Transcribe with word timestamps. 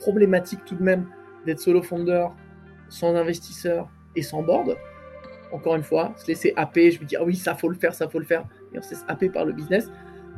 problématique 0.00 0.64
tout 0.64 0.74
de 0.74 0.82
même 0.82 1.06
d'être 1.46 1.60
solo 1.60 1.82
founder 1.82 2.26
sans 2.88 3.14
investisseur 3.14 3.88
et 4.16 4.22
sans 4.22 4.42
board. 4.42 4.76
Encore 5.52 5.76
une 5.76 5.82
fois, 5.82 6.12
se 6.16 6.26
laisser 6.26 6.52
happer, 6.56 6.90
je 6.90 7.00
me 7.00 7.06
dis 7.06 7.16
ah 7.16 7.24
oui 7.24 7.36
ça 7.36 7.54
faut 7.54 7.68
le 7.68 7.76
faire, 7.76 7.94
ça 7.94 8.08
faut 8.08 8.18
le 8.18 8.24
faire, 8.24 8.44
et 8.72 8.78
on 8.78 8.82
se 8.82 8.90
laisse 8.90 9.04
happer 9.08 9.28
par 9.28 9.44
le 9.44 9.52
business. 9.52 9.90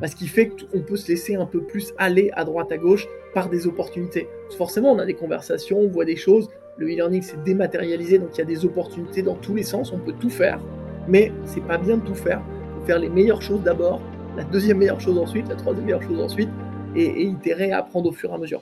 Ce 0.05 0.15
qui 0.15 0.27
fait 0.27 0.49
qu'on 0.49 0.81
peut 0.81 0.97
se 0.97 1.07
laisser 1.07 1.35
un 1.35 1.45
peu 1.45 1.61
plus 1.61 1.93
aller 1.97 2.29
à 2.33 2.43
droite 2.43 2.71
à 2.71 2.77
gauche 2.77 3.07
par 3.33 3.49
des 3.49 3.67
opportunités. 3.67 4.27
forcément, 4.57 4.91
on 4.91 4.99
a 4.99 5.05
des 5.05 5.13
conversations, 5.13 5.79
on 5.79 5.87
voit 5.87 6.05
des 6.05 6.17
choses. 6.17 6.49
Le 6.77 6.87
e-learning 6.87 7.21
s'est 7.21 7.37
dématérialisé, 7.45 8.17
donc 8.17 8.29
il 8.33 8.39
y 8.39 8.41
a 8.41 8.45
des 8.45 8.65
opportunités 8.65 9.21
dans 9.21 9.35
tous 9.35 9.55
les 9.55 9.63
sens. 9.63 9.93
On 9.93 9.99
peut 9.99 10.13
tout 10.19 10.29
faire, 10.29 10.59
mais 11.07 11.31
c'est 11.45 11.63
pas 11.65 11.77
bien 11.77 11.97
de 11.97 12.05
tout 12.05 12.15
faire. 12.15 12.41
Il 12.49 12.79
faut 12.79 12.85
faire 12.85 12.99
les 12.99 13.09
meilleures 13.09 13.41
choses 13.41 13.61
d'abord, 13.61 14.01
la 14.35 14.43
deuxième 14.43 14.79
meilleure 14.79 14.99
chose 14.99 15.17
ensuite, 15.17 15.47
la 15.47 15.55
troisième 15.55 15.85
meilleure 15.85 16.01
chose 16.01 16.19
ensuite, 16.19 16.49
et, 16.95 17.05
et 17.05 17.23
itérer 17.23 17.71
à 17.71 17.79
apprendre 17.79 18.09
au 18.09 18.13
fur 18.13 18.31
et 18.31 18.33
à 18.33 18.37
mesure. 18.37 18.61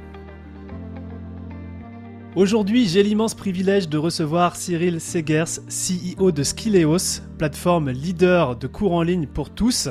Aujourd'hui, 2.33 2.87
j'ai 2.87 3.03
l'immense 3.03 3.35
privilège 3.35 3.89
de 3.89 3.97
recevoir 3.97 4.55
Cyril 4.55 5.01
Segers, 5.01 5.59
CEO 5.67 6.31
de 6.31 6.43
Skileos, 6.43 7.19
plateforme 7.37 7.89
leader 7.89 8.55
de 8.55 8.67
cours 8.67 8.93
en 8.93 9.01
ligne 9.01 9.27
pour 9.27 9.49
tous. 9.49 9.89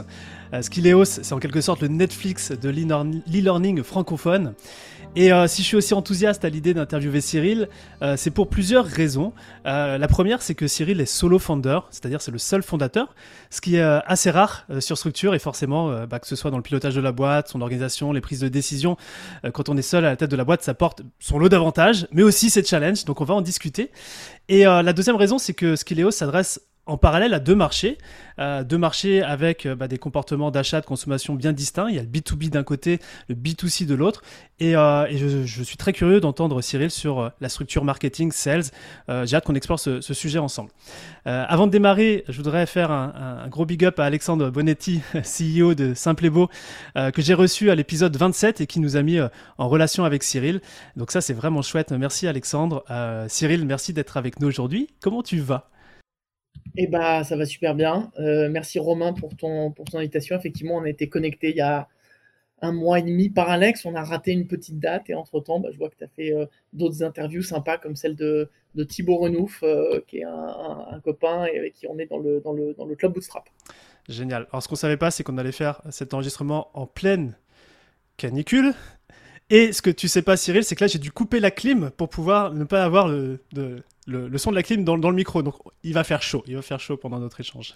Euh, 0.55 0.63
Skileos, 0.63 1.05
c'est 1.05 1.35
en 1.35 1.39
quelque 1.39 1.61
sorte 1.61 1.83
le 1.83 1.89
Netflix 1.89 2.51
de 2.51 2.71
l'e-learning 2.71 3.83
francophone. 3.83 4.55
Et 5.17 5.33
euh, 5.33 5.49
si 5.49 5.63
je 5.63 5.67
suis 5.67 5.77
aussi 5.77 5.93
enthousiaste 5.93 6.45
à 6.45 6.49
l'idée 6.49 6.73
d'interviewer 6.73 7.21
Cyril, 7.21 7.69
euh, 8.01 8.15
c'est 8.17 8.31
pour 8.31 8.49
plusieurs 8.49 8.87
raisons. 8.87 9.33
Euh, 9.67 9.99
la 9.99 10.07
première, 10.07 10.41
c'est 10.41 10.55
que 10.55 10.69
Cyril 10.69 11.01
est 11.01 11.07
solo 11.07 11.41
founder, 11.41 11.81
c'est-à-dire 11.91 12.23
c'est 12.23 12.31
le 12.31 12.39
seul 12.39 12.63
fondateur, 12.63 13.17
ce 13.51 13.61
qui 13.61 13.75
est 13.75 13.83
assez 13.83 14.31
rare 14.31 14.67
sur 14.79 14.97
Structure 14.97 15.35
et 15.35 15.41
forcément, 15.41 16.07
bah, 16.07 16.21
que 16.21 16.29
ce 16.29 16.37
soit 16.37 16.53
dans 16.53 16.57
le 16.57 16.63
pilotage 16.63 16.95
de 16.95 17.01
la 17.01 17.11
boîte, 17.11 17.49
son 17.49 17.61
organisation, 17.61 18.13
les 18.13 18.21
prises 18.21 18.39
de 18.39 18.49
décision, 18.49 18.97
quand 19.53 19.69
on 19.69 19.77
est 19.77 19.83
seul 19.83 20.05
à 20.05 20.11
la 20.11 20.17
tête 20.17 20.31
de 20.31 20.37
la 20.37 20.45
boîte, 20.45 20.63
ça 20.63 20.75
porte 20.75 21.03
son 21.19 21.39
lot 21.39 21.49
d'avantages, 21.49 22.07
mais 22.13 22.23
aussi 22.23 22.49
ses 22.49 22.63
challenges, 22.63 23.05
donc 23.05 23.21
on 23.21 23.25
va 23.25 23.35
en 23.35 23.41
discuter. 23.41 23.91
Et 24.49 24.63
la 24.63 24.93
deuxième 24.93 25.17
raison, 25.17 25.39
c'est 25.39 25.55
que 25.55 25.75
Skileos 25.75 26.13
s'adresse 26.13 26.61
en 26.91 26.97
parallèle 26.97 27.35
à 27.35 27.39
deux 27.39 27.55
marchés, 27.55 27.99
euh, 28.41 28.65
deux 28.65 28.77
marchés 28.77 29.23
avec 29.23 29.65
euh, 29.65 29.77
bah, 29.77 29.87
des 29.87 29.99
comportements 29.99 30.51
d'achat, 30.51 30.81
de 30.81 30.87
consommation 30.87 31.35
bien 31.35 31.53
distincts. 31.53 31.89
Il 31.89 31.95
y 31.95 31.99
a 32.01 32.03
le 32.03 32.09
B2B 32.09 32.51
d'un 32.51 32.65
côté, 32.65 32.99
le 33.29 33.37
B2C 33.37 33.87
de 33.87 33.95
l'autre. 33.95 34.23
Et, 34.59 34.75
euh, 34.75 35.07
je, 35.47 35.63
suis 35.63 35.77
très 35.77 35.93
curieux 35.93 36.21
d'entendre 36.21 36.61
Cyril 36.61 36.91
sur 36.91 37.31
la 37.41 37.49
structure 37.49 37.85
marketing, 37.85 38.33
sales. 38.33 38.65
J'ai 39.09 39.37
hâte 39.37 39.45
qu'on 39.45 39.55
explore 39.55 39.79
ce, 39.79 40.01
sujet 40.01 40.39
ensemble. 40.39 40.71
avant 41.25 41.67
de 41.67 41.73
démarrer, 41.73 42.25
je 42.29 42.37
voudrais 42.37 42.67
faire 42.67 42.91
un, 42.91 43.47
gros 43.49 43.65
big 43.65 43.85
up 43.85 44.01
à 44.01 44.05
Alexandre 44.05 44.51
Bonetti, 44.51 45.01
CEO 45.15 45.75
de 45.75 45.95
Simple 45.95 46.27
et 46.27 46.31
Beau, 46.31 46.49
que 46.95 47.23
j'ai 47.23 47.35
reçu 47.35 47.71
à 47.71 47.75
l'épisode 47.75 48.15
27 48.17 48.61
et 48.61 48.67
qui 48.67 48.81
nous 48.81 48.97
a 48.97 49.03
mis 49.03 49.19
en 49.59 49.69
relation 49.69 50.05
avec 50.05 50.23
Cyril. 50.23 50.61
Donc 50.97 51.11
ça, 51.11 51.21
c'est 51.21 51.35
vraiment 51.35 51.63
chouette. 51.63 51.93
Merci 51.93 52.27
Alexandre. 52.27 52.85
Cyril, 53.29 53.65
merci 53.67 53.93
d'être 53.93 54.17
avec 54.17 54.41
nous 54.41 54.49
aujourd'hui. 54.49 54.89
Comment 55.01 55.23
tu 55.23 55.39
vas? 55.39 55.71
Eh 56.77 56.87
bah, 56.87 57.25
ça 57.25 57.37
va 57.37 57.47
super 57.47 57.75
bien. 57.75 58.11
Euh, 58.19 58.49
merci 58.51 58.79
Romain 58.79 59.13
pour 59.13 59.37
ton, 59.37 59.75
invitation. 59.95 60.37
Effectivement, 60.37 60.77
on 60.77 60.85
a 60.85 60.89
été 60.89 61.09
connecté 61.09 61.51
il 61.51 61.57
y 61.57 61.61
a 61.61 61.89
un 62.63 62.73
mois 62.73 62.99
et 62.99 63.03
demi 63.03 63.31
par 63.31 63.49
Alex. 63.51 63.85
On 63.85 63.95
a 63.95 64.05
raté 64.05 64.33
une 64.33 64.47
petite 64.47 64.79
date 64.79 65.11
et 65.11 65.15
entre-temps, 65.15 65.61
bah, 65.61 65.71
je 65.73 65.79
vois 65.79 65.91
que 65.91 65.97
tu 65.97 66.05
as 66.05 66.09
fait 66.09 66.33
euh, 66.33 66.47
d'autres 66.73 67.03
interviews 67.03 67.43
sympas 67.43 67.79
comme 67.79 67.97
celle 67.97 68.15
de, 68.15 68.51
Thibaut 68.89 69.17
Renouf, 69.17 69.63
euh, 69.63 70.01
qui 70.07 70.19
est 70.19 70.25
un, 70.25 71.01
copain 71.03 71.47
et 71.47 71.59
avec 71.59 71.75
qui 71.75 71.87
on 71.89 71.99
est 71.99 72.07
dans 72.07 72.19
le, 72.19 72.41
dans 72.41 72.53
le, 72.53 72.75
dans 72.75 72.85
le 72.85 72.95
club 72.95 73.15
Bootstrap. 73.15 73.49
Génial. 74.09 74.47
Alors, 74.51 74.63
ce 74.63 74.69
qu'on 74.69 74.77
savait 74.77 74.97
pas, 74.97 75.11
c'est 75.11 75.25
qu'on 75.25 75.39
allait 75.39 75.53
faire 75.53 75.83
cet 75.91 76.15
enregistrement 76.15 76.71
en 76.75 76.87
pleine 76.87 77.37
canicule. 78.17 78.75
Et 79.51 79.73
ce 79.73 79.83
que 79.83 79.91
tu 79.91 80.07
sais 80.07 80.23
pas, 80.23 80.37
Cyril, 80.37 80.63
c'est 80.63 80.77
que 80.77 80.85
là, 80.85 80.89
j'ai 80.89 81.01
dû 81.01 81.11
couper 81.11 81.41
la 81.41 81.51
clim 81.51 81.91
pour 81.97 82.09
pouvoir 82.09 82.55
ne 82.55 82.65
pas 82.65 82.85
avoir 82.85 83.09
le, 83.09 83.41
de, 83.53 83.83
le, 84.11 84.39
son 84.39 84.51
de 84.51 84.57
la 84.57 84.63
clim 84.63 84.85
dans, 84.85 84.97
le 84.97 85.13
micro. 85.13 85.43
Donc 85.43 85.55
il 85.83 85.95
va 85.95 86.05
faire 86.05 86.23
chaud, 86.23 86.43
il 86.47 86.57
va 86.57 86.63
faire 86.63 86.81
chaud 86.81 86.97
pendant 86.97 87.19
notre 87.19 87.41
échange. 87.41 87.75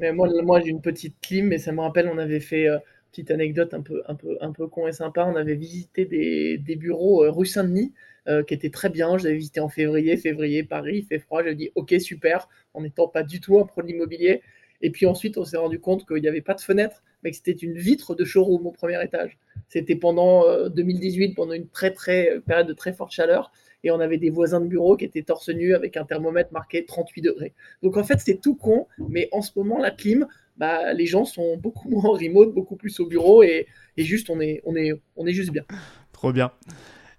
Mais 0.00 0.12
moi, 0.12 0.28
moi 0.42 0.60
j'ai 0.60 0.68
une 0.68 0.80
petite 0.80 1.16
clim, 1.20 1.48
mais 1.48 1.58
ça 1.58 1.72
me 1.72 1.80
rappelle, 1.80 2.08
on 2.08 2.18
avait 2.18 2.40
fait 2.40 2.68
euh, 2.68 2.78
petite 3.10 3.30
anecdote 3.30 3.74
un 3.74 3.82
peu, 3.82 4.02
un 4.06 4.14
peu, 4.14 4.36
un 4.40 4.52
peu 4.52 4.66
con 4.68 4.86
et 4.86 4.92
sympa. 4.92 5.24
On 5.24 5.36
avait 5.36 5.54
visité 5.54 6.04
des, 6.04 6.76
bureaux 6.76 7.24
euh, 7.24 7.30
rue 7.30 7.46
Saint-Denis. 7.46 7.92
Euh, 8.28 8.44
qui 8.44 8.54
étaient 8.54 8.70
très 8.70 8.88
bien, 8.88 9.18
je 9.18 9.26
visité 9.26 9.58
en 9.58 9.68
février, 9.68 10.16
février, 10.16 10.62
Paris, 10.62 10.98
il 10.98 11.04
fait 11.04 11.18
froid, 11.18 11.42
j'ai 11.42 11.56
dit 11.56 11.70
ok 11.74 11.96
super, 11.98 12.48
en 12.72 12.82
n'étant 12.82 13.08
pas 13.08 13.24
du 13.24 13.40
tout 13.40 13.58
un 13.58 13.66
pro 13.66 13.82
de 13.82 13.88
l'immobilier. 13.88 14.42
Et 14.80 14.90
puis 14.90 15.06
ensuite, 15.06 15.38
on 15.38 15.44
s'est 15.44 15.56
rendu 15.56 15.80
compte 15.80 16.06
qu'il 16.06 16.22
n'y 16.22 16.28
avait 16.28 16.40
pas 16.40 16.54
de 16.54 16.60
fenêtre, 16.60 17.02
mais 17.24 17.32
que 17.32 17.36
c'était 17.36 17.50
une 17.50 17.76
vitre 17.76 18.14
de 18.14 18.24
showroom 18.24 18.64
au 18.64 18.70
premier 18.70 19.02
étage. 19.02 19.38
C'était 19.68 19.96
pendant 19.96 20.68
2018, 20.68 21.34
pendant 21.34 21.52
une 21.52 21.66
très 21.66 21.90
très 21.90 22.38
période 22.46 22.68
de 22.68 22.74
très 22.74 22.92
forte 22.92 23.10
chaleur 23.10 23.50
et 23.84 23.90
on 23.90 24.00
avait 24.00 24.18
des 24.18 24.30
voisins 24.30 24.60
de 24.60 24.66
bureau 24.66 24.96
qui 24.96 25.04
étaient 25.04 25.22
torse 25.22 25.48
nu 25.48 25.74
avec 25.74 25.96
un 25.96 26.04
thermomètre 26.04 26.52
marqué 26.52 26.84
38 26.84 27.22
degrés. 27.22 27.52
Donc 27.82 27.96
en 27.96 28.04
fait, 28.04 28.18
c'est 28.18 28.40
tout 28.40 28.54
con, 28.54 28.86
mais 29.08 29.28
en 29.32 29.42
ce 29.42 29.50
moment, 29.56 29.78
la 29.78 29.90
clim, 29.90 30.26
bah, 30.56 30.92
les 30.92 31.06
gens 31.06 31.24
sont 31.24 31.56
beaucoup 31.56 31.88
moins 31.88 32.04
en 32.04 32.12
remote, 32.12 32.54
beaucoup 32.54 32.76
plus 32.76 33.00
au 33.00 33.06
bureau 33.06 33.42
et, 33.42 33.66
juste, 33.96 34.30
on 34.30 34.40
est, 34.40 34.62
on, 34.64 34.76
est, 34.76 34.92
on 35.16 35.26
est 35.26 35.32
juste 35.32 35.50
bien. 35.50 35.64
Trop 36.12 36.32
bien. 36.32 36.52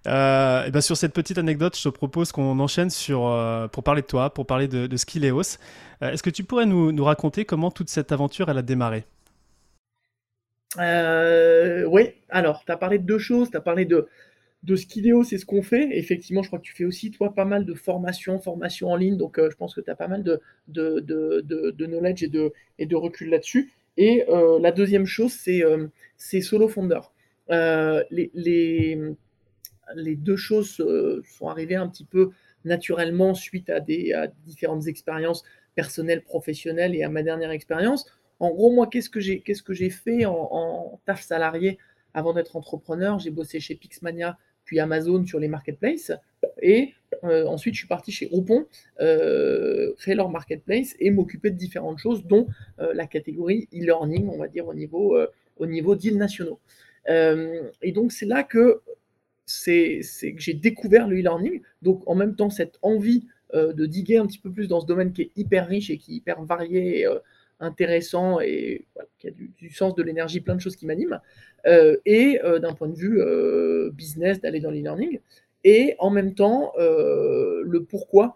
Euh, 0.06 0.66
et 0.66 0.72
ben 0.72 0.82
sur 0.82 0.98
cette 0.98 1.14
petite 1.14 1.38
anecdote, 1.38 1.78
je 1.78 1.84
te 1.84 1.90
propose 1.90 2.32
qu'on 2.32 2.60
enchaîne 2.60 2.90
sur, 2.90 3.28
euh, 3.28 3.68
pour 3.68 3.84
parler 3.84 4.02
de 4.02 4.08
toi, 4.08 4.34
pour 4.34 4.46
parler 4.46 4.68
de, 4.68 4.88
de 4.88 4.98
Skileos. 4.98 5.58
Euh, 6.02 6.12
est-ce 6.12 6.24
que 6.24 6.30
tu 6.30 6.44
pourrais 6.44 6.66
nous, 6.66 6.92
nous, 6.92 7.04
raconter 7.04 7.46
comment 7.46 7.72
toute 7.72 7.90
cette 7.90 8.12
aventure 8.12 8.50
elle 8.50 8.58
a 8.58 8.62
démarré? 8.62 9.06
Oui, 10.78 12.10
alors 12.30 12.66
tu 12.66 12.72
as 12.72 12.78
parlé 12.78 12.98
de 13.00 13.06
deux 13.06 13.20
choses. 13.20 13.52
Tu 13.52 13.58
as 13.58 13.62
parlé 13.62 13.86
de, 13.86 14.08
de 14.64 14.78
Skideo, 14.78 15.24
c'est 15.24 15.38
ce 15.38 15.46
qu'on 15.46 15.62
fait. 15.62 15.90
Effectivement, 15.98 16.42
je 16.42 16.48
crois 16.48 16.60
que 16.60 16.64
tu 16.64 16.74
fais 16.74 16.86
aussi, 16.86 17.12
toi, 17.12 17.34
pas 17.34 17.44
mal 17.44 17.66
de 17.66 17.74
formations, 17.74 18.40
formations 18.40 18.90
en 18.90 18.96
ligne. 18.96 19.18
Donc, 19.18 19.38
euh, 19.38 19.50
je 19.52 19.58
pense 19.58 19.76
que 19.76 19.82
tu 19.82 19.92
as 19.92 19.96
pas 19.96 20.08
mal 20.08 20.24
de, 20.24 20.40
de, 20.68 21.86
knowledge 21.86 22.24
et 22.24 22.30
de, 22.30 22.54
et 22.80 22.86
de 22.86 22.96
recul 22.96 23.30
là-dessus. 23.30 23.74
Et 23.98 24.24
euh, 24.30 24.60
la 24.60 24.72
deuxième 24.72 25.06
chose, 25.06 25.34
c'est 25.34 25.64
euh, 25.64 25.88
Solo 26.18 26.70
Founder. 26.70 27.02
Les, 27.50 28.32
les, 28.34 28.98
les, 29.96 30.16
deux 30.16 30.38
choses 30.38 30.82
sont 31.26 31.50
arrivées 31.50 31.76
un 31.76 31.90
petit 31.90 32.06
peu 32.06 32.32
naturellement 32.64 33.34
suite 33.34 33.70
à, 33.70 33.82
des, 33.82 34.14
différentes 34.46 34.88
expériences 34.88 35.44
personnelles, 35.76 36.22
professionnelles 36.22 36.96
et 36.96 37.04
à 37.04 37.10
ma 37.10 37.22
dernière 37.22 37.52
expérience. 37.52 38.06
En 38.40 38.50
gros, 38.50 38.72
moi, 38.72 38.88
qu'est-ce 38.88 39.10
que 39.10 39.20
j'ai 39.20 39.42
que 39.42 39.90
fait 39.90 40.26
en 40.26 41.02
taf 41.06 41.22
salarié 41.22 41.78
avant 42.14 42.32
d'être 42.34 42.56
entrepreneur? 42.56 43.20
J'ai 43.20 43.30
bossé 43.30 43.60
chez 43.60 43.76
Pixmania 43.76 44.38
Amazon 44.80 45.26
sur 45.26 45.40
les 45.40 45.48
marketplaces. 45.48 46.12
Et 46.62 46.94
euh, 47.24 47.46
ensuite, 47.46 47.74
je 47.74 47.80
suis 47.80 47.88
parti 47.88 48.12
chez 48.12 48.28
Groupon, 48.28 48.66
euh, 49.00 49.94
créer 49.98 50.16
leur 50.16 50.30
marketplace 50.30 50.96
et 51.00 51.10
m'occuper 51.10 51.52
de 51.52 51.58
différentes 51.58 52.00
choses, 52.00 52.26
dont 52.26 52.48
euh, 52.80 52.94
la 52.94 53.08
catégorie 53.08 53.68
e-learning, 53.74 54.28
on 54.30 54.38
va 54.38 54.48
dire, 54.48 54.68
au 54.68 54.74
niveau, 54.74 55.18
au 55.58 55.66
niveau 55.66 55.96
deals 55.96 56.18
nationaux. 56.18 56.60
et 57.08 57.92
donc, 57.94 58.12
c'est 58.12 58.26
là 58.26 58.44
que, 58.44 58.82
c'est, 59.46 60.02
que 60.22 60.42
j'ai 60.42 60.54
découvert 60.54 61.08
le 61.08 61.18
e-learning. 61.18 61.62
Donc, 61.82 62.04
en 62.08 62.16
même 62.16 62.36
temps, 62.36 62.50
cette 62.50 62.78
envie 62.82 63.28
de 63.54 63.86
diguer 63.86 64.18
un 64.18 64.26
petit 64.26 64.40
peu 64.40 64.52
plus 64.52 64.68
dans 64.68 64.80
ce 64.80 64.88
domaine 64.88 65.14
qui 65.14 65.22
est 65.24 65.32
hyper 65.36 65.68
riche 65.68 65.92
et 65.92 65.98
qui 65.98 66.14
est 66.14 66.16
hyper 66.16 66.42
varié, 66.44 67.06
intéressant 67.64 68.40
et 68.40 68.86
qui 69.20 69.28
a 69.28 69.32
du, 69.32 69.70
sens 69.72 69.96
de 69.96 70.04
l'énergie, 70.04 70.42
plein 70.42 70.56
de 70.56 70.62
choses 70.62 70.76
qui 70.76 70.86
m'animent. 70.86 71.20
Euh, 71.66 71.98
et 72.06 72.40
euh, 72.44 72.60
d'un 72.60 72.74
point 72.74 72.90
de 72.90 72.96
vue 72.96 73.22
euh, 73.22 73.90
business 73.92 74.42
d'aller 74.42 74.60
dans 74.60 74.72
l'e-learning, 74.72 75.20
et 75.64 75.96
en 76.00 76.10
même 76.10 76.34
temps 76.34 76.74
le 76.78 77.86
pourquoi 77.86 78.36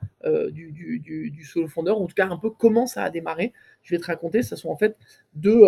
du, 0.50 0.72
du, 0.72 1.44
solo 1.44 1.68
founder, 1.68 1.92
en 1.92 2.06
tout 2.06 2.16
cas 2.16 2.28
un 2.28 2.38
peu 2.38 2.50
comment 2.50 2.88
ça 2.88 3.04
a 3.04 3.10
démarré. 3.10 3.52
Je 3.84 3.94
vais 3.94 4.00
te 4.00 4.06
raconter, 4.06 4.44
ce 4.44 4.56
sont 4.56 4.70
en 4.70 4.78
fait 4.78 4.96
deux, 5.34 5.62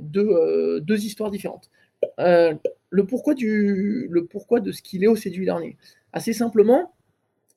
deux, 0.00 0.78
deux 0.82 1.04
histoires 1.06 1.30
différentes. 1.30 1.70
le, 2.18 3.02
pourquoi 3.06 3.32
du, 3.32 4.08
le 4.10 4.26
pourquoi 4.26 4.60
de 4.60 4.72
ce 4.72 4.82
qu'il 4.82 5.02
est 5.02 5.06
au 5.06 5.16
c'est 5.16 5.30
du 5.30 5.44
e-learning. 5.44 5.74
Assez 6.12 6.34
simplement, 6.34 6.92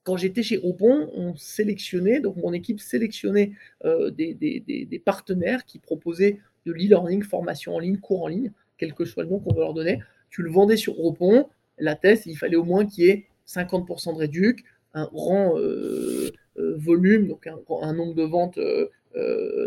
quand 0.03 0.17
j'étais 0.17 0.43
chez 0.43 0.57
Groupon, 0.57 1.09
on 1.13 1.35
sélectionnait, 1.35 2.19
donc 2.19 2.35
mon 2.37 2.53
équipe 2.53 2.79
sélectionnait 2.79 3.53
des, 3.83 4.33
des, 4.33 4.59
des, 4.85 4.99
partenaires 4.99 5.65
qui 5.65 5.79
proposaient 5.79 6.39
de 6.65 6.73
l'e-learning, 6.73 7.23
formation 7.23 7.75
en 7.75 7.79
ligne, 7.79 7.97
cours 7.97 8.23
en 8.23 8.27
ligne, 8.27 8.51
quel 8.77 8.93
que 8.93 9.05
soit 9.05 9.23
le 9.23 9.29
nom 9.29 9.39
qu'on 9.39 9.53
veut 9.53 9.61
leur 9.61 9.73
donner, 9.73 10.01
tu 10.29 10.41
le 10.41 10.51
vendais 10.51 10.77
sur 10.77 10.93
Groupon, 10.93 11.47
la 11.77 11.95
thèse, 11.95 12.23
il 12.25 12.37
fallait 12.37 12.55
au 12.55 12.63
moins 12.63 12.85
qu'il 12.85 13.05
y 13.05 13.09
ait 13.09 13.27
50% 13.47 14.13
de 14.13 14.19
réduc, 14.19 14.63
un 14.93 15.09
rang, 15.13 15.57
euh, 15.57 16.31
volume, 16.55 17.27
donc 17.27 17.47
un, 17.47 17.93
nombre 17.93 18.13
de 18.13 18.23
ventes 18.23 18.59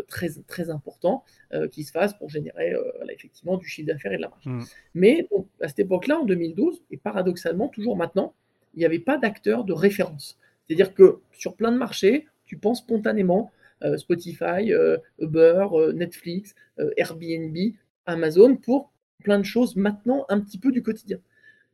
très, 0.07 0.29
très 0.47 0.69
important 0.69 1.23
qui 1.71 1.83
se 1.83 1.91
fasse 1.91 2.13
pour 2.13 2.29
générer 2.29 2.73
effectivement 3.11 3.57
du 3.57 3.67
chiffre 3.67 3.87
d'affaires 3.87 4.13
et 4.13 4.17
de 4.17 4.21
la 4.21 4.29
marge. 4.29 4.45
Mmh. 4.45 4.63
Mais 4.93 5.27
à 5.61 5.67
cette 5.67 5.79
époque-là, 5.79 6.19
en 6.19 6.25
2012, 6.25 6.83
et 6.91 6.97
paradoxalement 6.97 7.67
toujours 7.67 7.97
maintenant, 7.97 8.33
il 8.77 8.79
n'y 8.79 8.85
avait 8.85 8.99
pas 8.99 9.17
d'acteur 9.17 9.65
de 9.65 9.73
référence. 9.73 10.37
C'est-à-dire 10.65 10.93
que 10.93 11.17
sur 11.33 11.55
plein 11.55 11.73
de 11.73 11.77
marchés, 11.77 12.27
tu 12.45 12.57
penses 12.57 12.79
spontanément 12.79 13.51
Spotify, 13.97 14.71
Uber, 15.19 15.67
Netflix, 15.93 16.55
Airbnb, 16.95 17.57
Amazon 18.05 18.55
pour 18.55 18.93
plein 19.23 19.39
de 19.39 19.45
choses 19.45 19.75
maintenant 19.75 20.25
un 20.29 20.39
petit 20.39 20.57
peu 20.57 20.71
du 20.71 20.81
quotidien. 20.81 21.19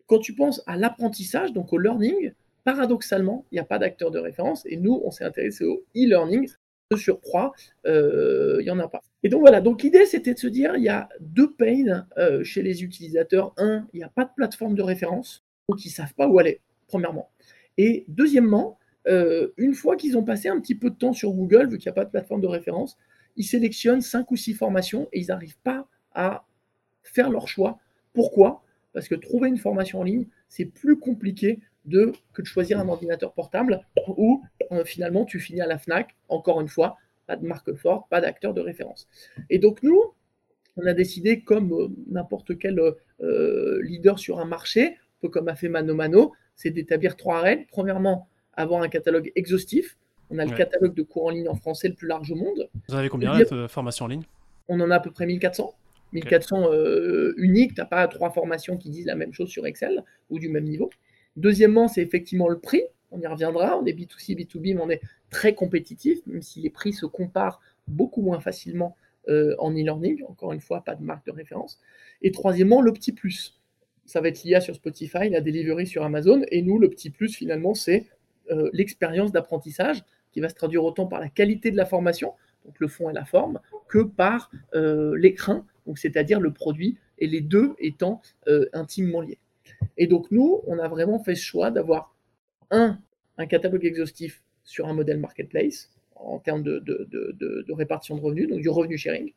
Quand 0.07 0.19
tu 0.19 0.33
penses 0.33 0.63
à 0.65 0.77
l'apprentissage, 0.77 1.53
donc 1.53 1.71
au 1.73 1.77
learning, 1.77 2.31
paradoxalement, 2.63 3.45
il 3.51 3.55
n'y 3.55 3.59
a 3.59 3.65
pas 3.65 3.79
d'acteur 3.79 4.09
de 4.09 4.19
référence 4.19 4.65
et 4.65 4.77
nous, 4.77 5.01
on 5.05 5.11
s'est 5.11 5.25
intéressé 5.25 5.65
au 5.65 5.83
e-learning. 5.95 6.49
De 6.91 6.97
surcroît, 6.97 7.53
euh, 7.87 8.57
il 8.59 8.65
n'y 8.65 8.69
en 8.69 8.77
a 8.77 8.87
pas. 8.87 9.01
Et 9.23 9.29
donc 9.29 9.39
voilà, 9.39 9.61
donc 9.61 9.81
l'idée 9.81 10.05
c'était 10.05 10.33
de 10.33 10.39
se 10.39 10.47
dire, 10.47 10.75
il 10.75 10.83
y 10.83 10.89
a 10.89 11.09
deux 11.21 11.51
pains 11.51 12.05
euh, 12.17 12.43
chez 12.43 12.61
les 12.61 12.83
utilisateurs. 12.83 13.53
Un, 13.57 13.87
il 13.93 13.97
n'y 13.97 14.03
a 14.03 14.09
pas 14.09 14.25
de 14.25 14.29
plateforme 14.35 14.75
de 14.75 14.83
référence, 14.83 15.43
donc 15.69 15.83
ils 15.85 15.87
ne 15.87 15.93
savent 15.93 16.13
pas 16.13 16.27
où 16.27 16.37
aller, 16.37 16.59
premièrement. 16.87 17.29
Et 17.77 18.05
deuxièmement, 18.07 18.77
euh, 19.07 19.49
une 19.57 19.73
fois 19.73 19.95
qu'ils 19.95 20.17
ont 20.17 20.23
passé 20.23 20.47
un 20.47 20.59
petit 20.59 20.75
peu 20.75 20.89
de 20.89 20.95
temps 20.95 21.13
sur 21.13 21.31
Google, 21.31 21.69
vu 21.69 21.77
qu'il 21.77 21.89
n'y 21.89 21.91
a 21.91 21.95
pas 21.95 22.05
de 22.05 22.11
plateforme 22.11 22.41
de 22.41 22.47
référence, 22.47 22.97
ils 23.35 23.45
sélectionnent 23.45 24.01
cinq 24.01 24.31
ou 24.31 24.35
six 24.35 24.53
formations 24.53 25.09
et 25.11 25.19
ils 25.19 25.27
n'arrivent 25.27 25.59
pas 25.63 25.87
à 26.13 26.45
faire 27.01 27.29
leur 27.29 27.47
choix. 27.47 27.79
Pourquoi? 28.13 28.63
Parce 28.93 29.07
que 29.07 29.15
trouver 29.15 29.49
une 29.49 29.57
formation 29.57 29.99
en 30.01 30.03
ligne, 30.03 30.27
c'est 30.47 30.65
plus 30.65 30.99
compliqué 30.99 31.59
de, 31.85 32.13
que 32.33 32.41
de 32.41 32.47
choisir 32.47 32.79
un 32.79 32.87
ordinateur 32.87 33.33
portable 33.33 33.81
où 34.07 34.43
euh, 34.71 34.85
finalement 34.85 35.25
tu 35.25 35.39
finis 35.39 35.61
à 35.61 35.67
la 35.67 35.77
FNAC, 35.77 36.15
encore 36.29 36.61
une 36.61 36.67
fois, 36.69 36.97
pas 37.25 37.35
de 37.35 37.45
marque 37.45 37.73
forte, 37.73 38.07
pas 38.09 38.21
d'acteur 38.21 38.53
de 38.53 38.61
référence. 38.61 39.07
Et 39.49 39.57
donc 39.57 39.81
nous, 39.83 39.99
on 40.77 40.85
a 40.85 40.93
décidé, 40.93 41.41
comme 41.41 41.73
euh, 41.73 41.87
n'importe 42.09 42.57
quel 42.57 42.79
leader 43.81 44.19
sur 44.19 44.39
un 44.39 44.45
marché, 44.45 44.85
un 44.85 45.21
peu 45.21 45.29
comme 45.29 45.47
a 45.47 45.55
fait 45.55 45.69
Mano 45.69 45.95
Mano, 45.95 46.33
c'est 46.55 46.71
d'établir 46.71 47.15
trois 47.15 47.41
règles. 47.41 47.65
Premièrement, 47.71 48.27
avoir 48.53 48.81
un 48.81 48.89
catalogue 48.89 49.31
exhaustif. 49.35 49.97
On 50.29 50.39
a 50.39 50.45
le 50.45 50.55
catalogue 50.55 50.95
de 50.95 51.03
cours 51.03 51.25
en 51.25 51.29
ligne 51.29 51.47
en 51.47 51.55
français 51.55 51.87
le 51.87 51.93
plus 51.93 52.07
large 52.07 52.31
au 52.31 52.35
monde. 52.35 52.69
Vous 52.87 52.95
en 52.95 52.97
avez 52.97 53.09
combien 53.09 53.37
de 53.37 53.67
formations 53.67 54.05
en 54.05 54.07
ligne? 54.07 54.23
On 54.67 54.79
en 54.79 54.89
a 54.89 54.95
à 54.95 54.99
peu 54.99 55.11
près 55.11 55.25
1400. 55.25 55.75
1400 56.13 56.71
euh, 56.71 57.33
uniques, 57.37 57.73
tu 57.73 57.81
n'as 57.81 57.85
pas 57.85 58.07
trois 58.07 58.29
formations 58.29 58.77
qui 58.77 58.89
disent 58.89 59.05
la 59.05 59.15
même 59.15 59.33
chose 59.33 59.49
sur 59.49 59.65
Excel 59.65 60.03
ou 60.29 60.39
du 60.39 60.49
même 60.49 60.65
niveau. 60.65 60.89
Deuxièmement, 61.35 61.87
c'est 61.87 62.01
effectivement 62.01 62.47
le 62.47 62.59
prix. 62.59 62.83
On 63.11 63.19
y 63.19 63.27
reviendra. 63.27 63.77
On 63.77 63.85
est 63.85 63.93
B2C, 63.93 64.35
B2B, 64.35 64.75
mais 64.75 64.81
on 64.81 64.89
est 64.89 65.01
très 65.29 65.55
compétitif, 65.55 66.19
même 66.27 66.41
si 66.41 66.61
les 66.61 66.69
prix 66.69 66.93
se 66.93 67.05
comparent 67.05 67.59
beaucoup 67.87 68.21
moins 68.21 68.39
facilement 68.39 68.95
euh, 69.27 69.55
en 69.59 69.71
e-learning. 69.71 70.23
Encore 70.27 70.53
une 70.53 70.61
fois, 70.61 70.83
pas 70.83 70.95
de 70.95 71.03
marque 71.03 71.25
de 71.25 71.31
référence. 71.31 71.79
Et 72.21 72.31
troisièmement, 72.31 72.81
le 72.81 72.93
petit 72.93 73.11
plus. 73.11 73.59
Ça 74.05 74.21
va 74.21 74.27
être 74.27 74.43
l'IA 74.43 74.61
sur 74.61 74.75
Spotify, 74.75 75.29
la 75.29 75.41
delivery 75.41 75.87
sur 75.87 76.03
Amazon. 76.03 76.41
Et 76.51 76.61
nous, 76.61 76.77
le 76.79 76.89
petit 76.89 77.09
plus, 77.09 77.35
finalement, 77.35 77.73
c'est 77.73 78.07
euh, 78.51 78.69
l'expérience 78.73 79.31
d'apprentissage 79.31 80.03
qui 80.31 80.41
va 80.41 80.49
se 80.49 80.55
traduire 80.55 80.83
autant 80.83 81.05
par 81.05 81.19
la 81.19 81.29
qualité 81.29 81.71
de 81.71 81.77
la 81.77 81.85
formation, 81.85 82.33
donc 82.65 82.79
le 82.79 82.87
fond 82.87 83.09
et 83.09 83.13
la 83.13 83.23
forme, 83.23 83.59
que 83.87 83.99
par 83.99 84.49
l'écran 84.73 85.63
donc 85.85 85.97
c'est-à-dire 85.97 86.39
le 86.39 86.51
produit, 86.51 86.97
et 87.19 87.27
les 87.27 87.41
deux 87.41 87.73
étant 87.79 88.21
euh, 88.47 88.67
intimement 88.73 89.21
liés. 89.21 89.39
Et 89.97 90.07
donc 90.07 90.31
nous, 90.31 90.61
on 90.67 90.79
a 90.79 90.87
vraiment 90.87 91.19
fait 91.19 91.35
ce 91.35 91.43
choix 91.43 91.71
d'avoir 91.71 92.15
un, 92.71 92.99
un 93.37 93.45
catalogue 93.45 93.85
exhaustif 93.85 94.41
sur 94.63 94.87
un 94.87 94.93
modèle 94.93 95.19
marketplace 95.19 95.91
en 96.15 96.39
termes 96.39 96.63
de, 96.63 97.73
répartition 97.73 98.15
de 98.15 98.21
revenus, 98.21 98.49
donc 98.49 98.61
du 98.61 98.69
revenu 98.69 98.97
sharing. 98.97 99.31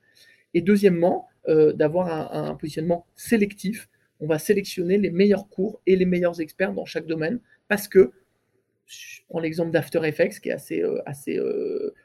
Et 0.54 0.62
deuxièmement, 0.62 1.28
euh, 1.48 1.72
d'avoir 1.72 2.34
un, 2.34 2.54
positionnement 2.54 3.06
sélectif. 3.14 3.88
On 4.20 4.26
va 4.26 4.38
sélectionner 4.38 4.98
les 4.98 5.10
meilleurs 5.10 5.48
cours 5.48 5.80
et 5.86 5.96
les 5.96 6.06
meilleurs 6.06 6.40
experts 6.40 6.72
dans 6.72 6.84
chaque 6.84 7.06
domaine 7.06 7.40
parce 7.68 7.88
que, 7.88 8.12
je 8.86 9.20
prends 9.28 9.40
l'exemple 9.40 9.72
d'After 9.72 10.00
Effects 10.04 10.40
qui 10.40 10.48
est 10.48 10.52
assez, 10.52 10.80
euh, 10.82 11.02
assez 11.06 11.40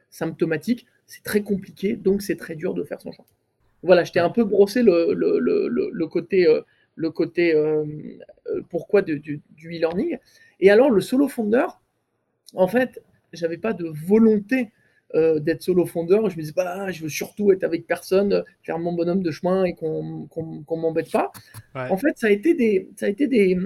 symptomatique, 0.10 0.88
c'est 1.06 1.24
très 1.24 1.42
compliqué, 1.42 1.96
donc 1.96 2.22
c'est 2.22 2.38
très 2.38 2.56
dur 2.56 2.74
de 2.74 2.84
faire 2.84 3.02
son 3.02 3.12
choix. 3.12 3.26
Voilà, 3.84 4.04
je 4.04 4.12
t'ai 4.12 4.20
un 4.20 4.30
peu 4.30 4.44
brossé 4.44 4.84
le, 4.84 6.06
côté, 6.08 6.48
le 6.96 7.10
côté 7.10 7.56
euh, 7.56 7.84
euh, 7.84 7.86
euh, 8.48 8.62
pourquoi 8.70 9.02
du, 9.02 9.42
e-learning. 9.66 10.18
Et 10.60 10.70
alors, 10.70 10.90
le 10.90 11.02
solo 11.02 11.28
fondeur, 11.28 11.82
en 12.54 12.68
fait, 12.68 13.02
j'avais 13.34 13.58
pas 13.58 13.74
de 13.74 13.88
volonté 13.88 14.72
d'être 15.14 15.62
solo 15.62 15.86
fondeur. 15.86 16.30
Je 16.30 16.38
me 16.38 16.42
disais, 16.42 16.54
pas, 16.54 16.92
je 16.92 17.04
veux 17.04 17.10
surtout 17.10 17.52
être 17.52 17.64
avec 17.64 17.86
personne, 17.88 18.44
faire 18.64 18.80
mon 18.80 18.94
bonhomme 18.94 19.24
de 19.24 19.32
chemin 19.32 19.66
et 19.66 19.74
qu'on 19.74 20.28
qu 20.28 20.76
m'embête 20.76 21.12
pas. 21.12 21.32
En 21.76 21.98
fait, 21.98 22.18
ça 22.18 22.28
a 22.28 22.30
été, 22.32 22.54
des, 22.54 22.90
ça 22.96 23.08
a 23.08 23.10
été, 23.10 23.28
des, 23.28 23.58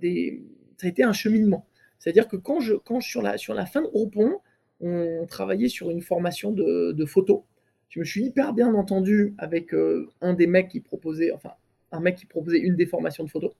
des 0.00 0.42
ça 0.76 0.86
a 0.86 0.90
été 0.90 1.02
un 1.02 1.12
cheminement. 1.12 1.66
C'est-à-dire 1.98 2.28
que 2.28 2.36
quand 2.36 2.60
je, 2.60 2.74
quand 2.74 3.00
sur, 3.00 3.22
la, 3.22 3.38
sur 3.38 3.54
la 3.54 3.66
fin 3.66 3.82
de 3.82 3.86
Groupon, 3.86 4.38
on 4.80 5.26
travaillait 5.26 5.68
sur 5.68 5.90
une 5.90 6.00
formation 6.00 6.52
de, 6.52 6.92
de 6.92 7.04
photos 7.04 7.42
je 7.90 7.98
me 7.98 8.04
suis 8.04 8.24
hyper 8.24 8.54
bien 8.54 8.72
entendu 8.74 9.34
avec 9.36 9.74
euh, 9.74 10.08
un 10.20 10.32
des 10.32 10.46
mecs 10.46 10.68
qui 10.68 10.80
proposait, 10.80 11.32
enfin, 11.32 11.50
un 11.92 12.00
mec 12.00 12.16
qui 12.16 12.24
proposait 12.24 12.60
une 12.60 12.76
des 12.76 12.86
formations 12.86 13.24
de 13.24 13.28
photo. 13.28 13.52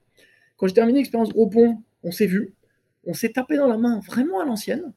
Quand 0.56 0.68
j'ai 0.68 0.74
terminé 0.74 1.00
l'expérience 1.00 1.30
Gros 1.30 1.48
Pont, 1.48 1.82
on 2.04 2.12
s'est 2.12 2.26
vu, 2.26 2.54
on 3.04 3.12
s'est 3.12 3.30
tapé 3.30 3.56
dans 3.56 3.66
la 3.66 3.76
main 3.76 3.98
vraiment 4.06 4.40
à 4.40 4.44
l'ancienne, 4.44 4.92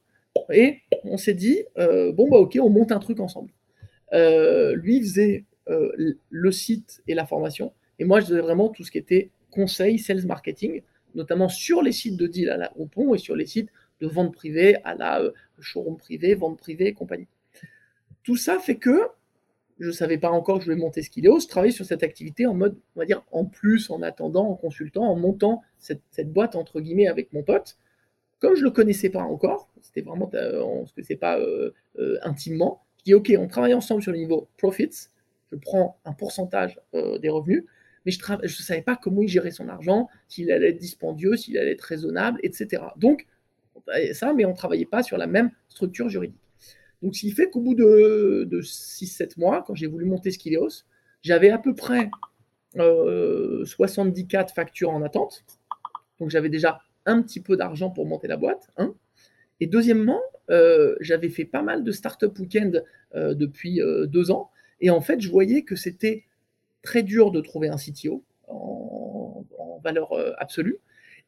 et 0.51 0.79
on 1.03 1.17
s'est 1.17 1.33
dit, 1.33 1.63
euh, 1.77 2.11
bon, 2.11 2.29
bah 2.29 2.37
ok, 2.37 2.57
on 2.61 2.69
monte 2.69 2.91
un 2.91 2.99
truc 2.99 3.19
ensemble. 3.19 3.51
Euh, 4.13 4.75
lui 4.75 5.01
faisait 5.01 5.45
le 6.29 6.51
site 6.51 7.01
et 7.07 7.13
la 7.13 7.25
formation, 7.25 7.71
et 7.97 8.03
moi 8.03 8.19
je 8.19 8.25
faisais 8.25 8.41
vraiment 8.41 8.67
tout 8.67 8.83
ce 8.83 8.91
qui 8.91 8.97
était 8.97 9.29
conseil, 9.49 9.97
sales 9.97 10.25
marketing, 10.25 10.81
notamment 11.15 11.47
sur 11.47 11.81
les 11.81 11.93
sites 11.93 12.17
de 12.17 12.27
deal 12.27 12.49
à 12.49 12.57
la 12.57 12.67
Groupon 12.67 13.13
et 13.13 13.17
sur 13.17 13.35
les 13.35 13.45
sites 13.45 13.69
de 14.01 14.07
vente 14.07 14.33
privée 14.33 14.75
à 14.83 14.93
la 14.93 15.21
showroom 15.61 15.95
privé, 15.95 16.35
vente 16.35 16.57
privée 16.57 16.87
et 16.87 16.93
compagnie. 16.93 17.27
Tout 18.23 18.35
ça 18.35 18.59
fait 18.59 18.75
que 18.75 18.99
je 19.79 19.87
ne 19.87 19.91
savais 19.91 20.17
pas 20.17 20.29
encore 20.29 20.57
que 20.57 20.65
je 20.65 20.69
voulais 20.69 20.81
monter 20.81 21.01
Skideo, 21.01 21.39
je 21.39 21.47
travaillais 21.47 21.73
sur 21.73 21.85
cette 21.85 22.03
activité 22.03 22.45
en 22.45 22.53
mode, 22.53 22.77
on 22.95 22.99
va 22.99 23.05
dire, 23.05 23.23
en 23.31 23.45
plus, 23.45 23.89
en 23.89 24.01
attendant, 24.01 24.49
en 24.49 24.55
consultant, 24.55 25.03
en 25.03 25.15
montant 25.15 25.61
cette, 25.79 26.31
boîte, 26.31 26.55
entre 26.55 26.79
guillemets, 26.79 27.07
avec 27.07 27.33
mon 27.33 27.43
pote. 27.43 27.77
Comme 28.43 28.57
je 28.57 28.63
le 28.65 28.71
connaissais 28.71 29.09
pas 29.09 29.21
encore, 29.21 29.69
c'était 29.81 30.01
vraiment, 30.01 30.29
euh, 30.33 30.61
on 30.63 30.81
ne 30.81 30.85
se 30.85 30.93
connaissait 30.93 31.15
pas 31.15 31.39
euh, 31.39 31.71
euh, 31.97 32.17
intimement, 32.23 32.83
je 32.97 33.03
dis, 33.05 33.13
OK, 33.13 33.33
on 33.39 33.47
travaille 33.47 33.73
ensemble 33.73 34.03
sur 34.03 34.11
le 34.11 34.17
niveau 34.17 34.49
profits, 34.57 35.07
je 35.49 35.55
prends 35.55 35.97
un 36.03 36.11
pourcentage 36.11 36.77
des 36.93 37.29
revenus, 37.29 37.63
mais 38.05 38.11
je 38.11 38.19
ne 38.43 38.47
savais 38.49 38.81
pas 38.81 38.97
comment 38.97 39.21
il 39.21 39.29
gérait 39.29 39.51
son 39.51 39.69
argent, 39.69 40.09
s'il 40.27 40.51
allait 40.51 40.71
être 40.71 40.77
dispendieux, 40.77 41.37
s'il 41.37 41.57
allait 41.57 41.71
être 41.71 41.83
raisonnable, 41.83 42.37
etc. 42.43 42.83
Donc, 42.97 43.27
ça, 44.11 44.33
mais 44.33 44.43
on 44.43 44.51
ne 44.51 44.55
travaillait 44.57 44.85
pas 44.85 45.03
sur 45.03 45.17
la 45.17 45.27
même 45.27 45.51
structure 45.69 46.09
juridique. 46.09 46.41
Donc, 47.01 47.15
ce 47.15 47.21
qui 47.21 47.31
fait 47.31 47.49
qu'au 47.49 47.61
bout 47.61 47.75
de, 47.75 48.61
6-7 48.61 49.39
mois, 49.39 49.63
quand 49.65 49.73
j'ai 49.73 49.87
voulu 49.87 50.03
monter 50.03 50.31
Skileos, 50.31 50.83
j'avais 51.21 51.49
à 51.49 51.59
peu 51.59 51.73
près 51.75 52.09
74 52.75 54.51
euh, 54.51 54.53
factures 54.53 54.89
en 54.89 55.01
attente. 55.01 55.45
Donc, 56.19 56.29
j'avais 56.29 56.49
déjà 56.49 56.81
un 57.05 57.21
petit 57.21 57.41
peu 57.41 57.57
d'argent 57.57 57.89
pour 57.89 58.05
monter 58.05 58.27
la 58.27 58.37
boîte. 58.37 58.69
Et 59.59 59.67
deuxièmement, 59.67 60.21
euh, 60.49 60.95
j'avais 60.99 61.29
fait 61.29 61.45
pas 61.45 61.61
mal 61.61 61.83
de 61.83 61.91
startup 61.91 62.37
week-end 62.39 62.71
euh, 63.15 63.33
depuis 63.33 63.81
deux 64.07 64.31
ans. 64.31 64.49
Et 64.81 64.89
en 64.89 65.01
fait, 65.01 65.21
je 65.21 65.29
voyais 65.29 65.63
que 65.63 65.75
c'était 65.75 66.23
très 66.81 67.03
dur 67.03 67.31
de 67.31 67.39
trouver 67.41 67.69
un 67.69 67.77
CTO 67.77 68.23
en, 68.47 69.45
en 69.57 69.79
valeur 69.83 70.13
absolue. 70.37 70.77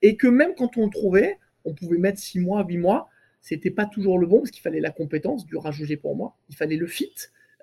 Et 0.01 0.17
que 0.17 0.27
même 0.27 0.55
quand 0.55 0.77
on 0.77 0.85
le 0.85 0.91
trouvait, 0.91 1.39
on 1.63 1.73
pouvait 1.73 1.97
mettre 1.97 2.19
6 2.19 2.39
mois, 2.39 2.65
8 2.67 2.77
mois 2.77 3.09
c'était 3.45 3.69
pas 3.69 3.85
toujours 3.85 4.17
le 4.17 4.25
bon 4.25 4.39
parce 4.39 4.49
qu'il 4.49 4.63
fallait 4.63 4.79
la 4.79 4.89
compétence, 4.89 5.45
dur 5.45 5.67
à 5.67 5.71
juger 5.71 5.97
pour 5.97 6.15
moi. 6.15 6.35
Il 6.49 6.55
fallait 6.55 6.77
le 6.77 6.87
fit, 6.87 7.13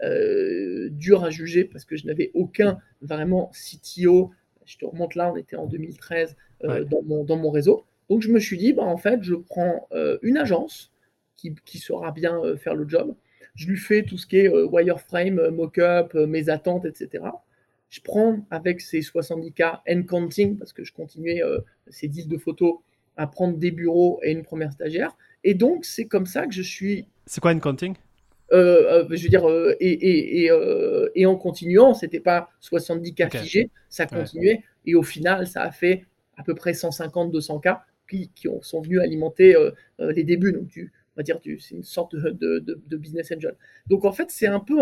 euh, 0.05 0.89
dur 0.93 1.25
à 1.25 1.31
juger 1.31 1.65
parce 1.65 1.85
que 1.85 1.97
je 1.97 2.07
n'avais 2.07 2.31
aucun 2.35 2.79
vraiment 3.01 3.51
CTO. 3.51 4.31
Je 4.65 4.79
te 4.79 4.85
remonte 4.85 5.17
là, 5.17 5.33
on 5.33 5.37
était 5.37 5.57
en 5.57 5.67
2013 5.67 6.37
euh, 6.63 6.85
dans, 6.85 7.03
mon, 7.03 7.25
dans 7.25 7.37
mon 7.37 7.51
réseau. 7.51 7.85
Donc 8.09 8.23
je 8.23 8.31
me 8.31 8.39
suis 8.39 8.59
dit, 8.59 8.73
bah, 8.73 8.83
en 8.83 8.97
fait, 8.97 9.23
je 9.23 9.35
prends 9.35 9.89
euh, 9.93 10.19
une 10.23 10.37
agence 10.37 10.93
qui, 11.37 11.55
qui 11.65 11.79
saura 11.79 12.13
bien 12.13 12.41
faire 12.57 12.75
le 12.75 12.89
job. 12.89 13.15
Je 13.55 13.69
lui 13.69 13.77
fais 13.77 14.03
tout 14.03 14.17
ce 14.17 14.27
qui 14.27 14.39
est 14.39 14.49
wireframe, 14.49 15.51
mock-up, 15.51 16.15
mes 16.15 16.49
attentes, 16.49 16.85
etc. 16.85 17.25
Je 17.91 18.01
prends 18.01 18.47
avec 18.51 18.81
ces 18.81 19.01
70K 19.01 19.81
and 19.89 20.05
counting, 20.05 20.57
parce 20.57 20.73
que 20.73 20.85
je 20.85 20.93
continuais 20.93 21.43
ces 21.89 22.09
10 22.09 22.29
de 22.29 22.39
photos, 22.39 22.79
à 23.17 23.27
prendre 23.27 23.59
des 23.59 23.71
bureaux 23.71 24.21
et 24.23 24.33
une 24.33 24.43
première 24.43 24.73
stagiaire. 24.73 25.17
Et 25.45 25.55
donc, 25.55 25.85
c'est 25.85 26.07
comme 26.07 26.27
ça 26.27 26.47
que 26.47 26.53
je 26.53 26.63
suis. 26.63 27.07
C'est 27.27 27.41
quoi 27.41 27.53
Encounting 27.53 27.95
euh, 28.53 29.05
euh, 29.05 29.17
je 29.17 29.23
veux 29.23 29.29
dire, 29.31 29.49
euh, 29.49 29.75
et, 29.81 29.91
et, 29.91 30.43
et, 30.43 30.51
euh, 30.51 31.09
et, 31.15 31.25
en 31.25 31.37
continuant, 31.37 31.95
c'était 31.95 32.21
pas 32.21 32.51
70 32.61 33.15
cas 33.15 33.31
figés, 33.31 33.71
ça 33.89 34.05
continuait, 34.05 34.63
et 34.85 34.95
au 34.95 35.03
final, 35.03 35.47
ça 35.47 35.63
a 35.63 35.71
fait 35.71 36.05
à 36.37 36.43
peu 36.43 36.55
près 36.55 36.73
150-200 36.73 37.63
cas 37.63 37.83
qui, 38.13 38.31
qui 38.35 38.49
ont, 38.49 38.63
sont 38.63 38.81
venus 38.81 39.01
alimenter 39.01 39.55
les 39.99 40.25
débuts. 40.25 40.53
Donc, 40.53 40.69
on 40.77 41.21
va 41.21 41.23
dire, 41.23 41.39
c'est 41.43 41.75
une 41.75 41.83
sorte 41.83 42.15
de, 42.17 42.97
business 42.97 43.33
angel. 43.33 43.55
Donc 43.87 44.05
en 44.05 44.13
fait, 44.13 44.31
c'est 44.31 44.47
un 44.47 44.61
peu 44.61 44.79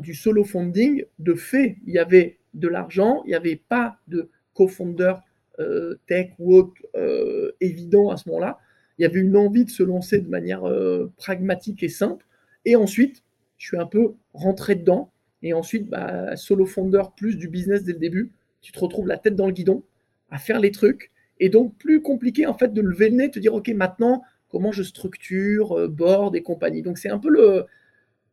du 0.00 0.14
solo 0.14 0.44
funding 0.44 1.04
de 1.18 1.34
fait. 1.34 1.76
Il 1.86 1.92
y 1.92 1.98
avait 1.98 2.38
de 2.54 2.68
l'argent, 2.68 3.22
il 3.24 3.28
n'y 3.28 3.34
avait 3.34 3.56
pas 3.56 3.98
de 4.08 4.30
co-founder 4.54 5.14
euh, 5.60 5.96
tech 6.06 6.30
ou 6.38 6.54
autre 6.54 6.74
euh, 6.94 7.52
évident 7.60 8.10
à 8.10 8.16
ce 8.16 8.28
moment-là. 8.28 8.58
Il 8.98 9.02
y 9.02 9.04
avait 9.04 9.20
une 9.20 9.36
envie 9.36 9.64
de 9.64 9.70
se 9.70 9.82
lancer 9.82 10.18
de 10.18 10.28
manière 10.28 10.64
euh, 10.64 11.12
pragmatique 11.16 11.82
et 11.82 11.88
simple. 11.88 12.26
Et 12.64 12.76
ensuite, 12.76 13.22
je 13.56 13.66
suis 13.68 13.78
un 13.78 13.86
peu 13.86 14.14
rentré 14.34 14.74
dedans. 14.74 15.12
Et 15.42 15.52
ensuite, 15.52 15.88
bah, 15.88 16.36
solo 16.36 16.66
founder 16.66 17.02
plus 17.16 17.36
du 17.36 17.48
business 17.48 17.84
dès 17.84 17.92
le 17.92 17.98
début. 17.98 18.32
Tu 18.60 18.72
te 18.72 18.78
retrouves 18.78 19.06
la 19.06 19.18
tête 19.18 19.36
dans 19.36 19.46
le 19.46 19.52
guidon 19.52 19.84
à 20.30 20.38
faire 20.38 20.58
les 20.58 20.72
trucs. 20.72 21.12
Et 21.40 21.48
donc, 21.48 21.76
plus 21.78 22.02
compliqué 22.02 22.46
en 22.46 22.54
fait 22.54 22.72
de 22.72 22.80
lever 22.80 23.10
le 23.10 23.16
nez, 23.16 23.28
de 23.28 23.32
te 23.32 23.38
dire, 23.38 23.54
OK, 23.54 23.68
maintenant, 23.68 24.22
comment 24.48 24.72
je 24.72 24.82
structure, 24.82 25.88
board 25.88 26.34
et 26.36 26.42
compagnie. 26.42 26.82
Donc, 26.82 26.98
c'est 26.98 27.10
un 27.10 27.18
peu 27.18 27.28
le, 27.28 27.66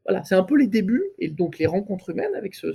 voilà, 0.06 0.24
c'est 0.24 0.36
un 0.36 0.44
peu 0.44 0.56
les 0.56 0.68
débuts 0.68 1.04
et 1.20 1.30
donc 1.30 1.58
les 1.58 1.66
rencontres 1.66 2.12
humaines 2.12 2.36
avec 2.36 2.54
ce, 2.56 2.68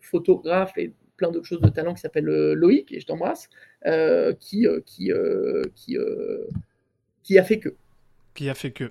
photographe 0.00 0.76
et 0.76 0.92
plein 1.16 1.30
d'autres 1.30 1.46
choses 1.46 1.60
de 1.60 1.68
talent 1.68 1.94
qui 1.94 2.00
s'appelle 2.00 2.28
euh, 2.28 2.54
Loïc, 2.54 2.92
et 2.92 3.00
je 3.00 3.06
t'embrasse, 3.06 3.48
euh, 3.86 4.32
qui, 4.40 4.66
euh, 4.66 4.80
qui, 4.84 5.12
qui, 5.74 5.96
qui 7.22 7.38
a 7.38 7.44
fait 7.44 7.58
que. 7.58 7.74
Qui 8.34 8.48
a 8.48 8.54
fait 8.54 8.72
que. 8.72 8.90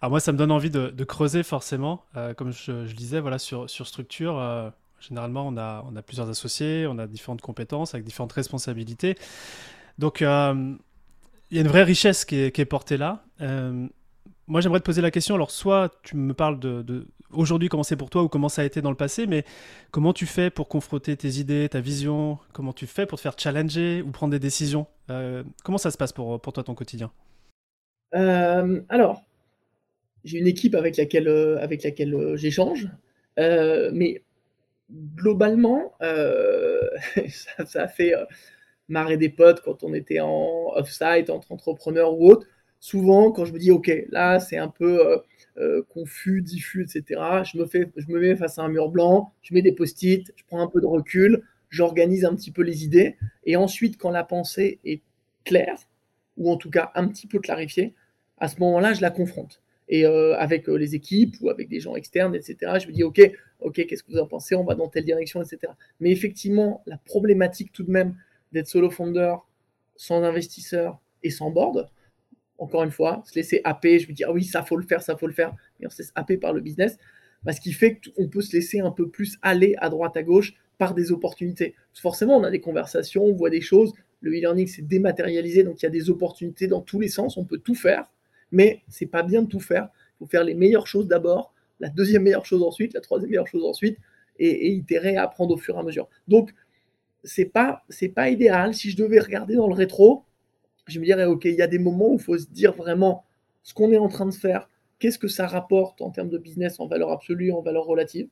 Alors 0.00 0.10
moi, 0.10 0.20
ça 0.20 0.32
me 0.32 0.38
donne 0.38 0.52
envie 0.52 0.70
de, 0.70 1.04
creuser 1.04 1.42
forcément. 1.42 2.04
comme 2.36 2.52
je, 2.52 2.86
je, 2.86 2.94
disais, 2.94 3.20
voilà, 3.20 3.38
sur, 3.38 3.68
sur 3.68 3.86
structure, 3.86 4.72
généralement, 5.00 5.46
on 5.48 5.56
a, 5.56 6.02
plusieurs 6.02 6.28
associés, 6.28 6.86
on 6.88 6.98
a 6.98 7.06
différentes 7.06 7.40
compétences 7.40 7.94
avec 7.94 8.04
différentes 8.04 8.32
responsabilités. 8.32 9.16
Donc, 9.98 10.20
il 10.20 10.24
y 10.24 10.26
a 10.26 10.52
une 11.60 11.68
vraie 11.68 11.84
richesse 11.84 12.24
qui 12.24 12.36
est, 12.36 12.64
portée 12.64 12.96
là. 12.96 13.24
moi, 14.46 14.60
j'aimerais 14.60 14.80
te 14.80 14.84
poser 14.84 15.02
la 15.02 15.10
question. 15.10 15.34
Alors, 15.34 15.50
soit 15.50 15.90
tu 16.02 16.16
me 16.16 16.34
parles 16.34 16.58
de 16.58 17.06
aujourd'hui 17.32 17.68
comment 17.68 17.82
c'est 17.82 17.96
pour 17.96 18.10
toi 18.10 18.22
ou 18.22 18.28
comment 18.28 18.48
ça 18.48 18.62
a 18.62 18.64
été 18.64 18.82
dans 18.82 18.90
le 18.90 18.96
passé, 18.96 19.26
mais 19.26 19.44
comment 19.90 20.12
tu 20.12 20.26
fais 20.26 20.50
pour 20.50 20.68
confronter 20.68 21.16
tes 21.16 21.28
idées, 21.38 21.68
ta 21.68 21.80
vision? 21.80 22.38
Comment 22.52 22.72
tu 22.72 22.86
fais 22.86 23.06
pour 23.06 23.18
te 23.18 23.22
faire 23.22 23.38
challenger 23.38 24.02
ou 24.02 24.10
prendre 24.10 24.32
des 24.32 24.38
décisions? 24.38 24.86
Euh, 25.10 25.42
Comment 25.64 25.78
ça 25.78 25.90
se 25.90 25.98
passe 25.98 26.12
pour, 26.12 26.40
toi 26.40 26.62
ton 26.64 26.74
quotidien? 26.74 27.10
Euh, 28.14 28.80
Alors, 28.88 29.22
j'ai 30.24 30.38
une 30.38 30.46
équipe 30.46 30.74
avec 30.74 30.96
laquelle, 30.96 31.28
euh, 31.28 31.58
avec 31.60 31.82
laquelle 31.82 32.36
j'échange, 32.36 32.88
mais 33.36 34.22
globalement, 35.14 35.94
ça, 36.00 37.66
ça, 37.66 37.82
a 37.82 37.88
fait 37.88 38.14
marrer 38.88 39.16
des 39.16 39.28
potes 39.28 39.60
quand 39.62 39.84
on 39.84 39.94
était 39.94 40.20
en 40.20 40.72
off-site, 40.74 41.30
entre 41.30 41.52
entrepreneurs 41.52 42.14
ou 42.18 42.30
autres. 42.30 42.46
Souvent, 42.80 43.30
quand 43.30 43.44
je 43.44 43.52
me 43.52 43.58
dis, 43.58 43.70
OK, 43.70 43.90
là, 44.10 44.40
c'est 44.40 44.56
un 44.56 44.68
peu 44.68 45.22
euh, 45.60 45.82
confus, 45.90 46.40
diffus, 46.40 46.82
etc. 46.82 47.20
Je 47.44 47.58
me, 47.58 47.66
fais, 47.66 47.90
je 47.96 48.06
me 48.08 48.18
mets 48.18 48.34
face 48.36 48.58
à 48.58 48.62
un 48.62 48.68
mur 48.68 48.88
blanc, 48.88 49.32
je 49.42 49.52
mets 49.52 49.60
des 49.60 49.72
post-it, 49.72 50.32
je 50.34 50.44
prends 50.46 50.62
un 50.62 50.68
peu 50.68 50.80
de 50.80 50.86
recul, 50.86 51.42
j'organise 51.68 52.24
un 52.24 52.34
petit 52.34 52.50
peu 52.50 52.62
les 52.62 52.84
idées, 52.84 53.16
et 53.44 53.56
ensuite, 53.56 53.98
quand 53.98 54.10
la 54.10 54.24
pensée 54.24 54.78
est 54.84 55.02
claire, 55.44 55.76
ou 56.38 56.50
en 56.50 56.56
tout 56.56 56.70
cas 56.70 56.92
un 56.94 57.06
petit 57.08 57.26
peu 57.26 57.40
clarifiée, 57.40 57.94
à 58.38 58.48
ce 58.48 58.58
moment-là, 58.60 58.94
je 58.94 59.02
la 59.02 59.10
confronte. 59.10 59.60
Et 59.92 60.06
euh, 60.06 60.36
avec 60.38 60.68
euh, 60.68 60.76
les 60.76 60.94
équipes 60.94 61.34
ou 61.40 61.50
avec 61.50 61.68
des 61.68 61.80
gens 61.80 61.96
externes, 61.96 62.36
etc., 62.36 62.78
je 62.80 62.86
me 62.86 62.92
dis, 62.92 63.02
OK, 63.02 63.20
OK, 63.58 63.84
qu'est-ce 63.86 64.04
que 64.04 64.12
vous 64.12 64.18
en 64.18 64.26
pensez? 64.26 64.54
On 64.54 64.62
va 64.62 64.76
dans 64.76 64.88
telle 64.88 65.04
direction, 65.04 65.42
etc. 65.42 65.72
Mais 65.98 66.12
effectivement, 66.12 66.82
la 66.86 66.96
problématique 66.96 67.72
tout 67.72 67.82
de 67.82 67.90
même 67.90 68.14
d'être 68.52 68.68
solo 68.68 68.88
founder 68.88 69.34
sans 69.96 70.22
investisseur 70.22 71.00
et 71.24 71.30
sans 71.30 71.50
board, 71.50 71.90
encore 72.56 72.84
une 72.84 72.92
fois, 72.92 73.22
se 73.26 73.34
laisser 73.34 73.60
happer. 73.64 73.98
Je 73.98 74.08
me 74.08 74.12
dis, 74.14 74.22
ah 74.22 74.32
oui, 74.32 74.44
ça 74.44 74.62
faut 74.62 74.76
le 74.76 74.86
faire, 74.86 75.02
ça 75.02 75.16
faut 75.16 75.26
le 75.26 75.32
faire. 75.32 75.54
Et 75.80 75.86
on 75.86 75.90
se 75.90 75.98
laisse 75.98 76.12
happer 76.14 76.36
par 76.36 76.52
le 76.52 76.60
business. 76.60 76.96
Bah, 77.42 77.52
ce 77.52 77.60
qui 77.60 77.72
fait 77.72 77.98
qu'on 78.16 78.28
peut 78.28 78.42
se 78.42 78.52
laisser 78.54 78.78
un 78.78 78.92
peu 78.92 79.08
plus 79.08 79.38
aller 79.42 79.74
à 79.78 79.88
droite, 79.88 80.16
à 80.16 80.22
gauche 80.22 80.54
par 80.78 80.94
des 80.94 81.10
opportunités. 81.10 81.74
forcément, 81.94 82.36
on 82.36 82.44
a 82.44 82.50
des 82.50 82.60
conversations, 82.60 83.24
on 83.24 83.34
voit 83.34 83.50
des 83.50 83.60
choses. 83.60 83.92
Le 84.20 84.30
e-learning, 84.30 84.66
c'est 84.66 84.86
dématérialisé, 84.86 85.64
donc 85.64 85.82
il 85.82 85.84
y 85.84 85.86
a 85.86 85.90
des 85.90 86.10
opportunités 86.10 86.68
dans 86.68 86.80
tous 86.80 87.00
les 87.00 87.08
sens. 87.08 87.36
On 87.36 87.44
peut 87.44 87.58
tout 87.58 87.74
faire, 87.74 88.10
mais 88.52 88.82
c'est 88.88 89.06
pas 89.06 89.22
bien 89.22 89.42
de 89.42 89.48
tout 89.48 89.60
faire. 89.60 89.88
Il 89.94 90.18
faut 90.18 90.26
faire 90.26 90.44
les 90.44 90.54
meilleures 90.54 90.86
choses 90.86 91.08
d'abord, 91.08 91.54
la 91.78 91.88
deuxième 91.88 92.22
meilleure 92.22 92.46
chose 92.46 92.62
ensuite, 92.62 92.94
la 92.94 93.00
troisième 93.00 93.30
meilleure 93.30 93.46
chose 93.46 93.64
ensuite, 93.64 93.98
et, 94.38 94.72
itérer, 94.72 95.16
apprendre 95.16 95.54
au 95.54 95.58
fur 95.58 95.76
et 95.76 95.78
à 95.78 95.82
mesure. 95.82 96.08
Donc, 96.28 96.54
c'est 97.24 97.44
pas, 97.44 97.82
pas 98.14 98.30
idéal. 98.30 98.74
Si 98.74 98.90
je 98.90 98.96
devais 98.96 99.20
regarder 99.20 99.54
dans 99.54 99.66
le 99.66 99.74
rétro, 99.74 100.24
je 100.86 100.98
me 100.98 101.04
dirais, 101.04 101.26
OK, 101.26 101.44
il 101.44 101.54
y 101.54 101.62
a 101.62 101.66
des 101.66 101.78
moments 101.78 102.10
où 102.12 102.14
il 102.14 102.22
faut 102.22 102.38
se 102.38 102.46
dire 102.46 102.72
vraiment 102.72 103.24
ce 103.62 103.74
qu'on 103.74 103.92
est 103.92 103.98
en 103.98 104.08
train 104.08 104.26
de 104.26 104.32
faire, 104.32 104.68
qu'est-ce 104.98 105.18
que 105.18 105.28
ça 105.28 105.46
rapporte 105.46 106.00
en 106.00 106.10
termes 106.10 106.30
de 106.30 106.38
business 106.38 106.80
en 106.80 106.86
valeur 106.86 107.10
absolue, 107.10 107.52
en 107.52 107.60
valeur 107.60 107.84
relative 107.84 108.28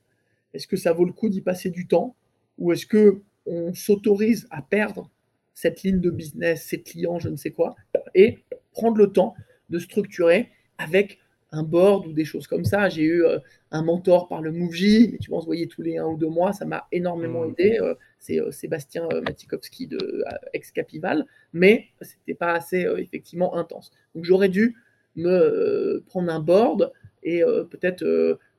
Est-ce 0.53 0.67
que 0.67 0.77
ça 0.77 0.93
vaut 0.93 1.05
le 1.05 1.13
coup 1.13 1.29
d'y 1.29 1.41
passer 1.41 1.69
du 1.69 1.87
temps 1.87 2.15
Ou 2.57 2.71
est-ce 2.71 2.85
que 2.85 3.21
on 3.45 3.73
s'autorise 3.73 4.47
à 4.51 4.61
perdre 4.61 5.09
cette 5.53 5.83
ligne 5.83 5.99
de 5.99 6.09
business, 6.09 6.63
ces 6.63 6.81
clients, 6.81 7.19
je 7.19 7.29
ne 7.29 7.35
sais 7.35 7.51
quoi, 7.51 7.75
et 8.15 8.39
prendre 8.71 8.97
le 8.97 9.11
temps 9.11 9.35
de 9.69 9.79
structurer 9.79 10.49
avec 10.77 11.19
un 11.51 11.63
board 11.63 12.07
ou 12.07 12.13
des 12.13 12.25
choses 12.25 12.47
comme 12.47 12.65
ça. 12.65 12.89
J'ai 12.89 13.03
eu 13.03 13.23
euh, 13.23 13.39
un 13.71 13.81
mentor 13.81 14.27
par 14.27 14.41
le 14.41 14.51
MoveJ, 14.51 15.09
mais 15.11 15.17
tu 15.17 15.31
se 15.31 15.45
voyait 15.45 15.67
tous 15.67 15.81
les 15.81 15.97
un 15.97 16.05
ou 16.05 16.17
deux 16.17 16.29
mois, 16.29 16.53
ça 16.53 16.65
m'a 16.65 16.87
énormément 16.91 17.45
mmh. 17.45 17.49
aidé. 17.51 17.79
Euh, 17.81 17.95
c'est 18.19 18.39
euh, 18.39 18.51
Sébastien 18.51 19.07
Matikowski 19.25 19.87
de 19.87 20.23
ex-Capival, 20.53 21.25
mais 21.53 21.87
c'était 22.01 22.33
pas 22.33 22.53
assez 22.53 22.87
effectivement 22.97 23.55
intense. 23.55 23.91
Donc 24.15 24.25
j'aurais 24.25 24.49
dû 24.49 24.75
me 25.15 26.03
prendre 26.07 26.31
un 26.31 26.39
board 26.39 26.91
et 27.23 27.41
peut-être 27.69 28.03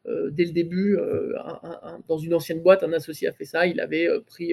dès 0.07 0.45
le 0.45 0.53
début, 0.53 0.99
dans 2.09 2.19
une 2.19 2.35
ancienne 2.35 2.61
boîte, 2.61 2.83
un 2.83 2.93
associé 2.93 3.29
a 3.29 3.33
fait 3.33 3.45
ça, 3.45 3.67
il 3.67 3.81
avait 3.81 4.09
pris 4.27 4.53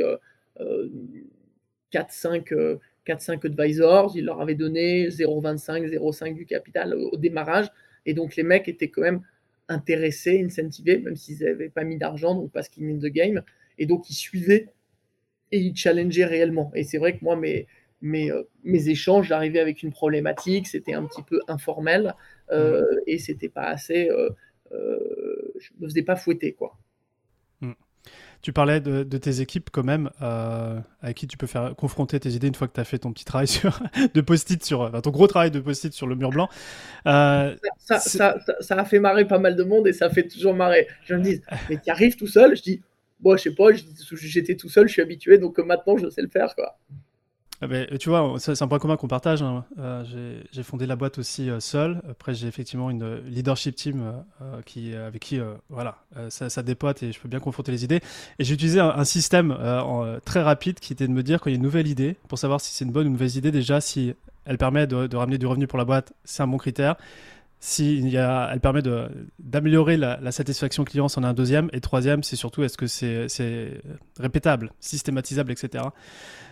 4-5 1.92 2.80
advisors, 3.10 4.14
il 4.16 4.26
leur 4.26 4.42
avait 4.42 4.56
donné 4.56 5.08
0,25, 5.10 5.88
0,5 5.90 6.34
du 6.36 6.46
capital 6.46 6.94
au 6.94 7.18
démarrage. 7.18 7.68
Et 8.06 8.14
donc 8.14 8.36
les 8.36 8.44
mecs 8.44 8.68
étaient 8.68 8.90
quand 8.90 9.02
même 9.02 9.22
intéressés, 9.70 10.42
incentivés, 10.44 11.00
même 11.00 11.16
s'ils 11.16 11.40
n'avaient 11.40 11.70
pas 11.70 11.84
mis 11.84 11.98
d'argent, 11.98 12.36
donc 12.36 12.52
pas 12.52 12.64
skin 12.64 12.90
in 12.90 12.98
the 12.98 13.12
game. 13.12 13.42
Et 13.78 13.86
donc 13.86 14.10
ils 14.10 14.16
suivaient 14.16 14.70
et 15.52 15.60
ils 15.60 15.76
challengeaient 15.76 16.26
réellement. 16.26 16.72
Et 16.76 16.84
c'est 16.84 16.98
vrai 16.98 17.18
que 17.18 17.24
moi, 17.24 17.36
mes, 17.36 17.68
mes, 18.02 18.32
euh, 18.32 18.44
mes 18.64 18.90
échanges, 18.90 19.28
j'arrivais 19.28 19.60
avec 19.60 19.84
une 19.84 19.92
problématique, 19.92 20.68
c'était 20.68 20.94
un 20.94 21.06
petit 21.06 21.24
peu 21.24 21.40
informel 21.48 22.16
euh, 22.52 22.82
mmh. 22.82 22.86
et 23.08 23.18
c'était 23.18 23.50
pas 23.50 23.64
assez. 23.64 24.10
Euh, 24.10 24.30
euh, 24.72 25.54
je 25.60 25.70
me 25.80 25.88
faisais 25.88 26.04
pas 26.04 26.16
fouetter, 26.16 26.54
quoi. 26.54 26.78
Tu 28.48 28.54
parlais 28.54 28.80
de, 28.80 29.04
tes 29.18 29.42
équipes 29.42 29.70
quand 29.74 29.84
même, 29.84 30.10
euh, 30.22 30.80
avec 31.02 31.18
qui 31.18 31.28
tu 31.28 31.36
peux 31.36 31.48
faire 31.48 31.76
confronter 31.76 32.18
tes 32.18 32.30
idées 32.30 32.48
une 32.48 32.56
fois 32.56 32.70
que 32.70 32.74
tu 32.76 32.80
as 32.80 32.86
fait 32.86 32.98
ton 32.98 33.12
petit 33.12 33.26
travail 33.26 33.48
sur, 33.48 33.82
de 34.14 34.22
post-it 34.22 34.64
sur, 34.64 34.90
ton 35.02 35.10
gros 35.10 35.28
travail 35.28 35.52
de 35.52 35.60
post-it 35.60 35.92
sur 35.92 36.08
le 36.08 36.16
mur 36.16 36.30
blanc. 36.30 36.48
Euh, 37.08 37.58
ça, 37.78 38.00
ça, 38.00 38.38
ça, 38.62 38.76
a 38.76 38.86
fait 38.86 39.00
marrer 39.00 39.26
pas 39.26 39.38
mal 39.38 39.58
de 39.58 39.64
monde 39.64 39.86
et 39.86 39.92
ça 39.92 40.10
fait 40.10 40.26
toujours 40.30 40.54
marrer. 40.54 40.88
Je 41.04 41.16
me 41.16 41.22
dis, 41.22 41.42
mais 41.70 41.78
tu 41.78 41.90
arrives 41.90 42.16
tout 42.16 42.28
seul 42.28 42.56
Je 42.56 42.62
dis, 42.62 42.82
bon, 43.20 43.36
je 43.36 43.42
sais 43.42 43.54
pas, 43.54 43.66
j'étais 43.74 44.56
tout 44.56 44.70
seul, 44.70 44.88
je 44.88 44.94
suis 44.94 45.02
habitué, 45.02 45.38
donc 45.40 45.58
maintenant 45.58 45.98
je 45.98 46.10
sais 46.10 46.22
le 46.22 46.30
faire, 46.30 46.56
quoi. 46.56 46.80
Ah 47.60 47.66
ben, 47.66 47.88
tu 47.98 48.10
vois, 48.10 48.36
c'est 48.38 48.62
un 48.62 48.68
point 48.68 48.78
commun 48.78 48.98
qu'on 48.98 49.08
partage. 49.08 49.42
Hein. 49.42 49.66
Euh, 49.80 50.04
j'ai 50.52 50.62
fondé 50.62 50.86
la 50.86 50.96
boîte 50.96 51.18
aussi 51.18 51.50
euh, 51.50 51.60
seul. 51.60 52.02
Après, 52.08 52.36
j'ai 52.36 52.48
effectivement 52.48 52.92
une 52.92 53.16
leadership 53.26 53.76
team 53.76 54.24
euh, 54.42 54.62
qui, 54.64 54.94
avec 54.94 55.24
qui 55.24 55.40
voilà, 55.70 55.98
ça, 56.30 56.50
ça, 56.50 56.62
dépote 56.62 57.02
et 57.02 57.12
je 57.12 57.20
peux 57.20 57.28
bien 57.28 57.40
confronter 57.40 57.72
les 57.72 57.84
idées. 57.84 58.02
Et 58.38 58.44
j'ai 58.44 58.54
utilisé 58.54 58.80
un, 58.80 59.04
système 59.06 59.58
très 60.26 60.42
rapide 60.42 60.80
qui 60.80 60.94
était 60.94 61.08
de 61.08 61.14
me 61.14 61.24
dire 61.24 61.40
quand 61.40 61.50
il 61.50 61.54
y 61.54 61.56
a 61.56 61.58
une 61.58 61.64
nouvelle 61.64 61.88
idée, 61.88 62.18
pour 62.28 62.38
savoir 62.38 62.62
si 62.62 62.74
c'est 62.74 62.86
une 62.86 62.92
bonne 62.92 63.06
ou 63.06 63.08
une 63.08 63.14
mauvaise 63.14 63.38
idée, 63.38 63.52
déjà, 63.52 63.82
si 63.82 64.14
elle 64.46 64.58
permet 64.58 64.86
de 64.86 65.16
ramener 65.16 65.38
du 65.38 65.48
revenu 65.48 65.66
pour 65.66 65.78
la 65.78 65.86
boîte, 65.86 66.14
c'est 66.26 66.44
un 66.44 66.48
bon 66.48 66.58
critère. 66.58 66.96
Si 67.60 68.00
y 68.02 68.18
a, 68.18 68.50
elle 68.54 68.60
permet 68.60 68.84
d'améliorer 69.40 69.98
la, 69.98 70.32
satisfaction 70.32 70.84
client, 70.84 71.08
c'en 71.08 71.24
est 71.24 71.28
un 71.28 71.34
deuxième. 71.34 71.70
Et 71.74 71.82
troisième, 71.82 72.22
c'est 72.22 72.36
surtout 72.36 72.64
est-ce 72.64 72.78
que 72.78 72.86
c'est 72.88 73.82
répétable, 74.20 74.72
systématisable, 74.80 75.52
etc. 75.52 75.86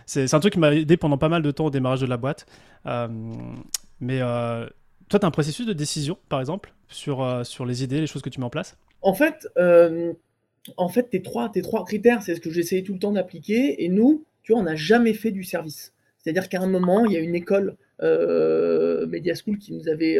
C'est 0.06 0.32
un 0.34 0.40
truc 0.40 0.54
qui 0.54 0.58
m'a 0.58 0.74
aidé 0.74 0.96
pendant 0.96 1.18
pas 1.18 1.28
mal 1.28 1.42
de 1.42 1.50
temps 1.50 1.66
au 1.66 1.70
démarrage 1.70 2.00
de 2.00 2.06
la 2.06 2.16
boîte. 2.16 2.46
Euh, 2.86 3.08
mais 4.00 4.20
euh, 4.20 4.66
toi, 5.08 5.18
tu 5.20 5.24
as 5.24 5.28
un 5.28 5.32
processus 5.32 5.66
de 5.66 5.72
décision, 5.72 6.16
par 6.28 6.40
exemple, 6.40 6.72
sur, 6.88 7.22
euh, 7.22 7.44
sur 7.44 7.66
les 7.66 7.82
idées, 7.82 8.00
les 8.00 8.06
choses 8.06 8.22
que 8.22 8.30
tu 8.30 8.40
mets 8.40 8.46
en 8.46 8.50
place? 8.50 8.76
En 9.02 9.14
fait, 9.14 9.48
en 10.76 10.88
fait 10.88 11.10
tes, 11.10 11.22
trois, 11.22 11.50
tes 11.50 11.62
trois 11.62 11.84
critères, 11.84 12.22
c'est 12.22 12.34
ce 12.34 12.40
que 12.40 12.50
j'essayais 12.50 12.82
tout 12.82 12.94
le 12.94 12.98
temps 12.98 13.12
d'appliquer. 13.12 13.84
Et 13.84 13.88
nous, 13.88 14.24
tu 14.42 14.52
vois, 14.52 14.60
on 14.60 14.64
n'a 14.64 14.74
jamais 14.74 15.12
fait 15.12 15.30
du 15.30 15.44
service. 15.44 15.92
C'est-à-dire 16.18 16.48
qu'à 16.48 16.60
un 16.60 16.66
moment, 16.66 17.04
il 17.04 17.12
y 17.12 17.16
a 17.16 17.20
une 17.20 17.36
école 17.36 17.76
Media 18.00 19.34
School 19.34 19.58
qui 19.58 19.72
nous 19.72 19.88
avait 19.88 20.18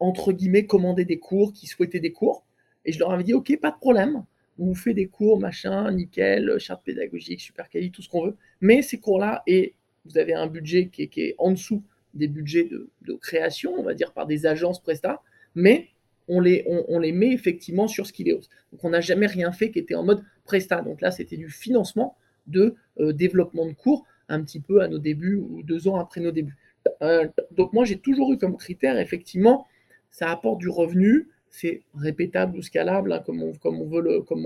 entre 0.00 0.32
guillemets, 0.32 0.66
commander 0.66 1.04
des 1.04 1.18
cours, 1.18 1.52
qui 1.52 1.66
souhaitaient 1.66 2.00
des 2.00 2.12
cours. 2.12 2.44
Et 2.84 2.92
je 2.92 2.98
leur 2.98 3.12
avais 3.12 3.22
dit, 3.22 3.34
OK, 3.34 3.54
pas 3.60 3.70
de 3.70 3.76
problème. 3.76 4.24
On 4.58 4.66
vous 4.66 4.74
fait 4.74 4.94
des 4.94 5.06
cours, 5.06 5.38
machin, 5.38 5.90
nickel, 5.92 6.58
charte 6.58 6.84
pédagogique, 6.84 7.40
super 7.40 7.68
quali, 7.68 7.90
tout 7.90 8.02
ce 8.02 8.08
qu'on 8.08 8.26
veut. 8.26 8.36
Mais 8.60 8.82
ces 8.82 8.98
cours-là, 8.98 9.42
et 9.46 9.74
vous 10.04 10.18
avez 10.18 10.34
un 10.34 10.46
budget 10.46 10.88
qui 10.88 11.02
est, 11.02 11.34
en 11.38 11.52
dessous 11.52 11.82
des 12.14 12.28
budgets 12.28 12.68
de, 12.68 13.14
création, 13.14 13.74
on 13.78 13.82
va 13.82 13.94
dire 13.94 14.12
par 14.12 14.26
des 14.26 14.46
agences 14.46 14.82
Presta, 14.82 15.22
mais 15.54 15.88
on 16.28 16.40
les, 16.40 16.64
on, 16.66 16.98
les 16.98 17.12
met 17.12 17.32
effectivement 17.32 17.88
sur 17.88 18.06
Skileos. 18.06 18.42
Donc 18.72 18.84
on 18.84 18.90
n'a 18.90 19.00
jamais 19.00 19.26
rien 19.26 19.52
fait 19.52 19.70
qui 19.70 19.78
était 19.78 19.94
en 19.94 20.04
mode 20.04 20.22
Presta. 20.44 20.80
Donc 20.80 21.00
là, 21.00 21.10
c'était 21.10 21.36
du 21.36 21.48
financement 21.48 22.16
de 22.46 22.74
euh, 22.98 23.12
développement 23.12 23.66
de 23.66 23.72
cours 23.72 24.04
un 24.28 24.42
petit 24.42 24.60
peu 24.60 24.80
à 24.80 24.88
nos 24.88 24.98
débuts 24.98 25.36
ou 25.36 25.62
deux 25.62 25.88
ans 25.88 25.96
après 25.96 26.20
nos 26.20 26.30
débuts. 26.30 26.56
Euh, 27.02 27.28
donc 27.50 27.72
moi, 27.72 27.84
j'ai 27.84 27.98
toujours 27.98 28.32
eu 28.32 28.38
comme 28.38 28.56
critère, 28.56 28.98
effectivement, 28.98 29.66
ça 30.10 30.30
apporte 30.30 30.58
du 30.58 30.68
revenu, 30.68 31.28
c'est 31.50 31.82
répétable 31.94 32.56
ou 32.56 32.62
scalable, 32.62 33.12
hein, 33.12 33.22
comme, 33.24 33.42
on, 33.42 33.52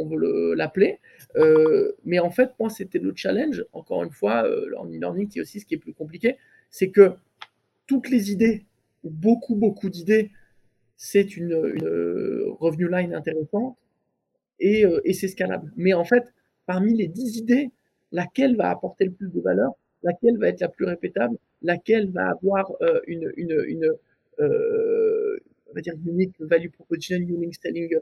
veut 0.06 0.54
l'appeler. 0.54 0.98
Euh, 1.36 1.92
mais 2.04 2.18
en 2.18 2.30
fait, 2.30 2.50
moi, 2.58 2.70
c'était 2.70 2.98
le 2.98 3.12
challenge. 3.14 3.64
Encore 3.72 4.02
une 4.02 4.10
fois, 4.10 4.44
euh, 4.44 4.66
e-learning, 4.66 5.28
c'est 5.30 5.40
aussi 5.40 5.60
ce 5.60 5.66
qui 5.66 5.74
est 5.74 5.78
plus 5.78 5.92
compliqué, 5.92 6.36
c'est 6.70 6.90
que 6.90 7.12
toutes 7.86 8.08
les 8.08 8.32
idées, 8.32 8.64
beaucoup, 9.02 9.54
beaucoup 9.54 9.90
d'idées, 9.90 10.30
c'est 10.96 11.36
une, 11.36 11.54
revenu 12.58 12.88
line 12.88 13.14
intéressante 13.14 13.76
et, 14.60 14.84
et 15.04 15.12
c'est 15.12 15.28
scalable. 15.28 15.72
Mais 15.76 15.92
en 15.92 16.04
fait, 16.04 16.32
parmi 16.66 16.94
les 16.96 17.08
10 17.08 17.36
idées, 17.36 17.70
laquelle 18.12 18.56
va 18.56 18.70
apporter 18.70 19.04
le 19.04 19.12
plus 19.12 19.28
de 19.28 19.40
valeur, 19.40 19.72
laquelle 20.02 20.38
va 20.38 20.48
être 20.48 20.60
la 20.60 20.68
plus 20.68 20.84
répétable, 20.84 21.36
laquelle 21.62 22.10
va 22.10 22.28
avoir 22.28 22.70
euh, 22.80 23.00
une, 23.06 23.32
une, 23.36 23.64
une 23.66 23.92
euh, 24.40 25.03
on 25.74 25.76
va 25.76 25.80
dire 25.80 25.94
unique 26.06 26.34
value 26.38 26.70
proposition, 26.70 27.16
unique 27.16 27.56
selling 27.60 27.92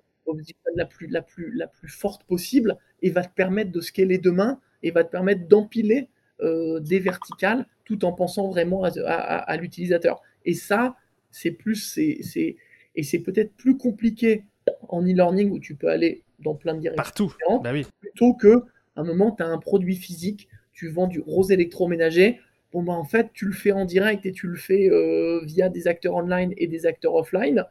la 0.76 0.84
plus, 0.84 1.06
la, 1.06 1.22
plus, 1.22 1.52
la 1.56 1.66
plus 1.66 1.88
forte 1.88 2.24
possible 2.24 2.76
et 3.00 3.10
va 3.10 3.24
te 3.24 3.34
permettre 3.34 3.72
de 3.72 3.80
scaler 3.80 4.18
demain 4.18 4.60
et 4.82 4.90
va 4.90 5.04
te 5.04 5.10
permettre 5.10 5.48
d'empiler 5.48 6.08
euh, 6.42 6.80
des 6.80 6.98
verticales 6.98 7.66
tout 7.84 8.04
en 8.04 8.12
pensant 8.12 8.48
vraiment 8.48 8.84
à, 8.84 9.56
l'utilisateur. 9.56 10.20
Et 10.44 10.54
ça, 10.54 10.96
c'est 11.30 11.50
plus, 11.50 11.76
c'est, 11.76 12.56
et 12.94 13.02
c'est 13.02 13.18
peut-être 13.20 13.52
plus 13.54 13.76
compliqué 13.76 14.44
en 14.88 15.02
e-learning 15.02 15.50
où 15.50 15.58
tu 15.58 15.74
peux 15.74 15.88
aller 15.88 16.22
dans 16.40 16.54
plein 16.54 16.74
de 16.74 16.80
directions 16.80 17.02
Partout. 17.02 17.34
Bah 17.62 17.72
oui. 17.72 17.86
plutôt 18.00 18.34
que 18.34 18.64
un 18.96 19.04
moment, 19.04 19.32
tu 19.32 19.42
as 19.42 19.46
un 19.46 19.58
produit 19.58 19.96
physique, 19.96 20.48
tu 20.72 20.88
vends 20.88 21.06
du 21.06 21.20
rose 21.20 21.50
électroménager, 21.50 22.38
bon 22.72 22.82
bah 22.82 22.92
en 22.92 23.04
fait 23.04 23.30
tu 23.32 23.46
le 23.46 23.52
fais 23.52 23.72
en 23.72 23.84
direct 23.84 24.26
et 24.26 24.32
tu 24.32 24.46
le 24.46 24.56
fais 24.56 24.90
euh, 24.90 25.40
via 25.44 25.68
des 25.68 25.88
acteurs 25.88 26.14
online 26.14 26.52
et 26.56 26.66
des 26.66 26.86
acteurs 26.86 27.14
offline. 27.14 27.64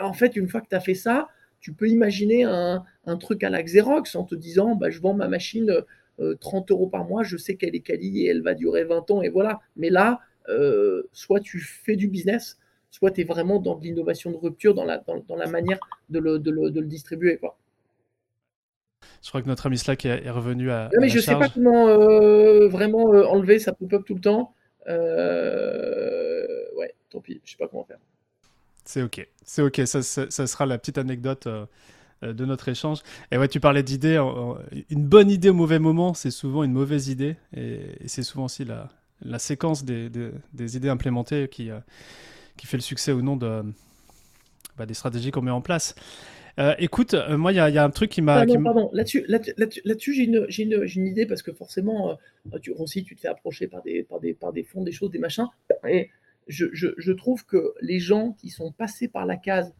En 0.00 0.12
fait, 0.12 0.36
une 0.36 0.48
fois 0.48 0.60
que 0.60 0.68
tu 0.68 0.76
as 0.76 0.80
fait 0.80 0.94
ça, 0.94 1.28
tu 1.60 1.72
peux 1.72 1.88
imaginer 1.88 2.44
un, 2.44 2.84
truc 3.18 3.42
à 3.42 3.50
la 3.50 3.62
Xerox 3.62 4.14
en 4.14 4.24
te 4.24 4.34
disant 4.34 4.76
bah, 4.76 4.90
je 4.90 5.00
vends 5.00 5.14
ma 5.14 5.28
machine 5.28 5.72
30 6.40 6.70
euh, 6.70 6.74
euros 6.74 6.86
par 6.86 7.04
mois, 7.04 7.22
je 7.24 7.36
sais 7.36 7.56
qu'elle 7.56 7.74
est 7.74 7.80
quali 7.80 8.22
et 8.22 8.28
elle 8.28 8.42
va 8.42 8.54
durer 8.54 8.84
20 8.84 9.10
ans 9.10 9.22
et 9.22 9.28
voilà. 9.28 9.60
Mais 9.76 9.90
là, 9.90 10.20
euh, 10.48 11.02
soit 11.12 11.40
tu 11.40 11.58
fais 11.60 11.96
du 11.96 12.08
business, 12.08 12.58
soit 12.90 13.10
tu 13.10 13.22
es 13.22 13.24
vraiment 13.24 13.58
dans 13.60 13.76
de 13.76 13.84
l'innovation 13.84 14.30
de 14.30 14.36
rupture, 14.36 14.74
dans 14.74 14.84
la, 14.84 15.02
manière 15.48 15.78
de 16.10 16.18
le, 16.18 16.38
de 16.38 16.50
le, 16.50 16.70
de 16.70 16.80
le 16.80 16.86
distribuer. 16.86 17.38
Quoi. 17.38 17.58
Je 19.22 19.28
crois 19.28 19.42
que 19.42 19.48
notre 19.48 19.66
ami 19.66 19.78
Slack 19.78 20.04
est, 20.04 20.30
revenu 20.30 20.70
à. 20.70 20.90
mais 21.00 21.08
je 21.08 21.16
ne 21.16 21.22
sais 21.22 21.34
pas 21.34 21.48
comment 21.48 21.88
euh, 21.88 22.68
vraiment 22.68 23.12
euh, 23.12 23.24
enlever, 23.26 23.58
ça 23.58 23.72
pop-up 23.72 24.04
tout 24.06 24.14
le 24.14 24.20
temps. 24.20 24.54
Euh, 24.88 26.64
ouais, 26.76 26.94
tant 27.10 27.20
pis, 27.20 27.40
je 27.44 27.52
sais 27.52 27.56
pas 27.56 27.68
comment 27.68 27.84
faire. 27.84 27.98
C'est 28.84 29.02
ok, 29.02 29.28
c'est 29.44 29.62
ok, 29.62 29.82
ça, 29.84 30.02
ça, 30.02 30.46
sera 30.46 30.64
la 30.64 30.78
petite 30.78 30.96
anecdote 30.96 31.46
de 32.22 32.44
notre 32.46 32.68
échange. 32.68 33.00
Et 33.30 33.36
ouais, 33.36 33.48
tu 33.48 33.60
parlais 33.60 33.82
d'idées. 33.82 34.16
Une 34.88 35.04
bonne 35.04 35.30
idée 35.30 35.50
au 35.50 35.54
mauvais 35.54 35.78
moment, 35.78 36.14
c'est 36.14 36.30
souvent 36.30 36.62
une 36.62 36.72
mauvaise 36.72 37.08
idée. 37.08 37.36
Et, 37.54 37.80
c'est 38.06 38.22
souvent 38.22 38.46
aussi 38.46 38.64
la, 38.64 38.88
la 39.20 39.38
séquence 39.38 39.84
des, 39.84 40.08
des, 40.08 40.76
idées 40.76 40.88
implémentées 40.88 41.48
qui, 41.48 41.68
qui 42.56 42.66
fait 42.66 42.78
le 42.78 42.82
succès 42.82 43.12
ou 43.12 43.20
non 43.20 43.36
de, 43.36 43.62
bah, 44.78 44.86
des 44.86 44.94
stratégies 44.94 45.32
qu'on 45.32 45.42
met 45.42 45.50
en 45.50 45.60
place. 45.60 45.94
Euh, 46.58 46.74
écoute, 46.78 47.14
euh, 47.14 47.36
moi, 47.36 47.52
il 47.52 47.56
y, 47.56 47.58
a 47.60 47.84
un 47.84 47.90
truc 47.90 48.10
qui 48.10 48.20
m'a. 48.20 48.44
Pardon, 48.44 48.62
pardon. 48.62 48.90
Là-dessus, 48.92 49.24
là-dessus, 49.28 50.14
j'ai 50.14 50.24
une, 50.24 50.46
une, 50.58 50.82
une, 50.82 51.06
idée 51.06 51.24
parce 51.24 51.42
que 51.42 51.52
forcément, 51.52 52.18
euh, 52.52 52.58
tu, 52.60 52.72
aussi, 52.72 53.04
tu 53.04 53.14
te 53.14 53.20
fais 53.20 53.28
approcher 53.28 53.68
par 53.68 53.82
des, 53.82 54.02
par, 54.02 54.18
des, 54.18 54.34
par 54.34 54.52
des 54.52 54.64
fonds, 54.64 54.82
des 54.82 54.90
choses, 54.90 55.10
des 55.10 55.20
machins. 55.20 55.46
Et 55.86 56.10
je, 56.48 56.66
je, 56.72 56.88
je 56.96 57.12
trouve 57.12 57.46
que 57.46 57.74
les 57.80 58.00
gens 58.00 58.32
qui 58.32 58.50
sont 58.50 58.72
passés 58.72 59.08
par 59.08 59.26
la 59.26 59.36
case 59.36 59.72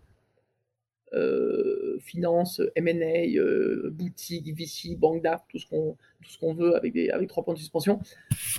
finance, 2.01 2.61
M&A, 2.77 3.91
boutique, 3.91 4.55
VC, 4.55 4.95
banque 4.95 5.23
d'art, 5.23 5.43
tout 5.49 5.59
ce 5.59 5.67
qu'on 5.67 5.97
tout 6.23 6.31
ce 6.31 6.39
qu'on 6.39 6.53
veut 6.53 6.77
avec, 6.77 6.93
des, 6.93 7.09
avec 7.09 7.31
trois 7.31 7.43
points 7.43 7.55
de 7.55 7.59
suspension, 7.59 7.99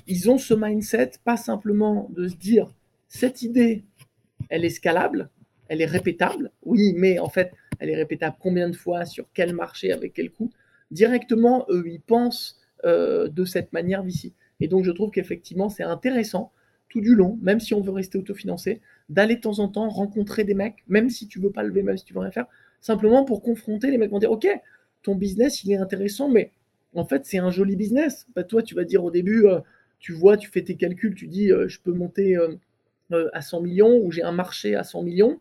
ils 0.07 0.31
ont 0.31 0.39
ce 0.39 0.55
mindset, 0.55 1.11
pas 1.23 1.37
simplement 1.37 2.09
de 2.09 2.27
se 2.27 2.35
dire 2.35 2.73
cette 3.07 3.43
idée, 3.43 3.83
elle 4.49 4.65
est 4.65 4.71
scalable, 4.71 5.29
elle 5.67 5.79
est 5.81 5.85
répétable, 5.85 6.51
oui, 6.63 6.93
mais 6.97 7.19
en 7.19 7.29
fait, 7.29 7.53
elle 7.79 7.89
est 7.89 7.95
répétable 7.95 8.35
combien 8.39 8.69
de 8.69 8.75
fois, 8.75 9.05
sur 9.05 9.27
quel 9.33 9.53
marché, 9.53 9.91
avec 9.91 10.13
quel 10.13 10.31
coût? 10.31 10.51
Directement, 10.91 11.65
eux, 11.69 11.83
ils 11.87 12.01
pensent 12.01 12.59
euh, 12.85 13.27
de 13.27 13.45
cette 13.45 13.73
manière 13.73 14.05
ici. 14.05 14.33
Et 14.59 14.67
donc, 14.67 14.83
je 14.83 14.91
trouve 14.91 15.11
qu'effectivement, 15.11 15.69
c'est 15.69 15.83
intéressant, 15.83 16.51
tout 16.89 17.01
du 17.01 17.15
long, 17.15 17.37
même 17.41 17.59
si 17.59 17.73
on 17.73 17.81
veut 17.81 17.91
rester 17.91 18.17
autofinancé, 18.17 18.81
d'aller 19.07 19.35
de 19.35 19.41
temps 19.41 19.59
en 19.59 19.67
temps 19.67 19.87
rencontrer 19.89 20.43
des 20.43 20.53
mecs, 20.53 20.83
même 20.87 21.09
si 21.09 21.27
tu 21.27 21.39
veux 21.39 21.51
pas 21.51 21.63
lever, 21.63 21.83
même 21.83 21.97
si 21.97 22.05
tu 22.05 22.13
veux 22.13 22.19
rien 22.19 22.31
faire, 22.31 22.47
simplement 22.81 23.23
pour 23.23 23.41
confronter 23.41 23.91
les 23.91 23.97
mecs 23.97 24.11
vont 24.11 24.19
dire, 24.19 24.31
OK, 24.31 24.47
ton 25.03 25.15
business, 25.15 25.63
il 25.63 25.71
est 25.71 25.77
intéressant, 25.77 26.29
mais 26.29 26.51
en 26.95 27.05
fait, 27.05 27.25
c'est 27.25 27.37
un 27.37 27.51
joli 27.51 27.75
business. 27.75 28.27
Bah, 28.35 28.43
toi, 28.43 28.63
tu 28.63 28.75
vas 28.75 28.83
dire 28.83 29.03
au 29.03 29.11
début, 29.11 29.45
euh, 29.45 29.59
tu 29.99 30.13
vois, 30.13 30.35
tu 30.35 30.49
fais 30.49 30.63
tes 30.63 30.75
calculs, 30.75 31.15
tu 31.15 31.27
dis, 31.27 31.51
euh, 31.51 31.67
je 31.67 31.79
peux 31.79 31.93
monter 31.93 32.37
à 33.33 33.41
100 33.41 33.61
millions 33.61 33.97
ou 33.97 34.11
j'ai 34.11 34.23
un 34.23 34.31
marché 34.31 34.75
à 34.75 34.83
100 34.83 35.03
millions 35.03 35.39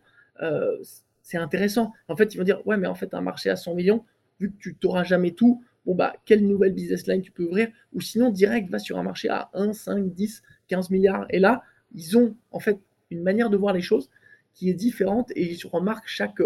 c'est 1.29 1.37
intéressant. 1.37 1.93
En 2.09 2.17
fait, 2.17 2.35
ils 2.35 2.38
vont 2.38 2.45
dire, 2.45 2.67
ouais, 2.67 2.79
mais 2.79 2.87
en 2.87 2.95
fait, 2.95 3.12
un 3.12 3.21
marché 3.21 3.51
à 3.51 3.57
100 3.57 3.75
millions, 3.75 4.03
vu 4.41 4.51
que 4.51 4.57
tu 4.57 4.75
n'auras 4.83 5.05
jamais 5.05 5.33
tout, 5.33 5.62
bon, 5.85 5.95
bah, 5.95 6.14
quelle 6.25 6.47
nouvelle 6.47 6.73
business 6.73 7.07
line 7.07 7.21
tu 7.21 7.31
peux 7.31 7.45
ouvrir? 7.45 7.69
Ou 7.93 8.01
sinon, 8.01 8.31
direct, 8.31 8.71
va 8.71 8.79
sur 8.79 8.99
un 8.99 9.03
marché 9.03 9.29
à 9.29 9.51
1, 9.53 9.75
5, 9.75 10.14
10, 10.14 10.43
15 10.69 10.88
milliards. 10.88 11.27
Et 11.29 11.38
là, 11.38 11.62
ils 11.95 12.17
ont 12.17 12.35
en 12.51 12.61
fait 12.61 12.81
une 13.11 13.23
manière 13.23 13.51
de 13.51 13.59
voir 13.59 13.75
les 13.75 13.83
choses 13.83 14.09
qui 14.55 14.71
est 14.71 14.75
différente. 14.75 15.31
Et 15.37 15.55
je 15.55 15.69
remarque 15.69 16.07
chaque 16.07 16.41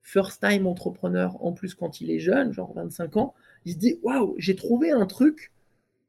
first 0.00 0.42
time 0.42 0.66
entrepreneur, 0.66 1.36
en 1.44 1.52
plus 1.52 1.76
quand 1.76 2.00
il 2.00 2.10
est 2.10 2.18
jeune, 2.18 2.52
genre 2.52 2.74
25 2.74 3.16
ans, 3.18 3.34
il 3.64 3.74
se 3.74 3.78
dit, 3.78 4.00
waouh, 4.02 4.34
j'ai 4.36 4.56
trouvé 4.56 4.90
un 4.90 5.06
truc 5.06 5.52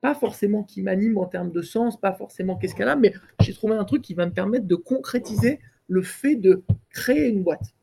pas 0.01 0.15
forcément 0.15 0.63
qui 0.63 0.82
m'anime 0.82 1.19
en 1.19 1.27
termes 1.27 1.51
de 1.51 1.62
sens, 1.62 2.01
pas 2.01 2.13
forcément 2.13 2.58
qu'est-ce 2.58 2.73
qu'elle 2.73 2.89
a, 2.89 2.95
mais 2.95 3.13
j'ai 3.39 3.53
trouvé 3.53 3.75
un 3.75 3.86
truc 3.86 4.01
qui 4.01 4.15
va 4.15 4.25
me 4.25 4.32
permettre 4.32 4.65
de 4.65 4.75
concrétiser 4.75 5.60
le 5.88 6.01
fait 6.01 6.36
de 6.36 6.63
créer 6.89 7.29
une 7.29 7.43
boîte. 7.43 7.73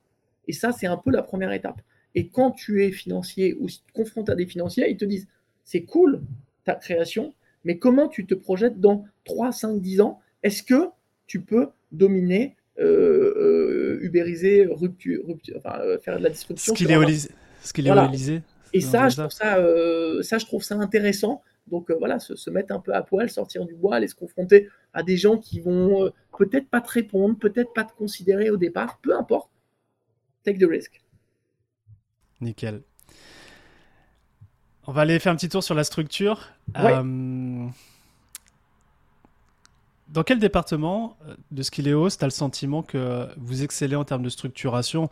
Et 0.51 0.53
ça, 0.53 0.73
c'est 0.73 0.89
un 0.89 0.97
peu 0.97 1.13
la 1.13 1.23
première 1.23 1.53
étape. 1.53 1.81
Et 2.17 2.27
quand 2.27 2.51
tu 2.51 2.85
es 2.85 2.91
financier 2.91 3.57
ou 3.61 3.69
si 3.69 3.83
tu 3.83 3.87
te 3.87 3.93
confrontes 3.93 4.29
à 4.29 4.35
des 4.35 4.47
financiers, 4.47 4.91
ils 4.91 4.97
te 4.97 5.05
disent 5.05 5.29
c'est 5.65 5.83
cool 5.83 6.23
ta 6.65 6.75
création, 6.75 7.35
mais 7.65 7.79
comment 7.79 8.09
tu 8.09 8.27
te 8.27 8.35
projettes 8.35 8.81
dans 8.81 9.05
3, 9.27 9.53
5, 9.53 9.81
10 9.81 10.01
ans? 10.01 10.19
Est-ce 10.43 10.65
que 10.65 10.89
tu 11.29 11.41
peux 11.41 11.69
dominer, 11.93 12.57
euh, 12.81 13.33
euh 13.37 13.99
ubériser, 14.03 14.67
rupture, 14.69 15.23
enfin, 15.57 15.79
euh, 15.83 16.01
faire 16.01 16.19
de 16.19 16.25
la 16.25 16.31
disruption 16.31 16.75
Ce 16.75 16.77
qu'il 16.77 16.91
est, 16.91 17.29
ce 17.63 17.73
qu'il 17.73 17.87
est 17.87 17.93
réalisé. 17.93 18.43
Et 18.73 18.81
ça 18.81 19.09
je, 19.09 19.17
trouve 19.17 19.31
ça, 19.31 19.59
euh, 19.59 20.21
ça, 20.23 20.39
je 20.39 20.47
trouve 20.47 20.65
ça 20.65 20.75
intéressant. 20.75 21.43
Donc 21.69 21.93
voilà, 21.93 22.19
se, 22.19 22.35
se, 22.35 22.51
mettre 22.51 22.75
un 22.75 22.81
peu 22.81 22.93
à 22.93 23.03
poil, 23.03 23.31
sortir 23.31 23.67
du 23.67 23.77
bois, 23.77 23.95
aller 23.95 24.09
se 24.09 24.17
confronter 24.17 24.69
à 24.93 25.05
des 25.05 25.17
gens 25.17 25.39
qui 25.39 25.61
vont 25.61 26.11
peut-être 26.37 26.69
pas 26.69 26.81
te 26.81 26.91
répondre, 26.91 27.39
peut-être 27.39 27.73
pas 27.73 27.85
te 27.85 27.93
considérer 27.93 28.51
au 28.51 28.57
départ, 28.57 28.99
peu 29.01 29.15
importe 29.15 29.49
take 30.45 30.59
the 30.59 30.69
risk. 30.69 31.01
Nickel. 32.41 32.83
On 34.87 34.93
va 34.93 35.03
aller 35.03 35.19
faire 35.19 35.33
un 35.33 35.37
petit 35.37 35.49
tour 35.49 35.63
sur 35.63 35.75
la 35.75 35.85
structure. 35.85 36.49
Euh, 36.77 37.67
dans 40.09 40.23
quel 40.25 40.39
département 40.39 41.17
euh, 41.29 41.37
de 41.51 41.63
Skileos 41.63 42.11
tu 42.11 42.25
as 42.25 42.27
le 42.27 42.33
sentiment 42.33 42.83
que 42.83 43.29
vous 43.37 43.63
excellez 43.63 43.95
en 43.95 44.05
termes 44.05 44.23
de 44.23 44.29
structuration? 44.29 45.09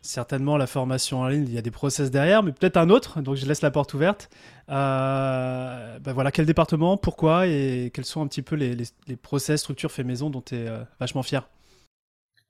Certainement 0.00 0.56
la 0.56 0.66
formation 0.66 1.20
en 1.20 1.28
ligne, 1.28 1.44
il 1.46 1.52
y 1.52 1.58
a 1.58 1.62
des 1.62 1.70
process 1.70 2.10
derrière, 2.10 2.42
mais 2.42 2.50
peut-être 2.50 2.76
un 2.76 2.90
autre, 2.90 3.20
donc 3.20 3.36
je 3.36 3.46
laisse 3.46 3.62
la 3.62 3.70
porte 3.70 3.94
ouverte. 3.94 4.30
Euh, 4.68 5.98
ben 6.00 6.12
voilà, 6.12 6.32
quel 6.32 6.46
département, 6.46 6.96
pourquoi 6.96 7.46
et 7.46 7.92
quels 7.94 8.04
sont 8.04 8.22
un 8.22 8.26
petit 8.26 8.42
peu 8.42 8.56
les, 8.56 8.74
les, 8.74 9.16
process, 9.16 9.60
structures 9.60 9.92
fait 9.92 10.02
maison 10.02 10.30
dont 10.30 10.40
tu 10.40 10.56
es 10.56 10.68
vachement 10.98 11.22
fier? 11.22 11.48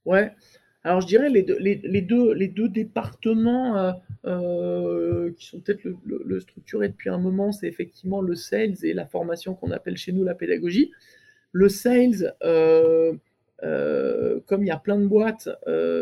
Ouais, 0.06 0.34
alors 0.84 1.00
je 1.00 1.06
dirais 1.06 1.28
les 1.28 1.42
deux, 1.42 1.58
les, 1.58 2.02
deux, 2.02 2.32
les 2.32 2.48
deux 2.48 2.68
départements 2.68 3.78
euh, 3.78 3.92
euh, 4.26 5.32
qui 5.36 5.46
sont 5.46 5.60
peut-être 5.60 5.84
le, 6.04 6.40
structurés 6.40 6.88
depuis 6.88 7.08
un 7.08 7.18
moment, 7.18 7.52
c'est 7.52 7.68
effectivement 7.68 8.20
le 8.20 8.34
sales 8.34 8.74
et 8.82 8.92
la 8.92 9.06
formation 9.06 9.54
qu'on 9.54 9.70
appelle 9.70 9.96
chez 9.96 10.12
nous 10.12 10.24
la 10.24 10.34
pédagogie. 10.34 10.90
Le 11.52 11.68
sales, 11.68 12.34
euh, 12.42 13.14
comme 14.46 14.64
il 14.64 14.66
y 14.66 14.72
a 14.72 14.78
plein 14.78 14.98
de 14.98 15.06
boîtes 15.06 15.48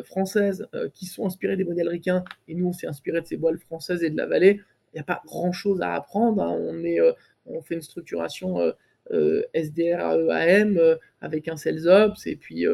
françaises 0.05 0.67
qui 0.95 1.05
sont 1.05 1.27
inspirées 1.27 1.57
des 1.57 1.65
modèles 1.65 1.89
ricains, 1.89 2.25
et 2.49 2.55
nous 2.55 2.69
on 2.69 2.73
s'est 2.73 2.87
inspiré 2.87 3.21
de 3.21 3.27
ces 3.27 3.37
boîtes 3.37 3.61
françaises 3.61 4.03
et 4.03 4.09
de 4.09 4.17
la 4.17 4.27
vallée, 4.27 4.61
il 4.93 4.97
n'y 4.97 5.01
a 5.01 5.05
pas 5.05 5.21
grand-chose 5.27 5.83
à 5.83 5.93
apprendre. 5.93 6.43
Hein. 6.43 6.57
On, 6.59 6.83
est, 6.85 7.01
on 7.45 7.61
fait 7.61 7.75
une 7.75 7.83
structuration 7.83 8.73
SDR 9.11 10.31
AM 10.31 10.81
avec 11.21 11.49
un 11.49 11.59
Sales 11.59 11.87
Ops, 11.87 12.27
et 12.27 12.37
puis, 12.37 12.65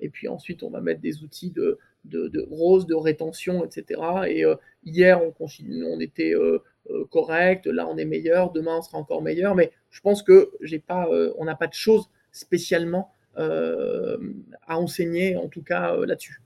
et 0.00 0.08
puis 0.08 0.28
ensuite 0.28 0.62
on 0.62 0.70
va 0.70 0.80
mettre 0.80 1.00
des 1.00 1.22
outils 1.22 1.50
de, 1.50 1.78
de, 2.04 2.28
de 2.28 2.46
rose, 2.50 2.86
de 2.86 2.94
rétention, 2.94 3.64
etc. 3.64 4.00
Et 4.28 4.44
hier, 4.84 5.20
on, 5.22 5.34
on 5.40 6.00
était 6.00 6.34
correct, 7.10 7.66
là 7.66 7.86
on 7.88 7.96
est 7.96 8.04
meilleur, 8.04 8.52
demain 8.52 8.76
on 8.78 8.82
sera 8.82 8.98
encore 8.98 9.22
meilleur, 9.22 9.54
mais 9.54 9.72
je 9.90 10.00
pense 10.00 10.22
que 10.22 10.50
j'ai 10.60 10.78
pas, 10.78 11.08
on 11.38 11.44
n'a 11.44 11.56
pas 11.56 11.66
de 11.66 11.74
choses 11.74 12.10
spécialement 12.30 13.12
à 13.36 14.78
enseigner, 14.78 15.36
en 15.36 15.48
tout 15.48 15.62
cas 15.62 15.96
là-dessus. 15.96 16.40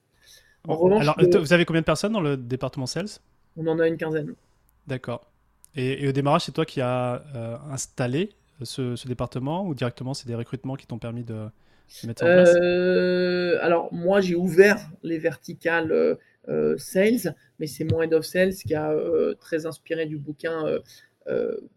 En 0.68 0.76
revanche, 0.76 1.02
Alors, 1.02 1.16
vous 1.18 1.52
avez 1.52 1.64
combien 1.64 1.80
de 1.80 1.86
personnes 1.86 2.12
dans 2.12 2.20
le 2.20 2.36
département 2.36 2.86
sales? 2.86 3.08
On 3.56 3.66
en 3.66 3.78
a 3.78 3.88
une 3.88 3.96
quinzaine. 3.96 4.34
D'accord. 4.86 5.30
Et, 5.74 6.08
au 6.08 6.12
démarrage, 6.12 6.42
c'est 6.42 6.52
toi 6.52 6.64
qui 6.64 6.80
as 6.80 7.22
euh, 7.34 7.56
installé 7.70 8.30
ce, 8.62 9.06
département 9.06 9.66
ou 9.66 9.74
directement 9.74 10.14
c'est 10.14 10.26
des 10.26 10.34
recrutements 10.34 10.76
qui 10.76 10.86
t'ont 10.86 10.98
permis 10.98 11.24
de, 11.24 11.46
euh, 12.22 13.58
Alors, 13.60 13.92
moi, 13.92 14.20
j'ai 14.20 14.34
ouvert 14.34 14.90
les 15.02 15.18
verticales 15.18 16.18
euh, 16.48 16.76
sales, 16.78 17.34
mais 17.58 17.66
c'est 17.66 17.84
mon 17.84 18.02
head 18.02 18.14
of 18.14 18.24
sales 18.24 18.54
qui 18.54 18.74
a 18.74 18.94
très 19.40 19.66
inspiré 19.66 20.06
du 20.06 20.18
bouquin 20.18 20.64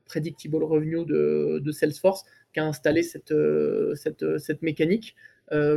Predictable 0.05 0.63
Revenue 0.63 1.05
de, 1.05 1.71
Salesforce, 1.71 2.23
qui 2.53 2.59
a 2.59 2.65
installé 2.65 3.03
cette, 3.03 3.33
cette, 3.95 4.37
cette 4.37 4.61
mécanique 4.61 5.15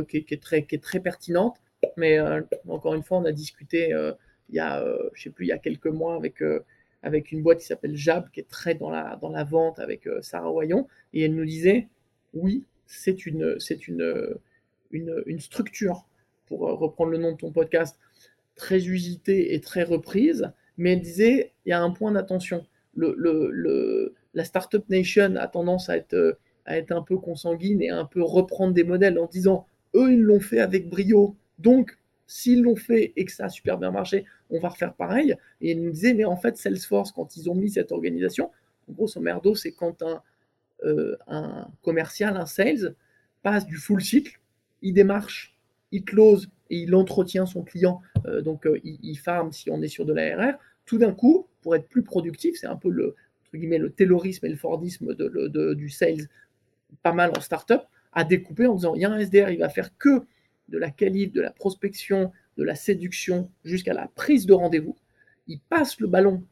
qui, 0.07 0.17
est 0.17 0.41
très, 0.41 0.65
qui 0.65 0.75
est 0.75 0.83
très 0.83 0.99
pertinente. 0.99 1.57
Mais 1.95 2.19
encore 2.67 2.95
une 2.95 3.03
fois, 3.03 3.19
on 3.19 3.25
a 3.25 3.31
discuté 3.31 3.89
il 4.49 4.55
y 4.55 4.59
a, 4.59 4.85
je 5.13 5.23
sais 5.23 5.29
plus, 5.29 5.45
il 5.45 5.49
y 5.49 5.53
a 5.53 5.57
quelques 5.57 5.87
mois 5.87 6.15
avec 6.15 6.41
avec 7.03 7.31
une 7.31 7.41
boîte 7.41 7.59
qui 7.59 7.65
s'appelle 7.65 7.95
Jab, 7.95 8.29
qui 8.31 8.39
est 8.39 8.49
très 8.49 8.75
dans 8.75 8.89
la, 8.89 9.17
dans 9.17 9.29
la 9.29 9.43
vente 9.43 9.79
avec 9.79 10.07
euh, 10.07 10.21
Sarah 10.21 10.51
Wayon, 10.51 10.87
et 11.13 11.23
elle 11.23 11.35
nous 11.35 11.45
disait, 11.45 11.87
oui, 12.33 12.65
c'est 12.87 13.25
une, 13.25 13.59
c'est 13.59 13.87
une, 13.87 14.35
une, 14.91 15.39
structure, 15.39 16.07
pour 16.47 16.67
euh, 16.67 16.73
reprendre 16.73 17.11
le 17.11 17.17
nom 17.17 17.33
de 17.33 17.37
ton 17.37 17.51
podcast, 17.51 17.97
très 18.55 18.87
usitée 18.87 19.53
et 19.53 19.61
très 19.61 19.83
reprise, 19.83 20.51
mais 20.77 20.93
elle 20.93 21.01
disait, 21.01 21.53
il 21.65 21.69
y 21.69 21.73
a 21.73 21.81
un 21.81 21.91
point 21.91 22.11
d'attention. 22.11 22.65
Le, 22.95 23.13
le, 23.17 24.15
la 24.33 24.43
Startup 24.43 24.83
Nation 24.89 25.35
a 25.35 25.47
tendance 25.47 25.89
à 25.89 25.97
être, 25.97 26.39
à 26.65 26.77
être 26.77 26.91
un 26.91 27.03
peu 27.03 27.17
consanguine 27.17 27.81
et 27.81 27.89
à 27.89 27.97
un 27.97 28.05
peu 28.05 28.23
reprendre 28.23 28.73
des 28.73 28.83
modèles 28.83 29.19
en 29.19 29.27
disant, 29.27 29.67
eux, 29.93 30.13
ils 30.13 30.21
l'ont 30.21 30.39
fait 30.39 30.59
avec 30.59 30.89
brio, 30.89 31.35
donc 31.59 31.97
S'ils 32.27 32.61
l'ont 32.61 32.75
fait 32.75 33.13
et 33.15 33.23
que 33.23 33.31
ça 33.31 33.45
a 33.45 33.49
super 33.49 33.77
bien 33.77 33.89
marché, 33.89 34.25
on 34.49 34.59
va 34.59 34.67
refaire 34.69 34.93
pareil. 34.93 35.33
Et 35.61 35.71
il 35.71 35.81
nous 35.81 35.91
disait, 35.91 36.13
mais 36.13 36.25
en 36.25 36.35
fait, 36.35 36.57
Salesforce, 36.57 37.13
quand 37.13 37.37
ils 37.37 37.49
ont 37.49 37.55
mis 37.55 37.71
cette 37.71 37.93
organisation, 37.93 38.51
en 38.89 38.93
grosso 38.93 39.19
merdo, 39.21 39.55
c'est 39.55 39.71
quand 39.71 40.01
un, 40.01 40.21
euh, 40.83 41.15
un 41.27 41.67
commercial, 41.81 42.37
un 42.37 42.45
sales, 42.45 42.95
passe 43.41 43.65
du 43.65 43.77
full 43.77 44.01
cycle, 44.01 44.39
il 44.81 44.93
démarche, 44.93 45.55
il 45.91 46.03
close 46.03 46.49
et 46.69 46.77
il 46.77 46.93
entretient 46.95 47.45
son 47.45 47.63
client, 47.63 48.01
euh, 48.25 48.41
donc 48.41 48.67
euh, 48.67 48.79
il, 48.83 49.17
farm 49.17 49.51
si 49.51 49.71
on 49.71 49.81
est 49.81 49.87
sur 49.87 50.05
de 50.05 50.13
l'ARR, 50.13 50.57
tout 50.85 50.97
d'un 50.97 51.13
coup, 51.13 51.47
pour 51.61 51.75
être 51.75 51.87
plus 51.89 52.03
productif, 52.03 52.57
c'est 52.59 52.67
un 52.67 52.75
peu 52.75 52.89
le, 52.89 53.15
entre 53.43 53.57
guillemets, 53.57 53.79
le 53.79 53.91
taylorisme 53.91 54.45
et 54.45 54.49
le 54.49 54.55
fordisme 54.55 55.15
de, 55.15 55.73
du 55.73 55.89
sales, 55.89 56.27
pas 57.03 57.13
mal 57.13 57.31
en 57.35 57.41
startup, 57.41 57.81
à 58.13 58.23
découper 58.23 58.67
en 58.67 58.75
disant, 58.75 58.95
il 58.95 59.01
y 59.01 59.05
a 59.05 59.11
un 59.11 59.17
SDR, 59.17 59.49
il 59.49 59.59
va 59.59 59.69
faire 59.69 59.97
que 59.97 60.25
de 60.69 60.77
la 60.77 60.91
qualif, 60.91 61.31
de 61.31 61.41
la 61.41 61.51
prospection, 61.51 62.31
de 62.57 62.63
la 62.63 62.75
séduction 62.75 63.49
jusqu'à 63.63 63.93
la 63.93 64.07
prise 64.07 64.45
de 64.45 64.53
rendez-vous. 64.53 64.95
Il 65.47 65.59
passe 65.59 65.99
le 65.99 66.07
ballon, 66.07 66.43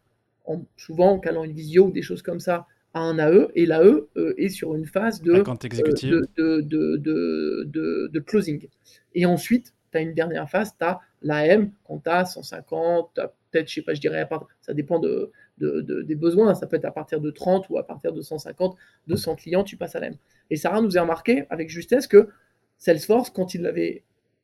en, 0.45 0.63
souvent 0.77 1.11
en 1.11 1.19
calant 1.19 1.43
une 1.43 1.53
visio 1.53 1.87
ou 1.87 1.91
des 1.91 2.01
choses 2.01 2.21
comme 2.21 2.39
ça, 2.39 2.67
à 2.95 3.01
un 3.01 3.19
AE, 3.19 3.49
et 3.55 3.65
l'AE 3.65 4.07
euh, 4.15 4.33
est 4.37 4.49
sur 4.49 4.73
une 4.73 4.85
phase 4.85 5.21
de, 5.21 5.33
euh, 5.33 6.61
de, 6.61 8.07
de, 8.07 8.19
closing. 8.21 8.67
Et 9.13 9.25
ensuite, 9.25 9.73
tu 9.91 9.97
as 9.97 10.01
une 10.01 10.13
dernière 10.13 10.49
phase, 10.49 10.71
tu 10.79 10.85
as 10.85 11.01
l'AM, 11.21 11.71
quand 11.83 11.99
tu 11.99 12.09
as 12.09 12.25
150, 12.25 13.19
peut-être, 13.51 13.67
je 13.67 13.73
sais 13.73 13.81
pas, 13.81 13.93
je 13.93 13.99
dirais, 13.99 14.27
ça 14.61 14.73
dépend 14.73 14.99
de, 14.99 15.31
des 15.57 16.15
besoins, 16.15 16.55
ça 16.55 16.67
peut 16.67 16.77
être 16.77 16.85
à 16.85 16.91
partir 16.91 17.19
de 17.19 17.31
30 17.31 17.69
ou 17.69 17.77
à 17.77 17.85
partir 17.85 18.13
de 18.13 18.21
150, 18.21 18.77
200 19.07 19.35
clients, 19.35 19.65
tu 19.65 19.75
passes 19.75 19.97
à 19.97 19.99
l'AM. 19.99 20.15
Et 20.49 20.55
Sarah 20.55 20.81
nous 20.81 20.97
a 20.97 21.01
remarqué 21.01 21.45
avec 21.49 21.69
justesse 21.69 22.07
que 22.07 22.29
Salesforce, 22.77 23.29
quand 23.29 23.53
il 23.53 23.61
l'avait 23.61 24.03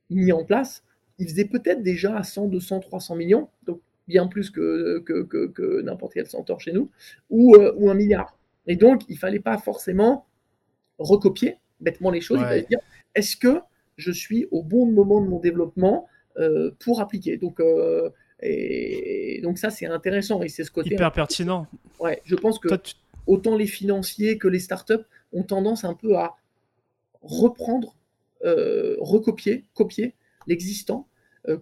mis 0.09 0.33
en 0.33 0.43
place, 0.43 0.83
il 1.19 1.29
faisait 1.29 1.45
peut-être 1.45 1.83
déjà 1.83 2.17
à 2.17 2.23
100, 2.23 2.47
200, 2.47 2.81
300 2.81 3.15
millions, 3.15 3.47
donc 3.65 3.79
bien 4.09 4.27
plus 4.27 4.49
que, 4.49 4.99
que, 4.99 5.81
n'importe 5.83 6.13
quel 6.15 6.27
centaure 6.27 6.59
chez 6.59 6.73
nous, 6.73 6.89
ou, 7.29 7.55
euh, 7.55 7.73
ou, 7.77 7.89
un 7.89 7.93
milliard. 7.93 8.37
Et 8.67 8.75
donc, 8.75 9.03
il 9.09 9.13
ne 9.13 9.19
fallait 9.19 9.39
pas 9.39 9.57
forcément 9.57 10.25
recopier 10.99 11.57
bêtement 11.79 12.11
les 12.11 12.21
choses. 12.21 12.39
Il 12.39 12.45
fallait 12.45 12.61
dire, 12.63 12.79
est-ce 13.15 13.35
que 13.35 13.61
je 13.97 14.11
suis 14.11 14.47
au 14.51 14.63
bon 14.63 14.85
moment 14.85 15.21
de 15.21 15.27
mon 15.27 15.39
développement 15.39 16.07
euh, 16.37 16.71
pour 16.79 17.01
appliquer? 17.01 17.37
Donc, 17.37 17.59
euh, 17.59 18.09
et, 18.41 19.39
donc 19.43 19.57
ça, 19.57 19.69
c'est 19.69 19.87
intéressant. 19.87 20.41
Et 20.41 20.47
c'est 20.47 20.63
ce 20.63 20.71
côté... 20.71 20.93
Hyper 20.93 21.11
pertinent. 21.11 21.67
Ouais, 21.99 22.21
je 22.23 22.35
pense 22.35 22.59
que 22.59 22.69
autant 23.27 23.55
les 23.55 23.67
financiers 23.67 24.37
que 24.37 24.47
les 24.47 24.59
startups 24.59 25.05
ont 25.33 25.43
tendance 25.43 25.83
un 25.83 25.93
peu 25.93 26.17
à 26.17 26.35
reprendre 27.21 27.95
euh, 28.43 28.95
recopier, 28.99 29.65
copier 29.73 30.15
l'existant, 30.47 31.07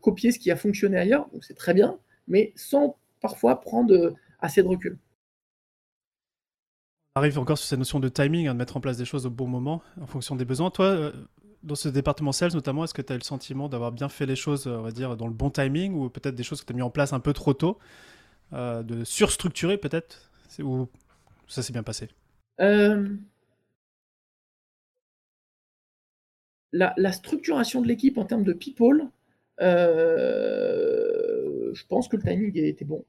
copier 0.01 0.31
ce 0.31 0.39
qui 0.39 0.51
a 0.51 0.57
fonctionné 0.57 0.97
ailleurs, 0.97 1.29
donc 1.31 1.43
c'est 1.43 1.53
très 1.53 1.73
bien, 1.73 1.99
mais 2.27 2.51
sans 2.55 2.97
parfois 3.21 3.61
prendre 3.61 4.13
assez 4.39 4.61
de 4.61 4.67
recul. 4.67 4.97
Arrive 7.15 7.39
encore 7.39 7.57
sur 7.57 7.67
cette 7.67 7.79
notion 7.79 7.99
de 7.99 8.07
timing, 8.07 8.47
hein, 8.47 8.53
de 8.53 8.57
mettre 8.57 8.77
en 8.77 8.81
place 8.81 8.97
des 8.97 9.05
choses 9.05 9.25
au 9.25 9.29
bon 9.29 9.47
moment, 9.47 9.81
en 9.99 10.05
fonction 10.05 10.35
des 10.35 10.45
besoins. 10.45 10.69
Toi, 10.69 11.11
dans 11.63 11.75
ce 11.75 11.89
département 11.89 12.31
sales 12.31 12.53
notamment, 12.53 12.83
est-ce 12.83 12.93
que 12.93 13.01
tu 13.01 13.11
as 13.11 13.17
le 13.17 13.23
sentiment 13.23 13.67
d'avoir 13.67 13.91
bien 13.91 14.09
fait 14.09 14.25
les 14.25 14.35
choses, 14.35 14.67
on 14.67 14.81
va 14.81 14.91
dire, 14.91 15.17
dans 15.17 15.27
le 15.27 15.33
bon 15.33 15.49
timing, 15.49 15.93
ou 15.93 16.09
peut-être 16.09 16.35
des 16.35 16.43
choses 16.43 16.61
que 16.61 16.67
tu 16.67 16.73
as 16.73 16.75
mis 16.75 16.81
en 16.81 16.89
place 16.89 17.11
un 17.11 17.19
peu 17.19 17.33
trop 17.33 17.53
tôt, 17.53 17.79
de 18.51 19.03
surstructurer 19.03 19.77
peut-être, 19.77 20.31
ou 20.61 20.87
ça 21.47 21.61
s'est 21.61 21.73
bien 21.73 21.83
passé? 21.83 22.09
La, 26.71 27.11
structuration 27.11 27.81
de 27.81 27.87
l'équipe 27.87 28.17
en 28.17 28.25
termes 28.25 28.43
de 28.43 28.53
people, 28.53 29.09
euh, 29.61 30.99
je 31.73 31.83
pense 31.87 32.07
que 32.07 32.15
le 32.15 32.21
timing 32.21 32.55
était 32.57 32.85
bon. 32.85 33.03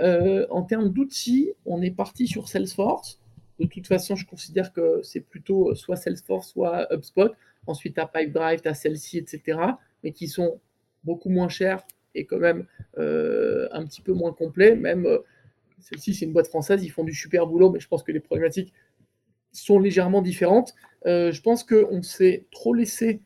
Euh, 0.00 0.46
en 0.50 0.62
termes 0.62 0.90
d'outils, 0.90 1.50
on 1.64 1.80
est 1.82 1.90
parti 1.90 2.26
sur 2.26 2.48
Salesforce. 2.48 3.18
De 3.60 3.66
toute 3.66 3.86
façon, 3.86 4.16
je 4.16 4.26
considère 4.26 4.72
que 4.72 5.00
c'est 5.02 5.20
plutôt 5.20 5.74
soit 5.74 5.96
Salesforce, 5.96 6.48
soit 6.48 6.92
HubSpot. 6.92 7.30
Ensuite, 7.66 7.94
tu 7.94 8.00
as 8.00 8.06
Pipedrive, 8.06 8.60
tu 8.62 8.68
as 8.68 8.74
Celsi, 8.74 9.18
etc. 9.18 9.58
Mais 10.02 10.12
qui 10.12 10.28
sont 10.28 10.60
beaucoup 11.04 11.28
moins 11.28 11.48
chers 11.48 11.86
et 12.14 12.24
quand 12.24 12.38
même 12.38 12.66
euh, 12.98 13.68
un 13.70 13.84
petit 13.84 14.00
peu 14.00 14.12
moins 14.12 14.32
complets. 14.32 14.74
Même 14.74 15.06
celle-ci, 15.80 16.14
c'est 16.14 16.24
une 16.24 16.32
boîte 16.32 16.48
française, 16.48 16.84
ils 16.84 16.90
font 16.90 17.04
du 17.04 17.14
super 17.14 17.46
boulot, 17.46 17.70
mais 17.70 17.80
je 17.80 17.88
pense 17.88 18.02
que 18.02 18.12
les 18.12 18.20
problématiques 18.20 18.72
sont 19.52 19.78
légèrement 19.78 20.22
différentes. 20.22 20.74
Euh, 21.06 21.32
je 21.32 21.40
pense 21.42 21.64
qu'on 21.64 22.02
s'est 22.02 22.46
trop 22.50 22.74
laissé 22.74 23.20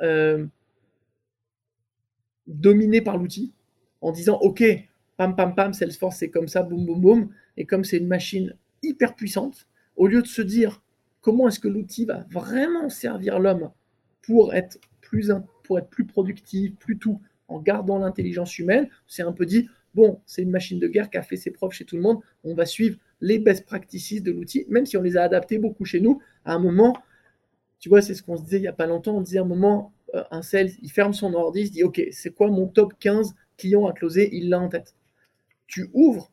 euh, 0.00 0.46
dominer 2.46 3.00
par 3.00 3.18
l'outil 3.18 3.52
en 4.00 4.12
disant 4.12 4.38
OK, 4.40 4.62
pam 5.16 5.36
pam 5.36 5.54
pam, 5.54 5.72
Salesforce 5.72 6.16
c'est 6.16 6.30
comme 6.30 6.48
ça, 6.48 6.62
boum 6.62 6.86
boum 6.86 7.00
boum, 7.00 7.34
et 7.56 7.66
comme 7.66 7.84
c'est 7.84 7.98
une 7.98 8.06
machine 8.06 8.56
hyper 8.82 9.14
puissante, 9.14 9.66
au 9.96 10.06
lieu 10.06 10.22
de 10.22 10.26
se 10.26 10.42
dire 10.42 10.82
comment 11.20 11.48
est-ce 11.48 11.60
que 11.60 11.68
l'outil 11.68 12.04
va 12.04 12.24
vraiment 12.30 12.88
servir 12.88 13.38
l'homme 13.38 13.70
pour 14.22 14.54
être 14.54 14.78
plus 15.00 15.32
pour 15.64 15.78
être 15.78 15.88
plus 15.88 16.06
productif, 16.06 16.74
plus 16.76 16.98
tout, 16.98 17.20
en 17.48 17.60
gardant 17.60 17.98
l'intelligence 17.98 18.58
humaine, 18.58 18.88
c'est 19.06 19.22
un 19.22 19.32
peu 19.32 19.46
dit 19.46 19.68
bon, 19.94 20.20
c'est 20.26 20.42
une 20.42 20.50
machine 20.50 20.78
de 20.78 20.86
guerre 20.86 21.10
qui 21.10 21.16
a 21.16 21.22
fait 21.22 21.36
ses 21.36 21.50
preuves 21.50 21.72
chez 21.72 21.84
tout 21.84 21.96
le 21.96 22.02
monde, 22.02 22.20
on 22.44 22.54
va 22.54 22.66
suivre 22.66 22.98
les 23.20 23.38
best 23.38 23.66
practices 23.66 24.22
de 24.22 24.30
l'outil, 24.30 24.64
même 24.68 24.86
si 24.86 24.96
on 24.96 25.02
les 25.02 25.16
a 25.16 25.22
adaptés 25.22 25.58
beaucoup 25.58 25.84
chez 25.84 26.00
nous, 26.00 26.20
à 26.44 26.54
un 26.54 26.58
moment, 26.58 26.94
tu 27.80 27.88
vois, 27.88 28.00
c'est 28.00 28.14
ce 28.14 28.22
qu'on 28.22 28.36
se 28.36 28.42
disait 28.42 28.58
il 28.58 28.62
n'y 28.62 28.68
a 28.68 28.72
pas 28.72 28.86
longtemps, 28.86 29.16
on 29.16 29.20
disait 29.20 29.38
à 29.38 29.42
un 29.42 29.46
moment, 29.46 29.92
euh, 30.14 30.22
un 30.30 30.42
sales, 30.42 30.70
il 30.82 30.90
ferme 30.90 31.12
son 31.12 31.34
ordi, 31.34 31.62
il 31.62 31.66
se 31.66 31.72
dit, 31.72 31.84
OK, 31.84 32.00
c'est 32.12 32.34
quoi 32.34 32.48
mon 32.48 32.66
top 32.66 32.94
15 32.98 33.34
clients 33.56 33.86
à 33.86 33.92
closer 33.92 34.30
Il 34.32 34.48
l'a 34.48 34.60
en 34.60 34.68
tête. 34.68 34.94
Tu 35.66 35.90
ouvres 35.92 36.30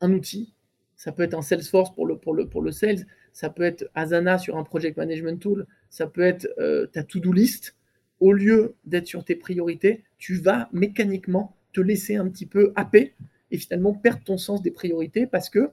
un 0.00 0.12
outil, 0.12 0.54
ça 1.00 1.12
peut 1.12 1.22
être 1.22 1.32
un 1.32 1.40
Salesforce 1.40 1.94
pour 1.94 2.04
le, 2.04 2.18
pour 2.18 2.34
le, 2.34 2.46
pour 2.46 2.60
le 2.60 2.72
sales, 2.72 3.06
ça 3.32 3.48
peut 3.48 3.62
être 3.62 3.88
Asana 3.94 4.36
sur 4.36 4.58
un 4.58 4.64
project 4.64 4.98
management 4.98 5.40
tool, 5.40 5.66
ça 5.88 6.06
peut 6.06 6.20
être 6.20 6.46
euh, 6.58 6.88
ta 6.88 7.02
to-do 7.02 7.32
list. 7.32 7.74
Au 8.20 8.34
lieu 8.34 8.74
d'être 8.84 9.06
sur 9.06 9.24
tes 9.24 9.34
priorités, 9.34 10.04
tu 10.18 10.34
vas 10.34 10.68
mécaniquement 10.74 11.56
te 11.72 11.80
laisser 11.80 12.16
un 12.16 12.28
petit 12.28 12.44
peu 12.44 12.74
happer 12.76 13.14
et 13.50 13.56
finalement 13.56 13.94
perdre 13.94 14.22
ton 14.24 14.36
sens 14.36 14.60
des 14.60 14.70
priorités 14.70 15.26
parce 15.26 15.48
que 15.48 15.70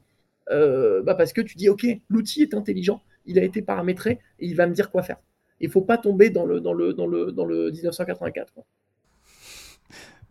euh, 0.50 1.04
bah 1.04 1.14
parce 1.14 1.34
que 1.34 1.42
tu 1.42 1.58
dis, 1.58 1.68
OK, 1.68 1.86
l'outil 2.08 2.42
est 2.44 2.54
intelligent, 2.54 3.04
il 3.26 3.38
a 3.38 3.44
été 3.44 3.62
paramétré 3.62 4.20
et 4.40 4.48
il 4.48 4.56
va 4.56 4.66
me 4.66 4.74
dire 4.74 4.92
quoi 4.92 5.04
faire. 5.04 5.18
Il 5.60 5.68
ne 5.68 5.74
faut 5.74 5.82
pas 5.82 5.98
tomber 5.98 6.30
dans 6.30 6.46
le, 6.46 6.62
dans 6.62 6.72
le, 6.72 6.94
dans 6.94 7.06
le, 7.06 7.34
dans 7.34 7.46
le 7.46 7.70
1984. 7.72 8.54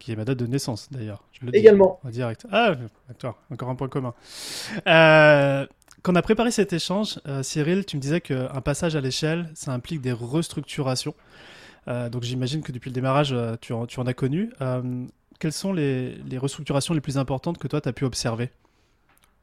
Qui 0.06 0.12
est 0.12 0.16
ma 0.16 0.24
date 0.24 0.38
de 0.38 0.46
naissance 0.46 0.86
d'ailleurs. 0.92 1.24
Également. 1.52 1.98
en 2.04 2.10
direct. 2.10 2.46
Ah, 2.52 2.76
toi, 3.18 3.36
encore 3.50 3.70
un 3.70 3.74
point 3.74 3.88
commun. 3.88 4.14
Euh, 4.86 5.66
quand 6.02 6.12
on 6.12 6.14
a 6.14 6.22
préparé 6.22 6.52
cet 6.52 6.72
échange, 6.72 7.18
Cyril, 7.42 7.84
tu 7.84 7.96
me 7.96 8.00
disais 8.00 8.20
qu'un 8.20 8.60
passage 8.60 8.94
à 8.94 9.00
l'échelle, 9.00 9.50
ça 9.54 9.72
implique 9.72 10.00
des 10.00 10.12
restructurations. 10.12 11.14
donc 11.88 12.22
j'imagine 12.22 12.62
que 12.62 12.70
depuis 12.70 12.90
le 12.90 12.94
démarrage, 12.94 13.34
tu 13.60 13.72
en, 13.72 13.86
tu, 13.86 13.98
en, 13.98 14.06
as 14.06 14.14
connu. 14.14 14.52
quelles 15.40 15.52
sont 15.52 15.72
les, 15.72 16.14
les, 16.30 16.38
restructurations 16.38 16.94
les 16.94 17.00
plus 17.00 17.18
importantes 17.18 17.58
que 17.58 17.66
toi, 17.66 17.80
tu 17.80 17.88
as 17.88 17.92
pu 17.92 18.04
observer 18.04 18.50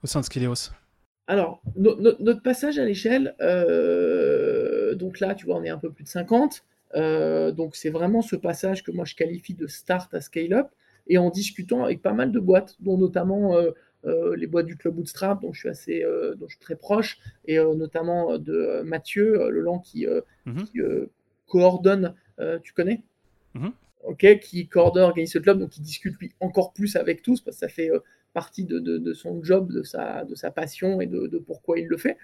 au 0.02 0.08
sein 0.08 0.22
de 0.22 0.26
Skilleos 0.26 0.72
alors, 1.28 1.62
notre 1.76 2.42
passage 2.42 2.78
à 2.80 2.84
l'échelle, 2.84 3.34
euh, 3.40 4.94
donc 4.96 5.22
là, 5.22 5.36
tu 5.36 5.46
vois, 5.46 5.56
on 5.56 5.64
est 5.64 5.70
un 5.70 5.78
peu 5.78 5.90
plus 5.90 6.04
de 6.04 6.10
50. 6.10 6.64
Euh, 6.96 7.52
donc, 7.52 7.76
c'est 7.76 7.90
vraiment 7.90 8.22
ce 8.22 8.36
passage 8.36 8.84
que 8.84 8.92
moi 8.92 9.06
je 9.06 9.16
qualifie 9.16 9.54
de 9.54 9.68
start 9.68 10.14
à 10.14 10.22
scale-up. 10.22 10.68
Et 11.08 11.18
en 11.18 11.30
discutant 11.30 11.84
avec 11.84 12.02
pas 12.02 12.14
mal 12.14 12.32
de 12.32 12.40
boîtes, 12.40 12.78
dont 12.80 12.98
notamment 12.98 13.58
euh, 13.58 14.36
les 14.38 14.48
boîtes 14.48 14.68
du 14.68 14.78
club 14.78 14.96
Bootstrap, 14.96 15.42
dont 15.42 15.52
je 15.52 15.60
suis 15.60 15.70
assez, 15.70 16.02
dont 16.38 16.48
je 16.48 16.56
suis 16.56 16.62
très 16.62 16.78
proche, 16.78 17.20
et 17.46 17.58
notamment 17.58 18.38
de 18.38 18.82
Mathieu 18.86 19.50
Leland 19.50 19.80
qui, 19.80 20.08
mhm. 20.46 20.64
qui 20.64 20.80
coordonne, 21.46 22.16
tu 22.64 22.72
connais? 22.72 23.04
Mhm. 23.54 23.74
Ok, 24.04 24.40
qui 24.40 24.70
coordonne, 24.70 25.04
organise 25.04 25.34
ce 25.34 25.40
club, 25.40 25.60
donc 25.60 25.72
qui 25.72 25.82
discute 25.82 26.18
lui 26.20 26.32
encore 26.40 26.72
plus 26.72 26.96
avec 26.96 27.22
tous, 27.22 27.42
parce 27.42 27.58
que 27.58 27.60
ça 27.60 27.68
fait 27.68 27.92
partie 28.34 28.66
de, 28.66 29.14
son 29.14 29.42
job, 29.44 29.72
de 29.72 29.84
sa, 29.84 30.26
de 30.26 30.36
sa 30.36 30.52
passion 30.52 31.00
et 31.00 31.06
de, 31.06 31.38
pourquoi 31.38 31.80
il 31.80 31.88
le 31.88 31.98
fait, 31.98 32.18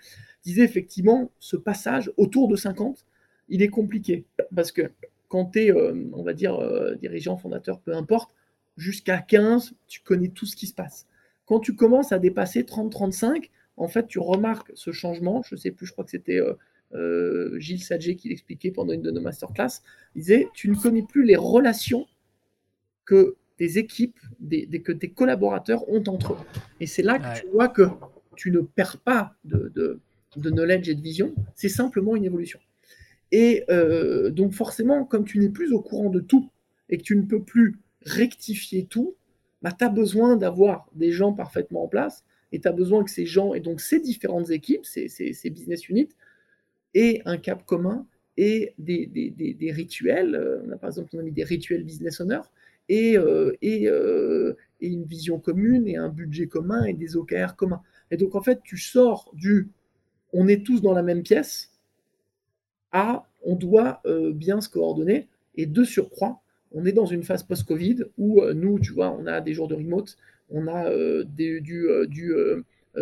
disait 0.44 0.64
effectivement, 0.64 1.32
ce 1.40 1.56
passage 1.56 2.12
autour 2.18 2.48
de 2.48 2.56
50, 2.56 3.06
il 3.50 3.62
est 3.62 3.70
compliqué. 3.70 4.26
Parce 4.56 4.72
que 4.72 4.92
quand 5.28 5.46
tu 5.46 5.60
es, 5.60 5.72
euh, 5.72 6.10
on 6.14 6.24
va 6.24 6.34
dire, 6.34 6.56
euh, 6.56 6.96
dirigeant, 6.96 7.38
fondateur, 7.38 7.80
peu 7.80 7.94
importe, 7.94 8.34
jusqu'à 8.78 9.20
15, 9.20 9.74
tu 9.88 10.02
connais 10.02 10.30
tout 10.30 10.46
ce 10.46 10.56
qui 10.56 10.68
se 10.68 10.74
passe. 10.74 11.08
Quand 11.46 11.60
tu 11.60 11.76
commences 11.76 12.12
à 12.12 12.20
dépasser 12.20 12.64
30-35, 12.64 13.50
en 13.78 13.88
fait, 13.88 14.08
tu 14.08 14.20
remarques 14.20 14.72
ce 14.76 14.92
changement. 14.92 15.42
Je 15.44 15.56
ne 15.56 15.60
sais 15.60 15.72
plus, 15.72 15.86
je 15.86 15.92
crois 15.92 16.04
que 16.04 16.12
c'était 16.12 16.40
euh, 16.94 17.60
Gilles 17.60 17.84
Sadger 17.84 18.16
qui 18.16 18.30
l'expliquait 18.30 18.72
pendant 18.72 18.94
une 18.94 19.02
de 19.02 19.12
nos 19.12 19.22
masterclass. 19.22 19.82
Il 20.16 20.22
disait, 20.22 20.48
tu 20.54 20.70
ne 20.70 20.76
connais 20.76 21.04
plus 21.04 21.24
les 21.24 21.36
relations 21.36 22.08
que 23.06 23.36
des 23.58 23.78
équipes, 23.78 24.20
des, 24.40 24.68
que 24.82 24.92
tes 24.92 25.10
collaborateurs 25.10 25.88
ont 25.90 26.04
entre 26.08 26.34
eux. 26.34 26.38
Et 26.80 26.88
c'est 26.88 27.04
là 27.04 27.20
que 27.20 27.42
tu 27.42 27.48
vois 27.48 27.68
que 27.68 27.84
tu 28.36 28.52
ne 28.52 28.62
perds 28.62 29.00
pas 29.00 29.36
de, 29.44 29.72
de, 29.76 30.50
knowledge 30.50 30.88
et 30.88 30.96
de 30.96 31.02
vision, 31.02 31.36
c'est 31.56 31.70
simplement 31.70 32.16
une 32.16 32.24
évolution. 32.24 32.60
Et 33.32 33.64
euh, 33.70 34.32
donc 34.32 34.54
forcément, 34.54 35.06
comme 35.06 35.26
tu 35.26 35.40
n'es 35.40 35.50
plus 35.50 35.72
au 35.72 35.82
courant 35.82 36.10
de 36.10 36.20
tout 36.20 36.50
et 36.90 36.98
que 36.98 37.04
tu 37.04 37.16
ne 37.16 37.24
peux 37.24 37.44
plus 37.44 37.80
rectifier 38.02 38.86
tout, 38.86 39.16
bah, 39.62 39.72
tu 39.78 39.84
as 39.84 39.90
besoin 39.90 40.38
d'avoir 40.38 40.90
des 40.96 41.12
gens 41.12 41.34
parfaitement 41.34 41.84
en 41.84 41.88
place 41.88 42.24
et 42.52 42.60
tu 42.60 42.68
as 42.68 42.72
besoin 42.72 43.04
que 43.04 43.12
ces 43.12 43.26
gens 43.26 43.54
et 43.54 43.60
donc 43.60 43.82
ces 43.82 44.00
différentes 44.00 44.50
équipes, 44.50 44.86
ces, 44.86 45.10
business 45.52 45.88
units, 45.90 46.10
aient 46.96 47.22
un 47.26 47.38
cap 47.38 47.66
commun 47.66 48.08
et 48.38 48.74
des, 48.80 49.72
rituels. 49.72 50.34
Euh, 50.34 50.64
on 50.66 50.72
a 50.72 50.78
par 50.78 50.90
exemple 50.90 51.16
mis 51.22 51.32
des 51.32 51.44
rituels 51.44 51.84
business 51.84 52.20
owners 52.22 52.48
et, 52.88 53.18
euh, 53.18 53.54
et, 53.62 53.88
une 54.82 55.04
vision 55.04 55.40
commune 55.40 55.88
et 55.88 55.98
un 55.98 56.10
budget 56.10 56.48
commun 56.48 56.86
et 56.86 56.94
des 56.94 57.16
OKR 57.16 57.56
communs. 57.56 57.82
Et 58.10 58.18
donc 58.18 58.34
en 58.34 58.42
fait, 58.42 58.62
tu 58.64 58.78
sors 58.78 59.32
du 59.36 59.70
on 60.32 60.48
est 60.48 60.66
tous 60.66 60.82
dans 60.82 60.94
la 60.94 61.04
même 61.04 61.24
pièce 61.24 61.72
à 62.92 63.26
on 63.44 63.56
doit 63.56 64.02
euh, 64.06 64.34
bien 64.34 64.62
se 64.62 64.70
coordonner 64.70 65.28
et 65.56 65.66
de 65.66 65.84
surcroît, 65.84 66.42
on 66.72 66.86
est 66.86 66.92
dans 66.92 67.06
une 67.06 67.24
phase 67.24 67.44
post-Covid 67.44 68.04
où 68.18 68.44
nous, 68.54 68.80
tu 68.80 68.92
vois, 68.94 69.12
on 69.12 69.26
a 69.26 69.42
des 69.42 69.54
jours 69.54 69.68
de 69.68 69.76
remote, 69.76 70.18
on 70.52 70.68
a 70.68 70.88
des, 71.26 71.60
du, 71.62 71.88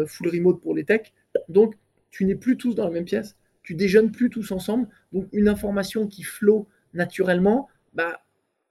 full 0.05 0.29
remote 0.29 0.61
pour 0.61 0.73
les 0.73 0.85
techs. 0.85 1.13
Donc, 1.49 1.75
tu 2.09 2.23
n'es 2.23 2.35
plus 2.35 2.55
tous 2.55 2.75
dans 2.75 2.85
la 2.85 2.91
même 2.91 3.03
pièce, 3.03 3.35
tu 3.63 3.75
déjeunes 3.75 4.11
plus 4.11 4.29
tous 4.29 4.51
ensemble. 4.51 4.87
Donc, 5.11 5.27
une 5.33 5.49
information 5.49 6.07
qui 6.07 6.23
flot 6.23 6.65
naturellement, 6.93 7.67
bah, 7.93 8.21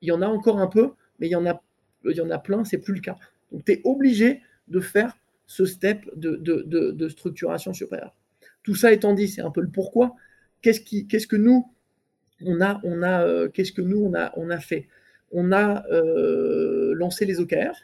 il 0.01 0.09
y 0.09 0.13
en 0.13 0.23
a 0.23 0.27
encore 0.27 0.59
un 0.59 0.67
peu, 0.67 0.93
mais 1.19 1.27
il 1.27 1.31
y 1.31 1.37
en 1.37 1.47
a, 1.47 1.63
il 2.05 2.17
y 2.17 2.21
en 2.21 2.39
plein, 2.39 2.65
c'est 2.65 2.79
plus 2.79 2.95
le 2.95 3.01
cas. 3.01 3.17
Donc 3.53 3.65
tu 3.65 3.73
es 3.73 3.81
obligé 3.85 4.43
de 4.69 4.81
faire 4.81 5.17
ce 5.47 5.65
step 5.65 6.05
de, 6.17 6.37
de, 6.37 6.63
de, 6.91 7.09
structuration 7.09 7.73
supérieure. 7.73 8.15
Tout 8.63 8.75
ça 8.75 8.93
étant 8.93 9.15
dit, 9.15 9.29
c'est 9.29 9.43
un 9.43 9.51
peu 9.51 9.61
le 9.61 9.69
pourquoi. 9.69 10.17
Qu'est-ce, 10.63 10.81
qui, 10.81 11.07
qu'est-ce 11.07 11.27
que 11.27 11.37
nous, 11.37 11.71
on 12.45 12.61
a, 12.61 12.81
on 12.85 13.03
a, 13.03 13.23
euh, 13.23 13.49
qu'est-ce 13.49 13.73
que 13.73 13.83
nous, 13.83 13.99
on 14.05 14.15
a, 14.15 14.33
on 14.37 14.51
a 14.51 14.59
fait? 14.59 14.89
On 15.33 15.53
a 15.53 15.85
euh, 15.91 16.93
lancé 16.95 17.25
les 17.25 17.41
OKR. 17.41 17.75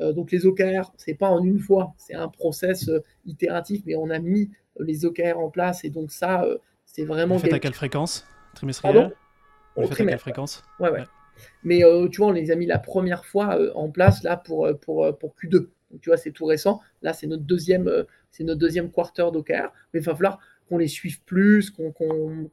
Euh, 0.00 0.12
donc 0.12 0.30
les 0.30 0.46
OKR, 0.46 0.92
c'est 0.96 1.14
pas 1.14 1.28
en 1.28 1.42
une 1.42 1.58
fois, 1.58 1.94
c'est 1.96 2.14
un 2.14 2.28
process 2.28 2.90
itératif, 3.26 3.82
mais 3.86 3.96
on 3.96 4.10
a 4.10 4.18
mis 4.18 4.50
les 4.78 5.04
OKR 5.04 5.38
en 5.38 5.50
place 5.50 5.84
et 5.84 5.90
donc 5.90 6.12
ça, 6.12 6.46
c'est 6.84 7.04
vraiment. 7.04 7.36
Vous 7.36 7.42
faites 7.42 7.52
à 7.52 7.58
quelle 7.58 7.74
fréquence? 7.74 8.26
Trimestrielle? 8.54 9.12
Vous 9.76 9.86
faites 9.88 10.00
à 10.00 10.10
quelle 10.10 10.18
fréquence? 10.18 10.62
Ouais. 10.78 10.90
ouais. 10.90 11.04
Mais 11.64 11.82
tu 12.10 12.18
vois, 12.18 12.28
on 12.28 12.32
les 12.32 12.50
a 12.50 12.56
mis 12.56 12.66
la 12.66 12.78
première 12.78 13.24
fois 13.24 13.58
en 13.76 13.90
place 13.90 14.22
là 14.22 14.36
pour, 14.36 14.68
pour, 14.80 15.16
pour 15.18 15.34
Q2. 15.34 15.68
Donc, 15.90 16.00
tu 16.00 16.10
vois, 16.10 16.16
c'est 16.16 16.32
tout 16.32 16.44
récent. 16.44 16.80
Là, 17.02 17.12
c'est 17.12 17.26
notre 17.26 17.44
deuxième, 17.44 17.90
c'est 18.30 18.44
notre 18.44 18.60
deuxième 18.60 18.90
quarter 18.90 19.26
d'OKR. 19.32 19.72
Mais 19.92 20.00
il 20.00 20.04
va 20.04 20.14
falloir 20.14 20.38
qu'on 20.68 20.78
les 20.78 20.88
suive 20.88 21.22
plus, 21.24 21.70
qu'on. 21.70 21.88
De 21.88 22.48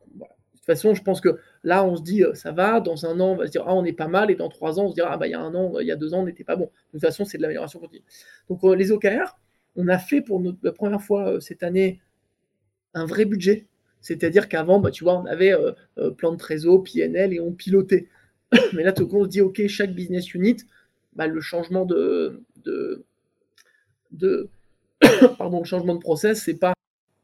toute 0.54 0.65
façon, 0.65 0.95
je 0.95 1.04
pense 1.04 1.21
que 1.21 1.38
là, 1.63 1.86
on 1.86 1.95
se 1.95 2.01
dit, 2.01 2.23
ça 2.34 2.51
va. 2.51 2.80
Dans 2.80 3.06
un 3.06 3.19
an, 3.19 3.34
on 3.34 3.36
va 3.36 3.45
se 3.45 3.51
dire, 3.51 3.63
ah, 3.67 3.75
on 3.75 3.86
est 3.86 3.93
pas 3.93 4.08
mal. 4.08 4.32
Et 4.32 4.36
dans 4.36 4.49
trois 4.49 4.80
ans, 4.80 4.86
on 4.86 4.89
se 4.89 4.95
dira, 4.95 5.12
ah, 5.12 5.17
bah, 5.17 5.28
il 5.28 5.32
y 5.32 5.36
a 5.36 5.39
un 5.39 5.54
an, 5.54 5.80
il 5.80 5.88
y 5.88 5.91
a 5.91 5.95
deux 5.95 6.13
ans, 6.13 6.21
on 6.21 6.25
n'était 6.25 6.43
pas 6.43 6.56
bon. 6.56 6.65
De 6.65 6.69
toute 6.93 7.01
façon, 7.01 7.25
c'est 7.25 7.38
de 7.38 7.43
l'amélioration 7.43 7.80
continue. 7.80 8.04
Donc, 8.49 8.62
les 8.63 8.91
OKR, 8.91 9.38
on 9.75 9.88
a 9.88 9.97
fait 9.97 10.21
pour 10.21 10.39
notre, 10.39 10.58
la 10.63 10.71
première 10.71 11.01
fois 11.01 11.39
cette 11.39 11.63
année 11.63 12.01
un 12.93 13.06
vrai 13.06 13.25
budget. 13.25 13.67
C'est-à-dire 14.01 14.47
qu'avant, 14.49 14.80
bah, 14.80 14.91
tu 14.91 15.04
vois, 15.04 15.19
on 15.19 15.25
avait 15.25 15.54
plan 16.17 16.32
de 16.32 16.38
trésor, 16.38 16.84
PNL 16.84 17.34
et 17.34 17.39
on 17.39 17.51
pilotait. 17.51 18.08
Mais 18.73 18.84
là, 18.84 18.93
tout 18.93 19.08
on 19.12 19.23
se 19.23 19.30
dit, 19.30 19.41
OK, 19.41 19.65
chaque 19.67 19.93
business 19.93 20.34
unit, 20.34 20.58
bah, 21.13 21.28
le 21.28 21.41
changement 21.41 21.86
de, 21.86 22.43
de, 22.63 23.04
de 24.12 24.49
pardon, 25.38 25.60
le 25.60 25.65
changement 25.65 25.95
de 25.95 25.99
process, 25.99 26.43
c'est 26.43 26.60
pas 26.60 26.74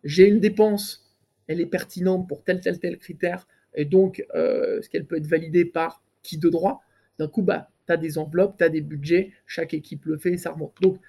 j'ai 0.03 0.27
une 0.27 0.39
dépense, 0.39 1.11
elle 1.47 1.61
est 1.61 1.65
pertinente 1.65 2.27
pour 2.27 2.43
tel, 2.43 2.61
tel, 2.61 2.79
tel 2.79 2.97
critère, 2.97 3.47
et 3.73 3.85
donc, 3.85 4.25
euh, 4.35 4.79
est-ce 4.79 4.89
qu'elle 4.89 5.05
peut 5.05 5.17
être 5.17 5.27
validée 5.27 5.65
par 5.65 6.03
qui 6.23 6.37
de 6.37 6.49
droit? 6.49 6.81
D'un 7.19 7.27
coup, 7.27 7.41
bah, 7.41 7.69
tu 7.87 7.93
as 7.93 7.97
des 7.97 8.17
enveloppes, 8.17 8.57
tu 8.57 8.63
as 8.63 8.69
des 8.69 8.81
budgets, 8.81 9.31
chaque 9.45 9.73
équipe 9.73 10.05
le 10.05 10.17
fait 10.17 10.33
et 10.33 10.37
ça 10.37 10.51
remonte. 10.51 10.73
Donc, 10.81 10.99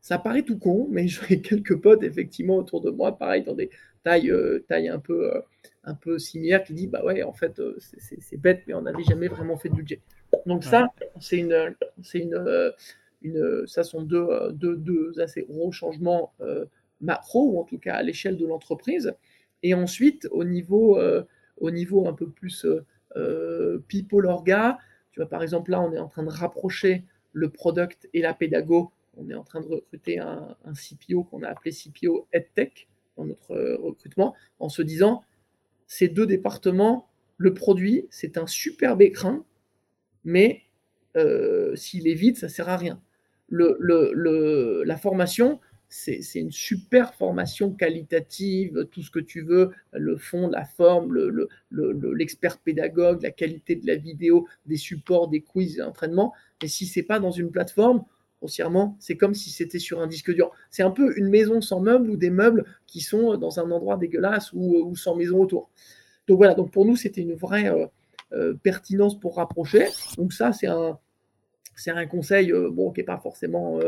ça 0.00 0.18
paraît 0.18 0.42
tout 0.42 0.58
con, 0.58 0.88
mais 0.90 1.08
j'ai 1.28 1.40
quelques 1.40 1.80
potes, 1.80 2.02
effectivement, 2.02 2.56
autour 2.56 2.80
de 2.80 2.90
moi, 2.90 3.18
pareil, 3.18 3.42
dans 3.42 3.54
des 3.54 3.70
tailles, 4.04 4.30
euh, 4.30 4.64
tailles 4.68 4.88
un 4.88 4.98
peu, 4.98 5.34
euh, 5.34 5.40
un 5.84 5.94
peu 5.94 6.18
similaire 6.18 6.62
qui 6.62 6.74
dit 6.74 6.86
bah 6.86 7.04
ouais 7.04 7.22
en 7.22 7.32
fait 7.32 7.58
euh, 7.58 7.76
c'est 7.78 8.36
bête 8.36 8.62
mais 8.66 8.74
on 8.74 8.82
n'avait 8.82 9.02
jamais 9.02 9.28
vraiment 9.28 9.56
fait 9.56 9.68
de 9.68 9.74
budget. 9.74 10.00
Donc 10.46 10.64
ça 10.64 10.88
c'est 11.20 11.38
une 11.38 11.74
c'est 12.02 12.20
une, 12.20 12.34
euh, 12.34 12.70
une 13.22 13.66
ça 13.66 13.82
sont 13.82 14.02
deux, 14.02 14.28
deux, 14.52 14.76
deux 14.76 15.20
assez 15.20 15.42
gros 15.42 15.72
changements 15.72 16.32
macro 17.02 17.52
ou 17.52 17.60
en 17.60 17.64
tout 17.64 17.78
cas 17.78 17.94
à 17.94 18.02
l'échelle 18.02 18.36
de 18.36 18.46
l'entreprise 18.46 19.14
et 19.62 19.74
ensuite 19.74 20.28
au 20.30 20.44
niveau 20.44 20.98
au 21.58 21.70
niveau 21.70 22.08
un 22.08 22.14
peu 22.14 22.28
plus 22.28 22.66
people 23.88 24.26
orga 24.26 24.78
tu 25.10 25.20
vois 25.20 25.28
par 25.28 25.42
exemple 25.42 25.70
là 25.70 25.80
on 25.82 25.92
est 25.92 25.98
en 25.98 26.08
train 26.08 26.22
de 26.22 26.30
rapprocher 26.30 27.04
le 27.32 27.50
product 27.50 28.08
et 28.14 28.22
la 28.22 28.34
pédago 28.34 28.92
on 29.16 29.28
est 29.28 29.34
en 29.34 29.44
train 29.44 29.60
de 29.60 29.66
recruter 29.66 30.18
un, 30.18 30.56
un 30.64 30.72
CPO 30.72 31.24
qu'on 31.24 31.42
a 31.42 31.48
appelé 31.48 31.70
CPO 31.72 32.28
EdTech 32.32 32.88
dans 33.16 33.24
notre 33.24 33.54
recrutement 33.76 34.34
en 34.58 34.68
se 34.68 34.82
disant 34.82 35.22
ces 35.92 36.08
deux 36.08 36.24
départements, 36.24 37.10
le 37.36 37.52
produit, 37.52 38.06
c'est 38.08 38.38
un 38.38 38.46
superbe 38.46 39.02
écrin, 39.02 39.44
mais 40.24 40.62
euh, 41.18 41.76
s'il 41.76 42.08
est 42.08 42.14
vide, 42.14 42.38
ça 42.38 42.46
ne 42.46 42.50
sert 42.50 42.70
à 42.70 42.78
rien. 42.78 43.02
Le, 43.48 44.82
la 44.86 44.96
formation, 44.96 45.60
c'est 45.92 46.40
une 46.40 46.50
super 46.50 47.12
formation 47.12 47.70
qualitative, 47.70 48.88
tout 48.90 49.02
ce 49.02 49.10
que 49.10 49.18
tu 49.18 49.42
veux, 49.42 49.72
le 49.92 50.16
fond, 50.16 50.48
la 50.48 50.64
forme, 50.64 51.14
l'expert 51.70 52.58
pédagogue, 52.58 53.22
la 53.22 53.30
qualité 53.30 53.76
de 53.76 53.86
la 53.86 53.96
vidéo, 53.96 54.48
des 54.64 54.78
supports, 54.78 55.28
des 55.28 55.42
quiz, 55.42 55.76
des 55.76 55.82
entraînements. 55.82 56.32
Mais 56.62 56.68
si 56.68 56.86
c'est 56.86 57.02
pas 57.02 57.20
dans 57.20 57.30
une 57.30 57.50
plateforme, 57.50 58.04
grossièrement, 58.38 58.96
c'est 59.00 59.18
comme 59.18 59.34
si 59.34 59.50
c'était 59.50 59.78
sur 59.78 60.00
un 60.00 60.06
disque 60.06 60.32
dur. 60.32 60.50
C'est 60.70 60.82
un 60.82 60.90
peu 60.90 61.16
une 61.18 61.28
maison 61.28 61.60
sans 61.60 61.80
meubles 61.80 62.08
ou 62.08 62.16
des 62.16 62.30
meubles 62.30 62.64
qui 62.86 63.02
sont 63.02 63.36
dans 63.36 63.60
un 63.60 63.70
endroit 63.70 63.98
dégueulasse 63.98 64.50
ou, 64.54 64.96
sans 64.96 65.14
maison 65.14 65.42
autour. 65.42 65.68
Donc 66.26 66.38
voilà, 66.38 66.54
donc 66.54 66.70
pour 66.70 66.86
nous, 66.86 66.96
c'était 66.96 67.20
une 67.20 67.34
vraie 67.34 67.68
euh, 67.68 67.86
euh, 68.32 68.54
pertinence 68.54 69.20
pour 69.20 69.36
rapprocher. 69.36 69.88
Donc 70.16 70.32
ça, 70.32 70.54
c'est 70.54 70.68
un, 70.68 70.98
c'est 71.74 71.90
un 71.90 72.06
conseil 72.06 72.52
euh, 72.52 72.70
qui 72.70 73.00
n'est 73.00 73.04
pas 73.04 73.18
forcément 73.18 73.78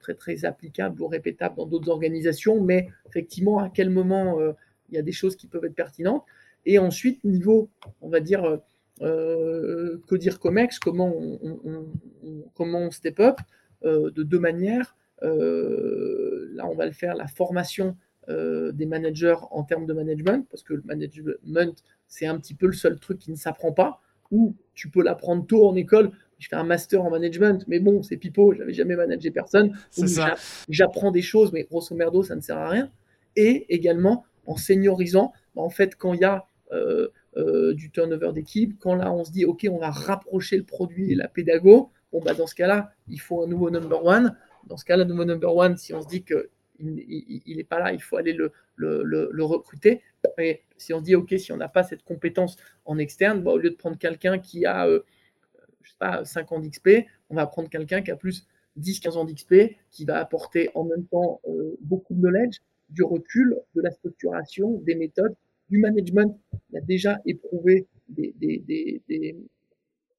très, 0.00 0.14
très 0.14 0.44
applicable 0.44 1.00
ou 1.02 1.06
répétable 1.06 1.56
dans 1.56 1.66
d'autres 1.66 1.90
organisations, 1.90 2.60
mais 2.60 2.88
effectivement, 3.08 3.58
à 3.58 3.70
quel 3.70 3.90
moment 3.90 4.38
il 4.90 4.94
y 4.94 4.98
a 4.98 5.02
des 5.02 5.12
choses 5.12 5.36
qui 5.36 5.46
peuvent 5.46 5.64
être 5.64 5.74
pertinentes. 5.74 6.24
Et 6.66 6.78
ensuite, 6.78 7.22
niveau, 7.24 7.70
on 8.00 8.08
va 8.08 8.20
dire, 8.20 8.60
Codir 9.00 10.38
Comex, 10.38 10.78
comment 10.78 11.12
on, 11.16 11.86
comment 12.54 12.80
on 12.80 12.90
step 12.90 13.20
up 13.20 13.38
euh, 13.84 14.10
de 14.10 14.22
deux 14.22 14.38
manières. 14.38 14.96
Euh, 15.22 16.48
là, 16.52 16.66
on 16.66 16.74
va 16.74 16.86
le 16.86 16.92
faire, 16.92 17.14
la 17.14 17.26
formation 17.26 17.96
des 18.26 18.86
managers 18.86 19.36
en 19.50 19.64
termes 19.64 19.84
de 19.84 19.92
management, 19.92 20.48
parce 20.48 20.62
que 20.62 20.72
le 20.72 20.82
management, 20.86 21.84
c'est 22.08 22.24
un 22.24 22.38
petit 22.38 22.54
peu 22.54 22.66
le 22.66 22.72
seul 22.72 22.98
truc 22.98 23.18
qui 23.18 23.30
ne 23.30 23.36
s'apprend 23.36 23.72
pas, 23.72 24.00
ou 24.30 24.54
tu 24.74 24.88
peux 24.88 25.02
l'apprendre 25.02 25.46
tôt 25.46 25.68
en 25.68 25.74
école. 25.76 26.10
Je 26.38 26.48
fais 26.48 26.56
un 26.56 26.64
master 26.64 27.02
en 27.02 27.10
management, 27.10 27.64
mais 27.68 27.78
bon, 27.78 28.02
c'est 28.02 28.16
pipeau, 28.16 28.54
j'avais 28.54 28.72
jamais 28.72 28.96
managé 28.96 29.30
personne. 29.30 29.76
J'apprends 30.68 31.10
des 31.10 31.22
choses, 31.22 31.52
mais 31.52 31.64
grosso 31.64 31.94
merdo, 31.94 32.22
ça 32.22 32.36
ne 32.36 32.40
sert 32.40 32.58
à 32.58 32.68
rien. 32.68 32.90
Et 33.36 33.66
également, 33.74 34.24
en 34.46 34.56
seniorisant, 34.56 35.32
bah, 35.54 35.62
en 35.62 35.70
fait, 35.70 35.96
quand 35.96 36.12
il 36.14 36.20
y 36.20 36.24
a 36.24 36.46
euh, 36.72 37.08
euh, 37.36 37.74
du 37.74 37.90
turnover 37.90 38.32
d'équipe, 38.32 38.76
quand 38.78 38.94
là, 38.94 39.12
on 39.12 39.24
se 39.24 39.32
dit, 39.32 39.44
OK, 39.44 39.66
on 39.70 39.78
va 39.78 39.90
rapprocher 39.90 40.56
le 40.56 40.64
produit 40.64 41.12
et 41.12 41.14
la 41.14 41.28
pédago, 41.28 41.90
bon, 42.12 42.20
bah, 42.20 42.34
dans 42.34 42.46
ce 42.46 42.54
cas-là, 42.54 42.92
il 43.08 43.20
faut 43.20 43.42
un 43.42 43.46
nouveau 43.46 43.70
number 43.70 44.04
one. 44.04 44.36
Dans 44.66 44.76
ce 44.76 44.84
cas-là, 44.84 45.04
nouveau 45.04 45.24
number 45.24 45.54
one, 45.54 45.76
si 45.76 45.94
on 45.94 46.02
se 46.02 46.08
dit 46.08 46.22
que 46.22 46.50
il 46.80 47.56
n'est 47.56 47.64
pas 47.64 47.78
là, 47.78 47.92
il 47.92 48.02
faut 48.02 48.16
aller 48.16 48.32
le, 48.32 48.52
le, 48.76 49.44
recruter. 49.44 50.02
Et 50.38 50.62
si 50.76 50.92
on 50.92 50.98
se 50.98 51.04
dit, 51.04 51.14
OK, 51.14 51.34
si 51.38 51.52
on 51.52 51.56
n'a 51.56 51.68
pas 51.68 51.82
cette 51.82 52.02
compétence 52.02 52.56
en 52.84 52.98
externe, 52.98 53.42
bah, 53.42 53.52
au 53.52 53.58
lieu 53.58 53.70
de 53.70 53.76
prendre 53.76 53.98
quelqu'un 53.98 54.38
qui 54.38 54.66
a, 54.66 54.86
euh, 54.86 55.04
je 55.84 55.90
sais 55.90 55.96
pas, 55.98 56.24
5 56.24 56.52
ans 56.52 56.60
d'XP, 56.60 57.06
on 57.30 57.36
va 57.36 57.46
prendre 57.46 57.68
quelqu'un 57.68 58.02
qui 58.02 58.10
a 58.10 58.16
plus 58.16 58.46
10-15 58.80 59.16
ans 59.16 59.24
d'XP, 59.24 59.76
qui 59.90 60.04
va 60.04 60.18
apporter 60.18 60.70
en 60.74 60.84
même 60.84 61.04
temps 61.06 61.40
beaucoup 61.80 62.14
de 62.14 62.20
knowledge, 62.20 62.58
du 62.90 63.02
recul, 63.02 63.56
de 63.74 63.82
la 63.82 63.90
structuration, 63.90 64.78
des 64.80 64.94
méthodes, 64.94 65.34
du 65.70 65.78
management. 65.78 66.36
Il 66.70 66.78
a 66.78 66.80
déjà 66.80 67.20
éprouvé 67.26 67.86
des, 68.08 68.34
des, 68.38 68.58
des, 69.08 69.36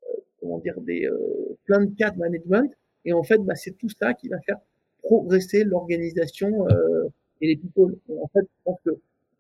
euh, 0.04 0.14
comment 0.40 0.60
dire, 0.60 0.80
des, 0.82 1.06
euh, 1.06 1.58
plein 1.66 1.86
de 1.86 1.94
cas 1.96 2.12
de 2.12 2.18
management. 2.18 2.72
Et 3.06 3.14
en 3.14 3.24
fait, 3.24 3.38
bah, 3.38 3.56
c'est 3.56 3.78
tout 3.78 3.90
ça 3.90 4.14
qui 4.14 4.28
va 4.28 4.40
faire 4.42 4.58
progresser 5.04 5.64
l'organisation 5.64 6.68
euh, 6.70 7.08
et 7.42 7.48
les 7.48 7.56
people. 7.56 7.96
en 8.10 8.28
fait, 8.28 8.42
je 8.42 8.64
pense 8.64 8.80
qu'à 8.84 8.92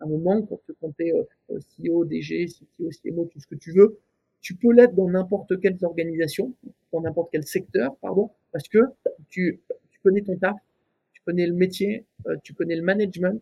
un 0.02 0.08
moment, 0.08 0.42
quand 0.44 0.92
tu 0.98 1.08
es 1.08 1.14
CEO, 1.50 2.06
DG, 2.06 2.46
CTO, 2.46 2.90
CMO, 3.02 3.26
tout 3.26 3.40
ce 3.40 3.48
que 3.48 3.56
tu 3.56 3.72
veux, 3.72 3.98
tu 4.46 4.56
peux 4.56 4.72
l'être 4.72 4.94
dans 4.94 5.10
n'importe 5.10 5.60
quelle 5.60 5.76
organisation, 5.82 6.54
dans 6.94 7.02
n'importe 7.02 7.30
quel 7.32 7.44
secteur, 7.48 7.96
pardon, 7.98 8.30
parce 8.52 8.68
que 8.68 8.78
tu, 9.30 9.60
tu 9.90 10.00
connais 10.04 10.22
ton 10.22 10.38
taf, 10.38 10.56
connais 11.26 11.48
le 11.48 11.54
métier, 11.54 12.06
euh, 12.28 12.38
tu 12.44 12.54
connais 12.54 12.76
le 12.76 12.84
management, 12.84 13.42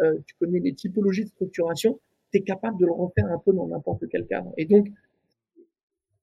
euh, 0.00 0.18
tu 0.26 0.34
connais 0.38 0.60
les 0.60 0.72
typologies 0.72 1.24
de 1.24 1.28
structuration, 1.28 1.98
tu 2.32 2.38
es 2.38 2.40
capable 2.42 2.78
de 2.78 2.86
le 2.86 2.92
refaire 2.92 3.26
un 3.26 3.38
peu 3.38 3.52
dans 3.52 3.66
n'importe 3.66 4.08
quel 4.08 4.26
cadre. 4.26 4.52
Et 4.56 4.64
donc, 4.64 4.88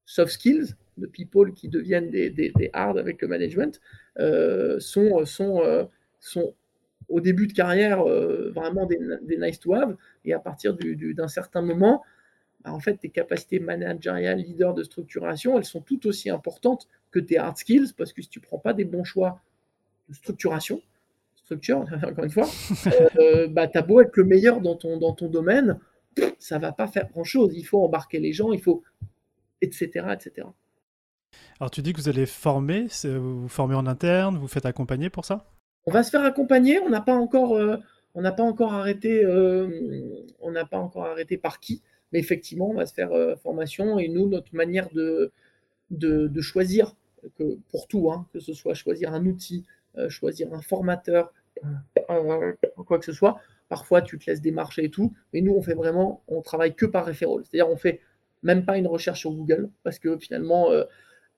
soft 0.05 0.31
skills, 0.31 0.75
de 0.97 1.07
people 1.07 1.53
qui 1.53 1.69
deviennent 1.69 2.09
des, 2.09 2.69
hard 2.73 2.97
avec 2.97 3.21
le 3.21 3.27
management, 3.27 3.79
euh, 4.19 4.79
sont 4.79 5.23
au 7.09 7.19
début 7.19 7.47
de 7.47 7.53
carrière 7.53 8.03
vraiment 8.03 8.85
des, 8.85 9.37
nice 9.37 9.59
to 9.59 9.73
have. 9.73 9.95
Et 10.25 10.33
à 10.33 10.39
partir 10.39 10.75
d'un 10.75 11.27
certain 11.27 11.61
moment, 11.61 12.03
bah, 12.63 12.73
en 12.73 12.79
fait, 12.79 12.97
tes 12.97 13.09
capacités 13.09 13.59
managériales, 13.59 14.39
leader 14.39 14.73
de 14.73 14.83
structuration, 14.83 15.57
elles 15.57 15.65
sont 15.65 15.81
tout 15.81 16.07
aussi 16.07 16.29
importantes 16.29 16.87
que 17.11 17.19
tes 17.19 17.37
hard 17.37 17.57
skills, 17.57 17.93
parce 17.97 18.13
que 18.13 18.21
si 18.21 18.29
tu 18.29 18.39
ne 18.39 18.45
prends 18.45 18.59
pas 18.59 18.73
des 18.73 18.85
bons 18.85 19.03
choix 19.03 19.41
de 20.09 20.13
structuration, 20.13 20.81
structure, 21.35 21.85
encore 22.03 22.23
une 22.23 22.31
fois, 22.31 22.47
euh, 23.19 23.47
bah, 23.47 23.67
tu 23.67 23.77
as 23.77 23.81
beau 23.81 24.01
être 24.01 24.15
le 24.17 24.25
meilleur 24.25 24.61
dans 24.61 24.75
ton, 24.75 24.97
dans 24.97 25.13
ton 25.13 25.27
domaine, 25.27 25.79
ça 26.39 26.59
va 26.59 26.71
pas 26.71 26.87
faire 26.87 27.09
grand-chose. 27.09 27.53
Il 27.55 27.63
faut 27.63 27.83
embarquer 27.83 28.19
les 28.19 28.33
gens, 28.33 28.51
il 28.51 28.61
faut... 28.61 28.83
etc. 29.61 30.07
etc. 30.13 30.47
Alors 31.59 31.71
tu 31.71 31.81
dis 31.81 31.93
que 31.93 32.01
vous 32.01 32.09
allez 32.09 32.25
former, 32.25 32.87
vous 33.03 33.47
formez 33.47 33.75
en 33.75 33.87
interne, 33.87 34.37
vous 34.37 34.47
faites 34.47 34.65
accompagner 34.65 35.09
pour 35.09 35.25
ça? 35.25 35.45
On 35.85 35.91
va 35.91 36.03
se 36.03 36.09
faire 36.09 36.23
accompagner, 36.23 36.79
on 36.79 36.89
n'a 36.89 37.01
pas 37.01 37.15
encore... 37.15 37.55
Euh, 37.55 37.77
on 38.13 38.21
n'a 38.21 38.31
pas 38.31 38.43
encore 38.43 38.73
arrêté, 38.73 39.23
euh, 39.23 40.25
on 40.39 40.51
n'a 40.51 40.65
pas 40.65 40.77
encore 40.77 41.05
arrêté 41.05 41.37
par 41.37 41.59
qui, 41.59 41.81
mais 42.11 42.19
effectivement, 42.19 42.69
on 42.69 42.73
va 42.73 42.85
se 42.85 42.93
faire 42.93 43.11
formation 43.41 43.99
et 43.99 44.07
nous, 44.07 44.27
notre 44.27 44.53
manière 44.55 44.89
de, 44.91 45.31
de, 45.89 46.41
choisir, 46.41 46.95
que, 47.37 47.57
pour 47.69 47.87
tout, 47.87 48.11
hein, 48.11 48.27
que 48.33 48.39
ce 48.39 48.53
soit 48.53 48.73
choisir 48.73 49.13
un 49.13 49.25
outil, 49.25 49.65
choisir 50.09 50.53
un 50.53 50.61
formateur, 50.61 51.31
euh, 52.09 52.53
quoi 52.85 52.99
que 52.99 53.05
ce 53.05 53.13
soit. 53.13 53.39
Parfois, 53.69 54.01
tu 54.01 54.17
te 54.17 54.29
laisses 54.29 54.41
démarcher 54.41 54.85
et 54.85 54.89
tout. 54.89 55.13
Mais 55.33 55.41
nous, 55.41 55.53
on 55.53 55.61
fait 55.61 55.73
vraiment, 55.73 56.23
on 56.27 56.41
travaille 56.41 56.75
que 56.75 56.85
par 56.85 57.05
référence. 57.05 57.43
C'est-à-dire, 57.43 57.69
on 57.69 57.77
fait 57.77 58.01
même 58.43 58.65
pas 58.65 58.77
une 58.77 58.87
recherche 58.87 59.19
sur 59.19 59.31
Google 59.31 59.69
parce 59.83 59.99
que 59.99 60.17
finalement, 60.17 60.71
euh, 60.71 60.83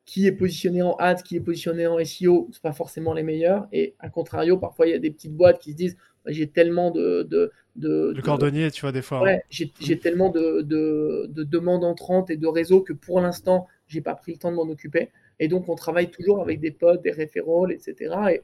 qui 0.05 0.27
est 0.27 0.31
positionné 0.31 0.81
en 0.81 0.95
ads, 0.95 1.15
qui 1.15 1.37
est 1.37 1.39
positionné 1.39 1.87
en 1.87 2.03
SEO, 2.03 2.49
c'est 2.51 2.61
pas 2.61 2.73
forcément 2.73 3.13
les 3.13 3.23
meilleurs. 3.23 3.67
Et 3.71 3.95
à 3.99 4.09
contrario, 4.09 4.57
parfois, 4.57 4.87
il 4.87 4.91
y 4.91 4.95
a 4.95 4.99
des 4.99 5.11
petites 5.11 5.35
boîtes 5.35 5.59
qui 5.59 5.71
se 5.71 5.77
disent 5.77 5.97
j'ai 6.27 6.47
tellement 6.47 6.91
de. 6.91 7.23
de, 7.23 7.51
de, 7.75 8.21
cordonnier, 8.21 8.71
tu 8.71 8.81
vois, 8.81 8.91
des 8.91 9.01
fois. 9.01 9.21
Ouais, 9.21 9.43
j'ai 9.49 9.99
tellement 9.99 10.29
de, 10.29 10.61
de, 10.61 11.27
de, 11.29 11.43
demandes 11.43 11.83
entrantes 11.83 12.29
et 12.29 12.37
de 12.37 12.47
réseaux 12.47 12.81
que 12.81 12.93
pour 12.93 13.19
l'instant, 13.19 13.67
j'ai 13.87 14.01
pas 14.01 14.15
pris 14.15 14.33
le 14.33 14.37
temps 14.37 14.51
de 14.51 14.55
m'en 14.55 14.63
occuper. 14.63 15.09
Et 15.39 15.47
donc, 15.47 15.67
on 15.67 15.75
travaille 15.75 16.09
toujours 16.09 16.41
avec 16.41 16.59
des 16.59 16.71
potes, 16.71 17.01
des 17.01 17.11
référents, 17.11 17.67
etc. 17.67 18.15
Et 18.31 18.41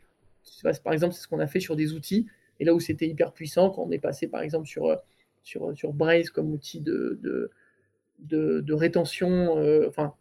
par 0.84 0.94
exemple, 0.94 1.14
c'est 1.14 1.22
ce 1.22 1.28
qu'on 1.28 1.40
a 1.40 1.48
fait 1.48 1.60
sur 1.60 1.76
des 1.76 1.94
outils. 1.94 2.28
Et 2.60 2.66
là 2.66 2.74
où 2.74 2.80
c'était 2.80 3.08
hyper 3.08 3.32
puissant, 3.32 3.70
quand 3.70 3.84
on 3.84 3.92
est 3.92 4.00
passé 4.00 4.28
par 4.28 4.42
exemple 4.42 4.68
sur, 4.68 4.88
euh, 4.88 4.96
sur, 5.44 5.76
sur 5.78 5.94
Braze 5.94 6.30
comme 6.30 6.52
outil 6.52 6.82
de, 6.82 7.20
de, 7.22 8.62
de, 8.62 8.74
rétention, 8.74 9.58
euh, 9.58 9.88
enfin, 9.88 10.14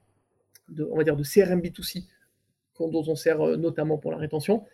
de, 0.68 0.85
on 0.90 0.96
va 0.96 1.04
dire 1.04 1.16
de 1.16 1.22
CRM 1.22 1.61
B2C, 1.61 2.04
dont 2.78 3.04
on 3.07 3.14
sert 3.14 3.40
euh, 3.40 3.57
notamment 3.57 3.98
pour 3.98 4.11
la 4.11 4.18
rétention. 4.18 4.64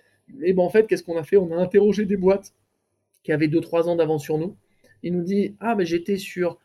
Et 0.42 0.52
ben 0.52 0.62
en 0.62 0.70
fait, 0.70 0.86
qu'est-ce 0.86 1.02
qu'on 1.02 1.18
a 1.18 1.24
fait? 1.24 1.36
On 1.36 1.52
a 1.52 1.56
interrogé 1.56 2.06
des 2.06 2.16
boîtes 2.16 2.52
qui 3.22 3.32
avaient 3.32 3.48
2-3 3.48 3.88
ans 3.88 3.96
d'avance 3.96 4.22
sur 4.22 4.38
nous. 4.38 4.56
Ils 5.02 5.12
nous 5.12 5.22
dit 5.22 5.56
Ah, 5.60 5.74
ben 5.74 5.84
j'étais 5.84 6.16
sur, 6.16 6.58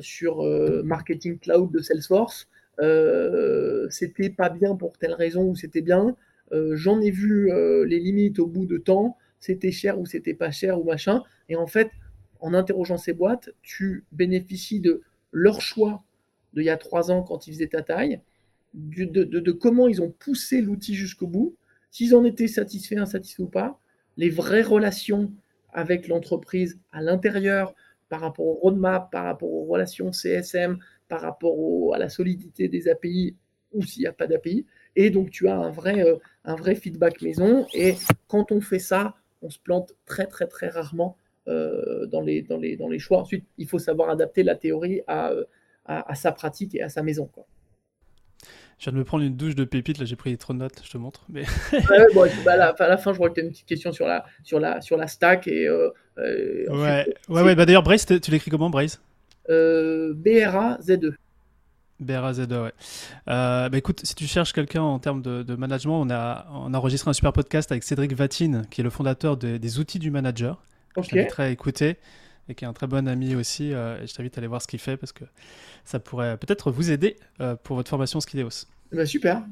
sur 0.00 0.42
Marketing 0.84 1.38
Cloud 1.38 1.72
de 1.72 1.80
Salesforce, 1.80 2.48
c'était 3.90 4.30
pas 4.30 4.50
bien 4.50 4.76
pour 4.76 4.98
telle 4.98 5.14
raison 5.14 5.48
ou 5.48 5.56
c'était 5.56 5.80
bien. 5.80 6.16
Euh, 6.52 6.76
j'en 6.76 7.00
ai 7.00 7.10
vu 7.10 7.50
euh, 7.50 7.84
les 7.86 7.98
limites 7.98 8.38
au 8.38 8.46
bout 8.46 8.66
de 8.66 8.76
temps, 8.76 9.16
c'était 9.40 9.72
cher 9.72 9.98
ou 9.98 10.06
c'était 10.06 10.34
pas 10.34 10.50
cher 10.50 10.80
ou 10.80 10.84
machin. 10.84 11.22
Et 11.48 11.56
en 11.56 11.66
fait, 11.66 11.90
en 12.40 12.54
interrogeant 12.54 12.98
ces 12.98 13.12
boîtes, 13.12 13.50
tu 13.62 14.04
bénéficies 14.12 14.80
de 14.80 15.02
leur 15.32 15.60
choix 15.60 16.04
d'il 16.54 16.64
y 16.64 16.70
a 16.70 16.76
trois 16.76 17.10
ans 17.10 17.22
quand 17.22 17.46
ils 17.46 17.52
faisaient 17.54 17.68
ta 17.68 17.82
taille, 17.82 18.20
de, 18.74 19.52
comment 19.52 19.88
ils 19.88 20.00
ont 20.00 20.10
poussé 20.10 20.60
l'outil 20.60 20.94
jusqu'au 20.94 21.26
bout, 21.26 21.56
s'ils 21.90 22.14
en 22.14 22.24
étaient 22.24 22.48
satisfaits, 22.48 22.96
insatisfaits 22.96 23.42
ou 23.42 23.48
pas, 23.48 23.78
les 24.16 24.30
vraies 24.30 24.62
relations 24.62 25.32
avec 25.72 26.08
l'entreprise 26.08 26.78
à 26.90 27.02
l'intérieur, 27.02 27.74
par 28.08 28.20
rapport 28.20 28.46
au 28.46 28.52
roadmap, 28.52 29.10
par 29.10 29.24
rapport 29.24 29.50
aux 29.50 29.64
relations 29.64 30.12
CSM, 30.12 30.78
par 31.08 31.22
rapport 31.22 31.94
à 31.94 31.98
la 31.98 32.10
solidité 32.10 32.68
des 32.68 32.88
API 32.88 33.36
ou 33.72 33.82
s'il 33.82 34.02
n'y 34.02 34.06
a 34.06 34.12
pas 34.12 34.26
d'API. 34.26 34.66
Et 34.96 35.08
donc, 35.08 35.30
tu 35.30 35.48
as 35.48 35.56
un 35.56 35.70
vrai, 35.70 36.06
euh, 36.06 36.16
un 36.44 36.54
vrai 36.54 36.74
feedback 36.74 37.22
maison. 37.22 37.66
Et 37.72 37.94
quand 38.28 38.52
on 38.52 38.60
fait 38.60 38.78
ça, 38.78 39.14
on 39.40 39.48
se 39.48 39.58
plante 39.58 39.94
très, 40.04 40.26
très, 40.26 40.46
très 40.46 40.68
rarement 40.68 41.16
euh, 41.48 42.04
dans, 42.06 42.20
les, 42.20 42.42
dans, 42.42 42.58
les, 42.58 42.76
dans 42.76 42.88
les 42.88 42.98
choix. 42.98 43.18
Ensuite, 43.18 43.46
il 43.56 43.66
faut 43.66 43.78
savoir 43.78 44.10
adapter 44.10 44.42
la 44.42 44.56
théorie 44.56 45.00
à, 45.06 45.32
euh, 45.90 46.00
à, 46.06 46.14
sa 46.14 46.32
pratique 46.32 46.74
et 46.74 46.82
à 46.82 46.88
sa 46.88 47.02
maison. 47.02 47.26
Quoi. 47.26 47.46
Je 48.78 48.84
viens 48.84 48.92
de 48.92 48.98
me 48.98 49.04
prendre 49.04 49.24
une 49.24 49.36
douche 49.36 49.54
de 49.54 49.64
pépites, 49.64 49.98
là 49.98 50.04
j'ai 50.04 50.16
pris 50.16 50.36
trop 50.36 50.52
de 50.52 50.58
notes, 50.58 50.82
je 50.84 50.90
te 50.90 50.98
montre. 50.98 51.24
Mais... 51.28 51.44
bah, 52.14 52.74
à, 52.78 52.88
la, 52.88 52.96
fin, 52.96 53.12
je 53.12 53.18
vois 53.18 53.28
que 53.30 53.34
tu 53.34 53.40
as 53.40 53.44
une 53.44 53.50
petite 53.50 53.66
question 53.66 53.92
sur 53.92 54.06
la, 54.06 54.24
sur 54.42 54.58
la, 54.58 54.80
sur 54.80 54.96
la 54.96 55.06
stack. 55.06 55.46
Et, 55.46 55.70
ouais, 55.70 56.66
ouais, 56.68 57.06
ouais, 57.28 57.54
bah, 57.54 57.66
d'ailleurs, 57.66 57.82
Brace, 57.82 58.06
tu 58.06 58.30
l'écris 58.30 58.50
comment, 58.50 58.70
Brace 58.70 59.00
B-R-A-Z-E. 59.48 61.14
BRAZ, 62.02 62.40
ouais. 62.40 62.72
Euh, 63.28 63.68
bah 63.68 63.78
écoute, 63.78 64.00
si 64.04 64.14
tu 64.14 64.26
cherches 64.26 64.52
quelqu'un 64.52 64.82
en 64.82 64.98
termes 64.98 65.22
de, 65.22 65.56
management, 65.56 66.00
on 66.00 66.10
a, 66.10 66.46
on 66.52 66.74
a 66.74 66.78
enregistré 66.78 67.10
un 67.10 67.14
super 67.14 67.32
podcast 67.32 67.70
avec 67.72 67.84
Cédric 67.84 68.12
Vatine, 68.12 68.66
qui 68.70 68.80
est 68.80 68.84
le 68.84 68.90
fondateur 68.90 69.36
des 69.36 69.78
outils 69.78 69.98
du 69.98 70.10
manager. 70.10 70.62
Okay. 70.96 71.08
Je 71.08 71.14
t'inviterai 71.14 71.42
à 71.44 71.48
écouter 71.48 71.96
et 72.48 72.54
qui 72.54 72.64
est 72.64 72.68
un 72.68 72.72
très 72.72 72.86
bon 72.86 73.08
ami 73.08 73.34
aussi. 73.34 73.72
Euh, 73.72 74.02
et 74.02 74.06
je 74.06 74.14
t'invite 74.14 74.36
à 74.36 74.40
aller 74.40 74.46
voir 74.46 74.62
ce 74.62 74.66
qu'il 74.66 74.78
fait 74.78 74.96
parce 74.96 75.12
que 75.12 75.24
ça 75.84 75.98
pourrait 75.98 76.36
peut-être 76.36 76.70
vous 76.70 76.90
aider 76.90 77.16
euh, 77.40 77.56
pour 77.56 77.76
votre 77.76 77.90
formation 77.90 78.20
Skideos. 78.20 78.66
Bah 78.92 79.06
super. 79.06 79.42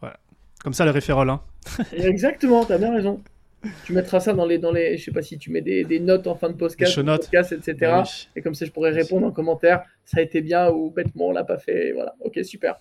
Voilà. 0.00 0.18
Comme 0.62 0.72
ça, 0.72 0.84
le 0.84 0.90
référol. 0.90 1.30
Hein. 1.30 1.40
Exactement, 1.92 2.64
tu 2.64 2.72
as 2.72 2.78
bien 2.78 2.92
raison. 2.92 3.22
Tu 3.84 3.92
mettras 3.92 4.20
ça 4.20 4.32
dans 4.32 4.46
les, 4.46 4.56
dans 4.56 4.72
les, 4.72 4.96
je 4.96 5.04
sais 5.04 5.10
pas 5.10 5.20
si 5.20 5.36
tu 5.36 5.50
mets 5.50 5.60
des, 5.60 6.00
notes 6.00 6.26
en 6.26 6.34
fin 6.34 6.48
de 6.48 6.54
podcast, 6.54 7.04
podcast 7.04 7.52
etc. 7.52 7.74
Bah 7.80 8.04
et 8.34 8.40
comme 8.40 8.54
ça, 8.54 8.64
je 8.64 8.70
pourrais 8.70 8.90
répondre 8.90 9.26
en 9.26 9.32
commentaire. 9.32 9.84
Ça 10.06 10.18
a 10.18 10.22
été 10.22 10.40
bien 10.40 10.70
ou 10.70 10.90
bêtement, 10.90 11.28
on 11.28 11.32
l'a 11.32 11.44
pas 11.44 11.58
fait. 11.58 11.92
Voilà. 11.92 12.14
Ok, 12.20 12.40
super. 12.42 12.80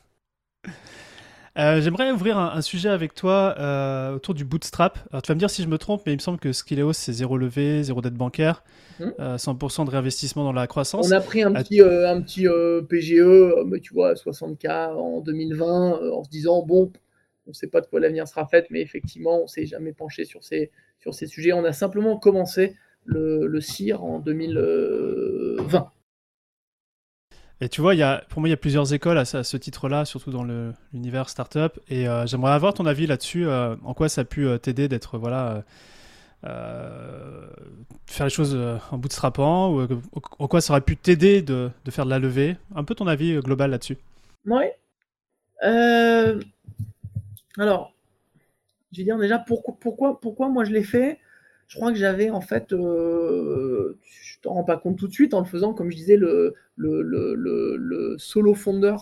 Euh, 1.58 1.82
j'aimerais 1.82 2.12
ouvrir 2.12 2.38
un, 2.38 2.62
sujet 2.62 2.90
avec 2.90 3.14
toi 3.14 3.56
euh, 3.58 4.16
autour 4.16 4.34
du 4.34 4.46
bootstrap. 4.46 5.00
Alors, 5.12 5.22
tu 5.22 5.30
vas 5.30 5.36
me 5.36 5.40
dire 5.40 5.50
si 5.50 5.64
je 5.64 5.68
me 5.68 5.78
trompe, 5.78 6.04
mais 6.06 6.14
il 6.14 6.18
me 6.18 6.22
semble 6.22 6.40
que 6.40 6.52
Skilleos, 6.54 6.94
c'est 6.94 7.14
zéro 7.14 7.38
levé, 7.38 7.84
zéro 7.84 8.02
dette 8.02 8.14
bancaire, 8.14 8.64
100% 9.00 9.02
mhm. 9.02 9.14
euh, 9.20 9.86
de 9.86 9.90
réinvestissement 9.90 10.44
dans 10.44 10.54
la 10.54 10.68
croissance. 10.68 11.08
On 11.08 11.12
a 11.12 11.22
pris 11.22 11.42
un 11.42 11.54
petit, 11.54 11.82
un 11.82 12.22
petit 12.22 12.48
PGE, 12.88 13.66
mais 13.66 13.80
tu 13.80 13.94
vois, 13.94 14.14
60K 14.14 14.94
en 14.94 15.22
2020, 15.22 16.12
en 16.12 16.24
se 16.24 16.30
disant, 16.30 16.64
bon, 16.66 16.92
ne 17.50 17.54
sait 17.54 17.68
pas 17.68 17.82
de 17.82 17.88
quoi 17.88 18.00
l'avenir 18.00 18.28
sera 18.28 18.46
fait, 18.46 18.68
mais 18.70 18.82
effectivement, 18.82 19.44
on 19.44 19.48
s'est 19.48 19.66
jamais 19.66 19.92
penché 19.92 20.26
sur 20.26 20.44
ces, 20.44 20.72
sur 21.00 21.14
ces 21.14 21.28
sujets. 21.28 21.54
On 21.54 21.66
a 21.66 21.74
simplement 21.74 22.18
commencé 22.18 22.76
le, 23.06 23.48
le 23.48 23.62
CIR 23.62 24.04
en 24.04 24.20
2020. 24.20 25.92
Et 27.62 27.68
tu 27.68 27.82
vois, 27.82 27.94
pour 28.30 28.40
moi, 28.40 28.48
il 28.48 28.52
y 28.52 28.54
a 28.54 28.58
plusieurs 28.58 28.94
écoles 28.94 29.18
à, 29.18 29.26
ce 29.26 29.58
titre-là, 29.58 30.06
surtout 30.06 30.32
dans 30.32 30.46
l'univers 30.94 31.30
startup. 31.30 31.78
Et 31.90 32.08
euh, 32.08 32.26
j'aimerais 32.26 32.54
avoir 32.54 32.74
ton 32.74 32.86
avis 32.86 33.06
là-dessus. 33.06 33.48
Euh, 33.48 33.76
en 33.84 33.94
quoi 33.94 34.08
ça 34.08 34.22
a 34.22 34.24
pu 34.24 34.48
euh, 34.48 34.58
t'aider 34.58 34.88
d'être, 34.88 35.18
voilà, 35.18 35.64
faire 36.42 38.26
les 38.26 38.30
choses 38.30 38.58
en 38.92 38.98
bootstrapant 38.98 39.74
ou 39.74 39.86
en 40.40 40.48
quoi 40.48 40.62
ça 40.62 40.72
aurait 40.72 40.82
pu 40.82 40.96
t'aider 40.96 41.42
de, 41.42 41.70
de, 41.84 41.92
faire 41.92 42.06
de 42.06 42.10
la 42.10 42.20
levée? 42.20 42.56
Un 42.76 42.86
peu 42.86 42.96
ton 42.96 43.08
avis 43.08 43.38
global 43.40 43.72
là-dessus. 43.72 43.98
Oui. 44.46 44.64
alors, 47.58 47.92
je 48.94 49.00
vais 49.00 49.04
dire 49.04 49.18
déjà 49.18 49.38
pourquoi, 49.38 49.76
pourquoi, 49.82 50.22
pourquoi 50.22 50.48
moi 50.48 50.64
je 50.64 50.72
l'ai 50.72 50.84
fait 50.84 51.20
je 51.70 51.76
crois 51.76 51.92
que 51.92 51.98
j'avais 51.98 52.32
en 52.32 52.42
fait, 52.42 52.74
euh, 52.74 53.98
je 54.02 54.40
t'en 54.42 54.56
rends 54.56 54.64
pas 54.64 54.76
compte 54.76 54.98
tout 54.98 55.08
de 55.08 55.14
suite 55.14 55.36
en 55.36 55.40
le 55.40 55.46
faisant, 55.46 55.74
comme 55.74 55.92
je 55.92 55.96
disais, 55.96 56.18
le, 56.18 56.56
le, 56.76 57.04
le, 57.04 57.78
le 57.78 58.16
solo 58.18 58.56
founder, 58.56 58.96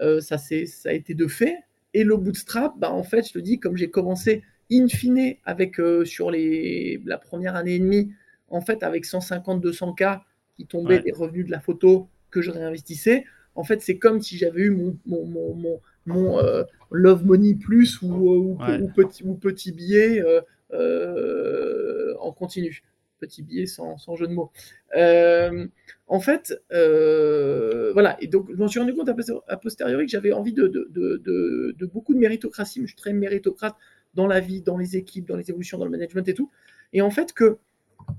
euh, 0.00 0.20
ça, 0.20 0.38
ça 0.38 0.54
a 0.88 0.92
été 0.92 1.14
de 1.14 1.26
fait. 1.26 1.56
Et 1.92 2.04
le 2.04 2.16
bootstrap, 2.16 2.74
bah, 2.78 2.92
en 2.92 3.02
fait, 3.02 3.26
je 3.26 3.32
te 3.32 3.40
dis, 3.40 3.58
comme 3.58 3.76
j'ai 3.76 3.90
commencé 3.90 4.44
in 4.70 4.86
fine 4.86 5.34
avec, 5.44 5.80
euh, 5.80 6.04
sur 6.04 6.30
les, 6.30 7.02
la 7.04 7.18
première 7.18 7.56
année 7.56 7.74
et 7.74 7.78
demie, 7.80 8.12
en 8.50 8.60
fait, 8.60 8.84
avec 8.84 9.04
150-200K 9.04 10.20
qui 10.56 10.66
tombaient 10.66 11.00
des 11.00 11.10
revenus 11.10 11.46
de 11.46 11.50
la 11.50 11.58
photo 11.58 12.08
que 12.30 12.40
je 12.40 12.52
réinvestissais, 12.52 13.24
en 13.56 13.64
fait, 13.64 13.82
c'est 13.82 13.98
comme 13.98 14.22
si 14.22 14.38
j'avais 14.38 14.62
eu 14.62 14.70
mon, 14.70 14.96
mon, 15.06 15.26
mon, 15.26 15.80
mon, 16.06 16.38
euh, 16.38 16.62
Love 16.92 17.26
Money 17.26 17.54
Plus 17.54 18.00
ou, 18.00 18.14
ou, 18.14 18.88
petit, 18.94 19.24
ou 19.24 19.34
petit 19.34 19.72
billet 19.72 20.22
euh, 20.22 20.40
en 20.72 22.32
continu. 22.32 22.82
Petit 23.18 23.42
billet 23.42 23.66
sans, 23.66 23.98
jeu 24.16 24.26
de 24.26 24.32
mots. 24.32 24.50
Euh, 24.96 25.66
en 26.06 26.20
fait, 26.20 26.58
euh, 26.72 27.92
voilà. 27.92 28.16
Et 28.22 28.28
donc, 28.28 28.50
je 28.50 28.56
m'en 28.56 28.66
suis 28.66 28.80
rendu 28.80 28.94
compte 28.94 29.10
a 29.46 29.56
posteriori 29.58 30.06
que 30.06 30.10
j'avais 30.10 30.32
envie 30.32 30.54
de, 30.54 31.86
beaucoup 31.92 32.14
de 32.14 32.18
méritocratie. 32.18 32.80
Mais 32.80 32.86
je 32.86 32.92
suis 32.92 33.00
très 33.00 33.12
méritocrate 33.12 33.76
dans 34.14 34.26
la 34.26 34.40
vie, 34.40 34.62
dans 34.62 34.78
les 34.78 34.96
équipes, 34.96 35.28
dans 35.28 35.36
les 35.36 35.50
évolutions, 35.50 35.76
dans 35.76 35.84
le 35.84 35.90
management 35.90 36.26
et 36.28 36.34
tout. 36.34 36.50
Et 36.94 37.02
en 37.02 37.10
fait, 37.10 37.34
que 37.34 37.58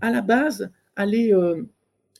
à 0.02 0.12
la 0.12 0.22
base, 0.22 0.72
aller 0.95 1.34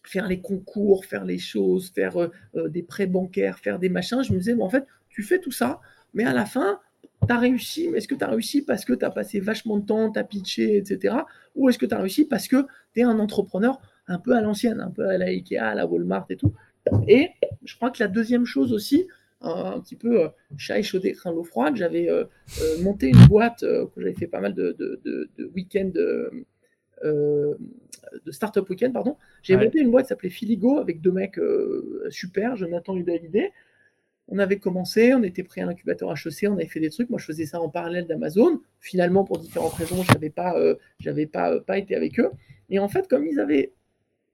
faire 0.04 0.28
les 0.28 0.42
concours, 0.42 1.06
faire 1.06 1.24
les 1.24 1.38
choses, 1.38 1.92
faire 1.92 2.32
des 2.56 2.82
prêts 2.82 3.06
bancaires, 3.06 3.60
faire 3.60 3.78
des 3.78 3.90
machins, 3.90 4.24
je 4.24 4.34
me 4.34 4.40
disais, 4.40 4.56
en 4.60 4.70
fait, 4.70 4.86
tu 5.10 5.22
fais 5.22 5.40
tout 5.40 5.52
ça, 5.52 5.82
mais 6.16 6.24
à 6.24 6.34
la 6.34 6.46
fin, 6.48 6.80
tu 7.28 7.34
as 7.34 7.38
réussi, 7.38 7.90
mais 7.90 8.00
est-ce 8.00 8.08
que 8.08 8.16
tu 8.16 8.24
as 8.24 8.30
réussi 8.30 8.64
parce 8.64 8.86
que 8.86 8.94
tu 8.94 9.06
as 9.06 9.12
passé 9.12 9.40
vachement 9.40 9.78
de 9.78 9.86
temps, 9.86 10.12
tu 10.12 10.20
as 10.20 10.24
pitché, 10.24 10.78
etc. 10.78 11.16
Ou 11.56 11.70
est-ce 11.70 11.78
que 11.78 11.86
tu 11.86 11.94
as 11.94 12.00
réussi 12.00 12.26
parce 12.26 12.48
que 12.48 12.66
tu 12.94 13.02
es 13.02 13.04
un 13.04 13.20
entrepreneur 13.20 13.80
un 14.08 14.20
peu 14.20 14.36
à 14.36 14.42
l'ancienne, 14.42 14.80
un 14.80 14.92
peu 14.92 15.08
à 15.08 15.18
la 15.18 15.28
Ikea, 15.28 15.58
à 15.58 15.76
la 15.76 15.86
Walmart 15.86 16.26
et 16.30 16.36
tout. 16.36 16.54
Et 17.08 17.30
je 17.64 17.76
crois 17.76 17.92
que 17.92 18.02
la 18.02 18.08
deuxième 18.08 18.46
chose 18.46 18.74
aussi, 18.74 19.08
un, 19.42 19.80
petit 19.80 19.96
peu 19.96 20.24
euh, 20.24 20.28
chat 20.58 20.80
échaudé, 20.80 21.14
craint 21.14 21.32
l'eau 21.32 21.44
froide, 21.44 21.76
j'avais 21.76 22.10
euh, 22.10 22.26
euh, 22.62 22.82
monté 22.82 23.10
une 23.10 23.26
boîte, 23.28 23.62
que 23.62 23.90
j'avais 23.98 24.14
fait 24.14 24.28
pas 24.28 24.40
mal 24.40 24.54
de, 24.54 24.76
de, 24.78 25.02
de, 25.04 25.46
week-end, 25.56 25.92
de 25.94 26.46
startup 28.32 28.70
week-end, 28.70 28.92
pardon. 28.92 29.18
J'ai 29.42 29.58
monté 29.58 29.80
une 29.80 29.92
boîte 29.92 30.06
qui 30.06 30.10
s'appelait 30.10 30.30
Filigo 30.30 30.78
avec 30.80 31.02
deux 31.02 31.12
mecs 31.12 31.40
super, 32.10 32.56
Jonathan 32.56 32.96
et 32.98 33.04
David 33.04 33.36
on 34.32 34.40
avait 34.40 34.60
commencé, 34.60 35.14
on 35.14 35.24
était 35.24 35.44
pris 35.44 35.60
à 35.60 35.66
l'incubateur 35.66 36.10
HEC, 36.14 36.50
on 36.50 36.54
avait 36.54 36.66
fait 36.66 36.80
des 36.80 36.90
trucs. 36.90 37.10
Moi, 37.10 37.20
je 37.20 37.26
faisais 37.26 37.46
ça 37.46 37.60
en 37.62 37.68
parallèle 37.68 38.08
d'Amazon. 38.08 38.62
Finalement, 38.80 39.26
pour 39.26 39.38
différentes 39.38 39.74
raisons, 39.74 40.02
je 40.04 40.14
n'avais 40.14 40.30
pas, 40.30 40.58
euh, 40.58 40.76
pas, 41.32 41.52
euh, 41.52 41.60
pas 41.60 41.78
été 41.78 41.96
avec 41.96 42.18
eux. 42.18 42.32
Et 42.70 42.80
en 42.80 42.88
fait, 42.88 43.10
comme 43.10 43.28
ils 43.28 43.42
avaient, 43.42 43.74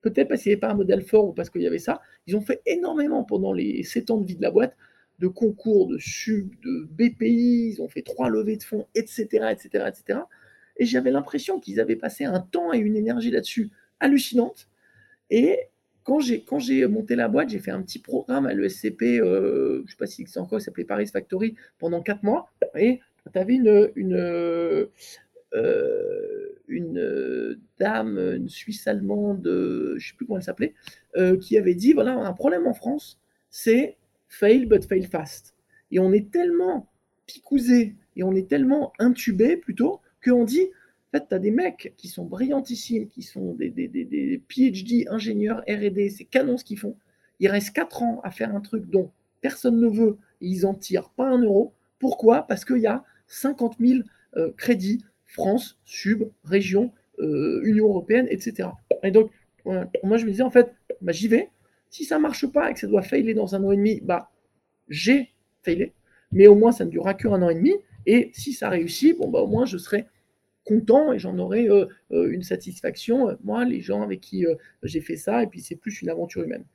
peut-être 0.02 0.28
parce 0.28 0.43
qu'il 0.43 0.52
n'y 0.52 0.54
avait 0.54 0.60
pas 0.60 0.70
un 0.70 0.76
modèle 0.76 1.02
fort 1.02 1.26
ou 1.26 1.34
parce 1.34 1.50
qu'il 1.50 1.64
y 1.64 1.68
avait 1.68 1.80
ça, 1.80 2.00
ils 2.28 2.38
ont 2.38 2.41
fait 2.41 2.62
énormément 2.68 3.24
pendant 3.24 3.54
les 3.54 3.82
7 3.82 4.12
ans 4.12 4.18
de 4.18 4.28
vie 4.28 4.36
de 4.36 4.41
la 4.43 4.52
boîte 4.52 4.78
de 5.18 5.28
concours, 5.28 5.88
de 5.88 5.98
sub, 5.98 6.54
de 6.62 6.88
BPI, 6.91 7.74
ils 7.74 7.82
ont 7.82 7.88
fait 7.88 8.04
trois 8.04 8.30
levées 8.30 8.58
de 8.58 8.64
fonds, 8.64 8.86
etc., 8.93 9.26
etc., 9.50 9.86
etc. 9.88 10.20
Et 10.78 10.86
j'avais 10.86 11.10
l'impression 11.10 11.60
qu'ils 11.60 11.80
avaient 11.80 11.95
passé 11.95 12.24
un 12.24 12.39
temps 12.39 12.72
et 12.72 12.78
une 12.78 12.95
énergie 12.95 13.32
là-dessus 13.32 13.72
hallucinante. 14.00 14.70
Et 15.32 15.58
quand 16.08 16.22
j'ai, 16.22 16.41
quand 16.41 16.58
j'ai 16.58 16.88
monté 16.88 17.16
la 17.18 17.28
boîte, 17.28 17.49
j'ai 17.49 17.60
fait 17.60 17.72
un 17.72 17.82
petit 17.82 17.99
programme 17.99 18.45
à 18.45 18.53
l'ESCP, 18.53 19.20
euh, 19.20 19.80
je 19.80 19.82
ne 19.82 19.88
sais 19.88 19.97
pas 19.97 20.05
si 20.05 20.26
c'est 20.26 20.39
encore, 20.39 20.58
il 20.58 20.62
s'appelait 20.62 20.86
Paris 20.86 21.08
Factory, 21.08 21.55
pendant 21.80 22.01
4 22.01 22.24
mois. 22.24 22.49
Et 22.76 23.01
tu 23.34 23.38
avais 23.38 23.55
une, 23.55 23.91
une, 23.97 24.16
euh, 24.16 24.88
une 26.70 27.60
dame, 27.78 28.18
une 28.18 28.47
Suisse 28.47 28.88
allemande, 28.88 29.41
je 29.43 29.95
ne 29.95 29.99
sais 29.99 30.14
plus 30.16 30.26
comment 30.26 30.38
elle 30.38 30.45
s'appelait, 30.45 30.76
euh, 31.18 31.38
qui 31.38 31.58
avait 31.58 31.76
dit, 31.76 31.91
voilà, 31.91 32.14
un 32.14 32.34
problème 32.34 32.68
en 32.68 32.74
France, 32.74 33.20
c'est 33.49 33.97
fail 34.30 34.66
but 34.66 34.86
fail 34.86 35.03
fast. 35.03 35.55
Et 35.91 35.99
on 35.99 36.14
est 36.14 36.32
tellement 36.32 36.88
picousé 37.26 37.95
et 38.16 38.24
on 38.24 38.34
est 38.34 38.47
tellement 38.47 38.93
intubé 38.97 39.58
plutôt 39.58 39.99
qu'on 40.24 40.45
dit 40.45 40.70
en 41.08 41.18
fait, 41.18 41.26
tu 41.30 41.36
as 41.36 41.39
des 41.39 41.51
mecs 41.51 41.93
qui 41.95 42.10
sont 42.10 42.26
brillantissimes, 42.26 43.08
qui 43.08 43.22
sont 43.22 43.53
des, 43.53 44.41
PhD 44.49 45.08
ingénieurs 45.10 45.64
RD, 45.68 46.10
c'est 46.10 46.26
canon 46.26 46.58
ce 46.58 46.66
qu'ils 46.66 46.80
font. 46.80 46.97
Ils 47.39 47.47
restent 47.47 47.74
4 47.74 48.03
ans 48.03 48.22
à 48.24 48.32
faire 48.32 48.53
un 48.53 48.60
truc 48.60 48.89
dont 48.89 49.12
personne 49.41 49.80
ne 49.80 49.88
veut, 49.88 50.18
ils 50.41 50.66
en 50.66 50.74
tirent 50.74 51.10
pas 51.10 51.28
un 51.28 51.41
euro. 51.41 51.74
Pourquoi? 51.99 52.41
Parce 52.43 52.66
qu'il 52.66 52.80
y 52.80 52.88
a 52.88 53.05
50 53.28 53.78
000 53.80 54.01
euh, 54.36 54.51
crédits, 54.58 55.05
France, 55.26 55.80
Sub, 55.86 56.24
région, 56.43 56.91
euh, 57.20 57.62
Union 57.64 57.88
Européenne, 57.88 58.28
etc. 58.30 58.70
Et 59.03 59.12
donc, 59.12 59.32
moi 60.03 60.18
je 60.18 60.26
me 60.26 60.32
disais, 60.32 60.43
en 60.43 60.51
fait, 60.51 60.74
bah, 61.01 61.12
j'y 61.14 61.28
vais. 61.28 61.49
Si 61.89 62.03
ça 62.03 62.20
marche 62.20 62.47
pas 62.47 62.70
et 62.70 62.74
que 62.74 62.80
ça 62.80 62.88
doit 62.88 63.01
failer 63.01 63.34
dans 63.34 63.55
un 63.55 63.64
an 63.64 63.72
et 63.72 63.78
demi, 63.78 64.01
bah, 64.01 64.30
j'ai 64.89 65.30
failé. 65.64 65.93
Mais 66.34 66.47
au 66.47 66.55
moins, 66.55 66.74
ça 66.74 66.84
ne 66.84 66.89
durera 66.89 67.14
qu'un 67.14 67.41
an 67.41 67.49
et 67.49 67.55
demi. 67.55 67.74
Et 68.05 68.32
si 68.34 68.53
ça 68.53 68.70
réussit, 68.70 69.18
bon, 69.18 69.30
bah, 69.30 69.39
au 69.39 69.47
moins, 69.47 69.66
je 69.66 69.78
serai 69.78 70.05
content 70.68 71.13
et 71.13 71.20
j'en 71.20 71.38
aurai 71.39 71.70
euh, 71.70 71.86
euh, 72.11 72.30
une 72.30 72.43
satisfaction, 72.43 73.30
euh, 73.30 73.36
moi, 73.43 73.63
les 73.65 73.80
gens 73.80 74.01
avec 74.01 74.20
qui 74.22 74.45
j'ai 74.84 75.01
fait 75.01 75.15
ça, 75.15 75.41
et 75.41 75.47
puis 75.47 75.61
c'est 75.61 75.76
plus 75.76 76.01
une 76.01 76.09
aventure 76.09 76.43
humaine. 76.43 76.65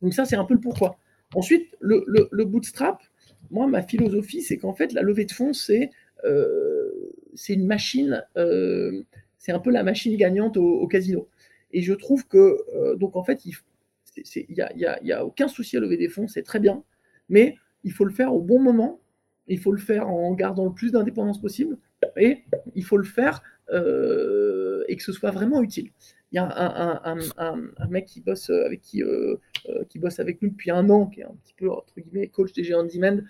Donc 0.00 0.14
ça, 0.14 0.24
c'est 0.24 0.36
un 0.36 0.44
peu 0.44 0.54
le 0.54 0.60
pourquoi. 0.60 0.96
Ensuite, 1.34 1.74
le, 1.80 2.44
bootstrap, 2.44 3.02
moi, 3.50 3.66
ma 3.66 3.82
philosophie, 3.82 4.42
c'est 4.42 4.58
qu'en 4.58 4.74
fait, 4.74 4.92
la 4.92 5.02
levée 5.02 5.24
de 5.24 5.32
fonds, 5.32 5.52
c'est 5.52 5.90
c'est 7.34 7.54
une 7.54 7.66
machine, 7.66 8.24
c'est 9.38 9.52
un 9.52 9.58
peu 9.58 9.70
la 9.70 9.82
machine 9.82 10.16
gagnante 10.16 10.56
au, 10.56 10.86
casino. 10.86 11.28
Et 11.72 11.82
je 11.82 11.92
trouve 11.92 12.26
que, 12.26 12.94
donc 12.96 13.16
en 13.16 13.24
fait, 13.24 13.44
il 13.44 13.54
n'y 14.50 14.60
a, 14.60 14.72
y 14.76 15.06
y 15.08 15.12
a 15.12 15.24
aucun 15.24 15.48
souci 15.48 15.76
à 15.76 15.80
lever 15.80 15.96
des 15.96 16.08
fonds, 16.08 16.28
c'est 16.28 16.42
très 16.42 16.60
bien, 16.60 16.84
mais 17.28 17.56
il 17.82 17.92
faut 17.92 18.04
le 18.04 18.12
faire 18.12 18.34
au 18.34 18.40
bon 18.40 18.60
moment, 18.60 19.00
il 19.48 19.58
faut 19.58 19.72
le 19.72 19.80
faire 19.80 20.08
en 20.08 20.32
gardant 20.34 20.66
le 20.66 20.72
plus 20.72 20.92
d'indépendance 20.92 21.40
possible, 21.40 21.76
et 22.16 22.44
il 22.74 22.84
faut 22.84 22.96
le 22.96 23.04
faire 23.04 23.42
euh, 23.72 24.84
et 24.86 24.96
que 24.96 25.02
ce 25.02 25.12
soit 25.12 25.32
vraiment 25.32 25.60
utile. 25.62 25.90
Il 26.32 26.36
y 26.36 26.38
a 26.38 27.02
un, 27.04 27.88
mec 27.88 28.06
qui 28.06 28.20
bosse 28.20 28.50
avec 28.50 28.80
qui, 28.80 29.02
euh, 29.02 29.36
euh, 29.68 29.84
qui 29.88 29.98
bosse 29.98 30.20
avec 30.20 30.42
nous 30.42 30.50
depuis 30.50 30.70
un 30.70 30.88
an, 30.90 31.06
qui 31.06 31.20
est 31.20 31.24
un 31.24 31.34
petit 31.42 31.54
peu 31.56 31.70
entre 31.70 32.00
guillemets 32.00 32.28
coach 32.28 32.52
des 32.52 32.62
géants 32.62 32.84
demand, 32.84 33.22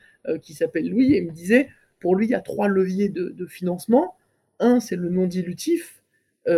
qui 0.43 0.55
s'appelle 0.55 0.89
Louis, 0.89 1.14
et 1.14 1.18
il 1.18 1.27
me 1.27 1.33
disait 1.33 1.68
pour 2.01 2.16
lui 2.16 2.27
il 2.27 2.31
y 2.31 2.35
a 2.35 2.41
trois 2.41 2.68
leviers 2.68 3.09
de, 3.09 3.47
financement. 3.47 4.16
Un 4.59 4.81
c'est 4.81 4.97
le 4.97 5.09
non 5.09 5.27
dilutif, 5.27 6.03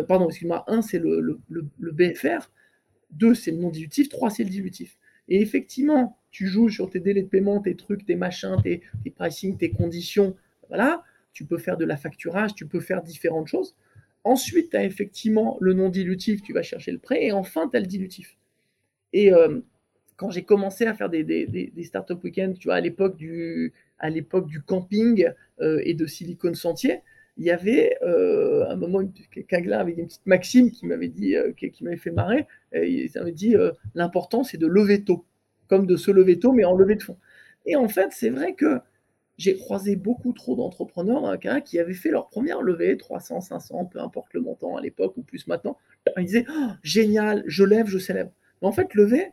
pardon 0.08 0.28
excuse-moi, 0.28 0.64
un 0.68 0.82
c'est 0.82 0.98
le, 0.98 1.40
BFR, 1.80 2.50
deux 3.10 3.34
c'est 3.34 3.50
le 3.50 3.58
non 3.58 3.70
dilutif, 3.70 4.08
trois 4.08 4.30
c'est 4.30 4.44
le 4.44 4.50
dilutif. 4.50 4.98
Et 5.28 5.42
effectivement, 5.42 6.18
tu 6.30 6.46
joues 6.46 6.70
sur 6.70 6.88
tes 6.88 7.00
délais 7.00 7.22
de 7.22 7.28
paiement, 7.28 7.60
tes 7.60 7.76
trucs, 7.76 8.06
tes 8.06 8.16
machins, 8.16 8.56
tes, 8.62 8.82
tes 9.04 9.10
pricing, 9.10 9.56
tes 9.58 9.70
conditions, 9.70 10.34
voilà 10.68 11.04
tu 11.38 11.44
peux 11.44 11.58
faire 11.58 11.76
de 11.76 11.84
la 11.84 11.96
facturage, 11.96 12.52
tu 12.56 12.66
peux 12.66 12.80
faire 12.80 13.00
différentes 13.00 13.46
choses. 13.46 13.76
Ensuite, 14.24 14.70
tu 14.70 14.76
as 14.76 14.84
effectivement 14.84 15.56
le 15.60 15.72
non 15.72 15.88
dilutif, 15.88 16.42
tu 16.42 16.52
vas 16.52 16.62
chercher 16.62 16.90
le 16.90 16.98
prêt, 16.98 17.26
et 17.26 17.30
enfin, 17.30 17.68
tu 17.68 17.76
as 17.76 17.80
le 17.80 17.86
dilutif. 17.86 18.36
Et 19.12 19.32
euh, 19.32 19.60
quand 20.16 20.32
j'ai 20.32 20.42
commencé 20.42 20.84
à 20.84 20.94
faire 20.94 21.08
des, 21.08 21.22
des, 21.22 21.46
des, 21.46 21.84
startup 21.84 22.24
week-ends, 22.24 22.54
tu 22.58 22.66
vois, 22.66 22.74
à 22.74 22.80
l'époque 22.80 23.16
du, 23.16 23.72
camping 24.66 25.28
euh, 25.60 25.80
et 25.84 25.94
de 25.94 26.06
Silicon 26.06 26.54
Sentier, 26.54 27.02
il 27.36 27.44
y 27.44 27.52
avait 27.52 27.96
euh, 28.02 28.68
un 28.68 28.74
moment 28.74 29.00
Kagla 29.46 29.78
avec 29.78 29.96
une 29.96 30.06
petite 30.06 30.26
maxime 30.26 30.72
qui 30.72 30.86
m'avait 30.86 31.06
dit, 31.06 31.36
qui, 31.56 31.84
m'avait 31.84 31.98
fait 31.98 32.10
marrer. 32.10 32.48
Et 32.72 33.04
il 33.04 33.10
m'avait 33.14 33.30
dit 33.30 33.54
l'important 33.94 34.42
c'est 34.42 34.58
de 34.58 34.66
lever 34.66 35.04
tôt, 35.04 35.24
comme 35.68 35.86
de 35.86 35.96
se 35.96 36.10
lever 36.10 36.40
tôt, 36.40 36.50
mais 36.50 36.64
en 36.64 36.74
lever 36.74 36.96
de 36.96 37.02
fond. 37.04 37.16
Et 37.64 37.76
en 37.76 37.86
fait, 37.86 38.08
c'est 38.10 38.30
vrai 38.30 38.54
que 38.54 38.80
j'ai 39.38 39.56
croisé 39.56 39.94
beaucoup 39.94 40.32
trop 40.32 40.56
d'entrepreneurs 40.56 41.22
dans 41.22 41.36
cas 41.38 41.60
qui 41.60 41.78
avaient 41.78 41.94
fait 41.94 42.10
leur 42.10 42.28
première 42.28 42.60
levée, 42.60 42.96
300, 42.96 43.40
500, 43.40 43.86
peu 43.86 44.00
importe 44.00 44.34
le 44.34 44.40
montant 44.40 44.76
à 44.76 44.80
l'époque 44.80 45.16
ou 45.16 45.22
plus 45.22 45.46
maintenant. 45.46 45.78
Ils 46.16 46.24
disaient 46.24 46.46
oh, 46.50 46.70
génial, 46.82 47.44
je 47.46 47.62
lève, 47.62 47.86
je 47.86 47.98
célèbre. 47.98 48.32
Mais 48.60 48.68
en 48.68 48.72
fait, 48.72 48.94
lever, 48.94 49.32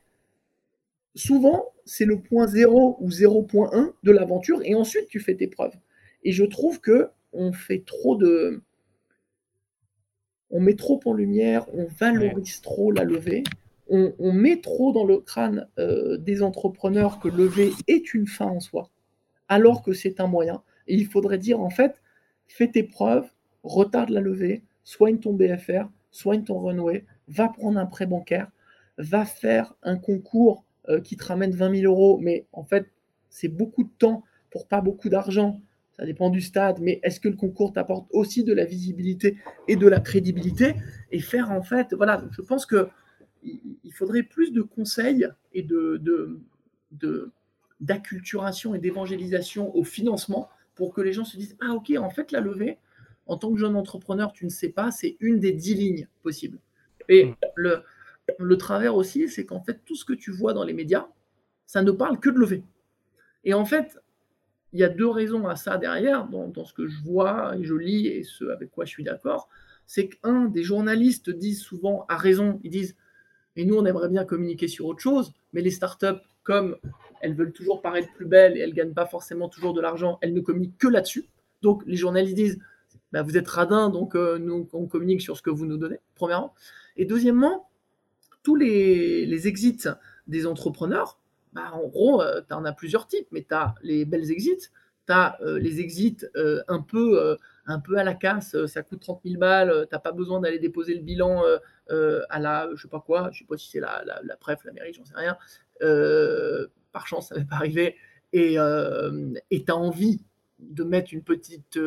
souvent, 1.16 1.66
c'est 1.86 2.06
le 2.06 2.20
point 2.20 2.48
0 2.48 2.98
ou 3.00 3.10
0.1 3.10 3.94
de 4.04 4.12
l'aventure 4.12 4.62
et 4.64 4.76
ensuite 4.76 5.08
tu 5.08 5.20
fais 5.20 5.36
tes 5.36 5.48
preuves. 5.48 5.76
Et 6.24 6.32
je 6.32 6.44
trouve 6.44 6.80
que 6.80 7.10
on 7.34 7.52
fait 7.52 7.84
trop 7.86 8.16
de. 8.16 8.62
On 10.52 10.60
met 10.60 10.76
trop 10.76 11.00
en 11.06 11.14
lumière, 11.14 11.66
on 11.74 11.86
valorise 11.86 12.62
trop 12.62 12.92
la 12.92 13.04
levée, 13.04 13.44
on, 13.88 14.32
met 14.32 14.62
trop 14.62 14.94
dans 14.94 15.04
le 15.04 15.18
crâne 15.18 15.68
euh, 15.80 16.18
des 16.18 16.44
entrepreneurs 16.44 17.20
que 17.20 17.28
lever 17.28 17.74
est 17.88 18.14
une 18.14 18.28
fin 18.28 18.46
en 18.46 18.60
soi, 18.60 18.90
alors 19.48 19.84
que 19.84 19.94
c'est 19.94 20.20
un 20.20 20.28
moyen. 20.28 20.62
Et 20.88 20.96
il 20.96 21.08
faudrait 21.08 21.38
dire, 21.38 21.60
en 21.60 21.70
fait, 21.70 22.02
fais 22.48 22.68
tes 22.68 22.84
preuves, 22.84 23.30
retarde 23.64 24.10
la 24.10 24.22
levée, 24.22 24.64
soigne 24.84 25.20
ton 25.20 25.34
BFR, 25.34 25.90
soigne 26.12 26.44
ton 26.44 26.60
runway, 26.60 27.06
va 27.28 27.50
prendre 27.50 27.80
un 27.80 27.86
prêt 27.86 28.06
bancaire, 28.06 28.52
va 28.98 29.26
faire 29.26 29.74
un 29.84 29.98
concours 29.98 30.64
euh, 30.90 31.02
qui 31.02 31.18
te 31.18 31.26
ramène 31.26 31.52
20 31.52 31.82
000 31.82 31.92
euros, 31.92 32.20
mais 32.22 32.46
en 32.54 32.64
fait, 32.64 32.88
c'est 33.30 33.48
beaucoup 33.48 33.84
de 33.84 33.92
temps 33.98 34.24
pour 34.52 34.68
pas 34.68 34.82
beaucoup 34.82 35.10
d'argent. 35.10 35.60
Ça 35.98 36.06
dépend 36.06 36.30
du 36.30 36.42
stade, 36.42 36.80
mais 36.82 37.00
est-ce 37.04 37.20
que 37.20 37.30
le 37.30 37.36
concours 37.36 37.74
t'apporte 37.74 38.08
aussi 38.12 38.44
de 38.44 38.54
la 38.54 38.66
visibilité 38.66 39.38
et 39.68 39.76
de 39.76 39.88
la 39.88 40.00
crédibilité? 40.00 40.76
Et 41.12 41.20
faire 41.20 41.52
en 41.52 41.62
fait, 41.62 41.94
voilà, 41.94 42.24
je 42.32 42.42
pense 42.42 42.66
que 42.66 42.90
il 43.44 43.94
faudrait 43.94 44.24
plus 44.24 44.52
de 44.52 44.62
conseils 44.62 45.28
et 45.54 45.62
de, 45.62 46.02
de, 46.92 47.32
d'acculturation 47.80 48.76
et 48.76 48.80
d'évangélisation 48.80 49.76
au 49.76 49.84
financement 49.84 50.50
pour 50.76 50.94
que 50.94 51.02
les 51.02 51.14
gens 51.14 51.26
se 51.26 51.38
disent 51.38 51.58
Ah, 51.62 51.74
ok, 51.74 51.94
en 51.98 52.10
fait, 52.10 52.32
la 52.32 52.42
levée, 52.42 52.78
en 53.28 53.38
tant 53.38 53.52
que 53.52 53.60
jeune 53.60 53.76
entrepreneur, 53.76 54.32
tu 54.34 54.46
ne 54.46 54.50
sais 54.50 54.70
pas, 54.70 54.92
c'est 54.92 55.18
une 55.20 55.40
des 55.40 55.52
dix 55.52 55.76
lignes 55.76 56.08
possibles. 56.24 56.60
Et 57.10 57.26
mm. 57.26 57.36
le, 57.56 57.84
le 58.40 58.58
travers 58.58 58.96
aussi, 58.96 59.28
c'est 59.28 59.46
qu'en 59.46 59.62
fait, 59.62 59.82
tout 59.86 59.96
ce 59.96 60.06
que 60.06 60.14
tu 60.14 60.32
vois 60.32 60.54
dans 60.54 60.64
les 60.64 60.74
médias, 60.74 61.08
ça 61.66 61.82
ne 61.82 61.92
parle 61.92 62.20
que 62.20 62.30
de 62.30 62.38
levée. 62.38 62.64
Et 63.44 63.54
en 63.54 63.66
fait, 63.66 63.98
il 64.74 64.80
y 64.80 64.84
a 64.84 64.90
deux 64.90 65.10
raisons 65.10 65.48
à 65.48 65.56
ça 65.56 65.78
derrière, 65.78 66.28
dans, 66.28 66.48
dans, 66.48 66.66
ce 66.66 66.74
que 66.74 66.88
je 66.88 67.02
vois 67.04 67.56
et 67.58 67.64
je 67.64 67.76
lis 67.76 68.08
et 68.08 68.24
ce 68.24 68.46
avec 68.46 68.72
quoi 68.72 68.86
je 68.86 68.90
suis 68.90 69.04
d'accord. 69.04 69.48
C'est 69.88 70.10
qu'un, 70.10 70.46
des 70.46 70.64
journalistes 70.64 71.30
disent 71.30 71.62
souvent, 71.62 72.06
à 72.10 72.18
raison, 72.18 72.60
ils 72.64 72.72
disent 72.72 72.98
Et 73.56 73.66
nous, 73.66 73.76
on 73.76 73.86
aimerait 73.86 74.10
bien 74.10 74.26
communiquer 74.26 74.68
sur 74.68 74.88
autre 74.88 75.00
chose, 75.00 75.34
mais 75.54 75.62
les 75.62 75.72
startups, 75.72 76.22
comme 76.44 76.78
elles 77.26 77.34
veulent 77.34 77.54
toujours 77.54 77.82
paraître 77.82 78.14
plus 78.14 78.28
belles 78.28 78.56
et 78.56 78.60
elles 78.60 78.70
ne 78.70 78.76
gagnent 78.76 78.94
pas 78.94 79.08
forcément 79.08 79.50
toujours 79.50 79.74
de 79.74 79.82
l'argent, 79.82 80.20
elles 80.22 80.34
ne 80.34 80.42
communiquent 80.42 80.78
que 80.78 80.88
là-dessus. 80.88 81.26
Donc 81.64 81.82
les 81.88 81.96
journalistes 81.96 82.36
disent 82.36 82.60
bah, 83.12 83.24
Vous 83.24 83.36
êtes 83.36 83.48
radin, 83.48 83.90
donc 83.90 84.16
euh, 84.16 84.38
nous, 84.38 84.70
on 84.74 84.86
communique 84.86 85.22
sur 85.22 85.36
ce 85.36 85.42
que 85.42 85.50
vous 85.50 85.66
nous 85.66 85.78
donnez, 85.78 86.00
premièrement. 86.14 86.54
Et 86.98 87.06
deuxièmement, 87.06 87.68
tous 88.44 88.56
les, 88.56 89.48
exits 89.48 89.88
des 90.28 90.46
entrepreneurs, 90.46 91.20
bah, 91.54 91.72
en 91.74 91.88
gros, 91.88 92.22
euh, 92.22 92.42
tu 92.48 92.54
en 92.54 92.64
as 92.64 92.74
plusieurs 92.74 93.08
types, 93.08 93.28
mais 93.32 93.44
tu 93.48 93.56
as 93.56 93.74
les 93.82 94.06
belles 94.06 94.30
exits, 94.32 94.70
tu 95.08 95.14
as 95.14 95.42
euh, 95.42 95.58
les 95.58 95.80
exits 95.80 96.18
un, 96.68 96.82
peu, 96.82 97.38
un 97.66 97.80
peu 97.80 97.98
à 97.98 98.04
la 98.04 98.14
casse, 98.14 98.56
ça 98.68 98.84
coûte 98.84 99.00
30 99.02 99.22
000 99.26 99.40
balles, 99.40 99.88
tu 99.92 99.98
pas 100.00 100.12
besoin 100.12 100.40
d'aller 100.40 100.60
déposer 100.60 100.94
le 100.94 101.02
bilan 101.02 101.42
à 101.90 102.40
la, 102.40 102.70
je 102.76 102.84
sais 102.84 102.88
pas 102.88 103.00
quoi, 103.00 103.32
je 103.32 103.40
sais 103.40 103.46
pas 103.46 103.58
si 103.58 103.72
c'est 103.72 103.80
la, 103.80 104.04
la, 104.06 104.22
la 104.24 104.38
préf, 104.38 104.64
la 104.64 104.74
mairie, 104.74 104.94
j'en 104.94 105.06
sais 105.06 105.16
rien. 105.16 105.38
Par 106.96 107.08
chance, 107.08 107.30
ça 107.30 107.36
n'avait 107.36 107.48
pas 107.48 107.58
arrivé. 107.58 107.96
Et 108.34 108.56
tu 108.56 108.60
as 108.60 109.76
envie 109.76 110.24
de 110.60 110.84
mettre 110.84 111.14
une 111.14 111.22
petite 111.24 111.80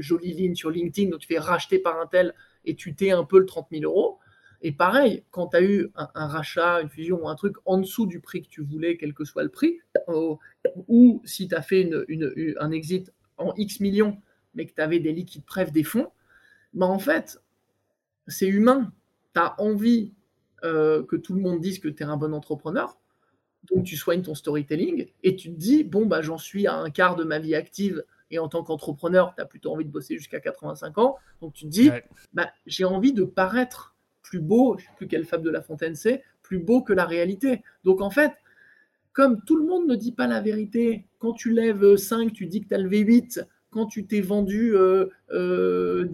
jolie 0.00 0.32
ligne 0.32 0.54
sur 0.54 0.70
LinkedIn, 0.70 1.10
donc 1.10 1.20
tu 1.20 1.28
fais 1.28 1.38
racheter 1.38 1.78
par 1.78 2.00
un 2.00 2.06
tel 2.06 2.34
et 2.64 2.74
tu 2.74 2.94
t'es 2.94 3.12
un 3.12 3.24
peu 3.24 3.38
le 3.38 3.46
30 3.46 3.68
000 3.70 3.84
euros 3.84 4.18
et 4.62 4.72
pareil, 4.72 5.24
quand 5.30 5.48
tu 5.48 5.56
as 5.56 5.62
eu 5.62 5.90
un, 5.94 6.26
rachat, 6.26 6.80
une 6.80 6.88
fusion 6.88 7.22
ou 7.22 7.28
un 7.28 7.34
truc 7.34 7.56
en 7.66 7.78
dessous 7.78 8.06
du 8.06 8.20
prix 8.20 8.42
que 8.42 8.48
tu 8.48 8.62
voulais, 8.62 8.96
quel 8.96 9.14
que 9.14 9.24
soit 9.24 9.42
le 9.42 9.48
prix, 9.48 9.80
ou 10.88 11.22
si 11.24 11.48
tu 11.48 11.54
as 11.54 11.62
fait 11.62 11.90
un 12.58 12.70
exit 12.70 13.12
en 13.36 13.54
X 13.54 13.80
millions, 13.80 14.20
mais 14.54 14.66
que 14.66 14.74
tu 14.74 14.80
avais 14.80 14.98
des 14.98 15.12
liquides 15.12 15.44
prêts, 15.44 15.70
des 15.70 15.84
fonds, 15.84 16.10
bah 16.72 16.86
en 16.86 16.98
fait, 16.98 17.40
c'est 18.26 18.48
humain. 18.48 18.92
Tu 19.34 19.40
as 19.40 19.60
envie 19.60 20.14
euh, 20.64 21.04
que 21.04 21.16
tout 21.16 21.34
le 21.34 21.42
monde 21.42 21.60
dise 21.60 21.78
que 21.78 21.88
tu 21.88 22.02
es 22.02 22.06
un 22.06 22.16
bon 22.16 22.32
entrepreneur, 22.32 22.98
donc 23.72 23.84
tu 23.84 23.96
soignes 23.96 24.22
ton 24.22 24.34
storytelling 24.34 25.06
et 25.22 25.36
tu 25.36 25.50
te 25.50 25.58
dis, 25.58 25.84
bon, 25.84 26.06
bah, 26.06 26.22
j'en 26.22 26.38
suis 26.38 26.66
à 26.66 26.74
un 26.74 26.90
quart 26.90 27.16
de 27.16 27.24
ma 27.24 27.38
vie 27.38 27.54
active 27.54 28.04
et 28.30 28.38
en 28.38 28.48
tant 28.48 28.62
qu'entrepreneur, 28.62 29.34
tu 29.34 29.42
as 29.42 29.46
plutôt 29.46 29.72
envie 29.72 29.84
de 29.84 29.90
bosser 29.90 30.16
jusqu'à 30.16 30.40
85 30.40 30.98
ans. 30.98 31.16
Donc 31.40 31.52
tu 31.52 31.64
te 31.64 31.70
dis, 31.70 31.90
bah, 32.32 32.50
j'ai 32.66 32.84
envie 32.84 33.12
de 33.12 33.24
paraître 33.24 33.94
plus 34.22 34.40
beau, 34.40 34.76
je 34.78 34.84
ne 34.84 34.88
sais 34.88 34.94
plus 34.96 35.06
quelle 35.06 35.24
fable 35.24 35.44
de 35.44 35.50
La 35.50 35.62
Fontaine 35.62 35.94
c'est, 35.94 36.22
plus 36.42 36.58
beau 36.58 36.82
que 36.82 36.92
la 36.92 37.04
réalité. 37.04 37.62
Donc 37.84 38.00
en 38.00 38.10
fait, 38.10 38.32
comme 39.12 39.40
tout 39.44 39.56
le 39.56 39.64
monde 39.64 39.86
ne 39.86 39.94
dit 39.94 40.12
pas 40.12 40.26
la 40.26 40.40
vérité, 40.40 41.06
quand 41.18 41.32
tu 41.32 41.52
lèves 41.52 41.96
5, 41.96 42.32
tu 42.32 42.46
dis 42.46 42.60
que 42.62 42.68
tu 42.68 42.74
as 42.74 42.78
levé 42.78 42.98
8, 42.98 43.46
quand 43.70 43.86
tu 43.86 44.06
t'es 44.06 44.20
vendu 44.20 44.70
10, 44.70 44.74
euh, 44.74 45.10
euh, 45.32 46.06